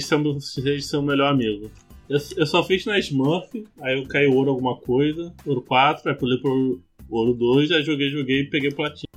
São, 0.00 0.20
vocês 0.20 0.86
são 0.86 1.00
o 1.00 1.06
melhor 1.06 1.30
amigo. 1.30 1.70
Eu, 2.08 2.18
eu 2.36 2.46
só 2.46 2.64
fiz 2.64 2.84
na 2.84 2.98
Smurf, 2.98 3.64
aí 3.80 3.96
eu 3.96 4.08
caí 4.08 4.26
ouro 4.26 4.50
alguma 4.50 4.76
coisa, 4.78 5.32
ouro 5.46 5.62
4, 5.62 6.10
aí 6.10 6.16
pulei 6.16 6.38
pro 6.38 6.82
ouro 7.08 7.34
2, 7.34 7.70
aí 7.70 7.84
joguei, 7.84 8.10
joguei 8.10 8.40
e 8.40 8.50
peguei 8.50 8.72
platina. 8.72 9.09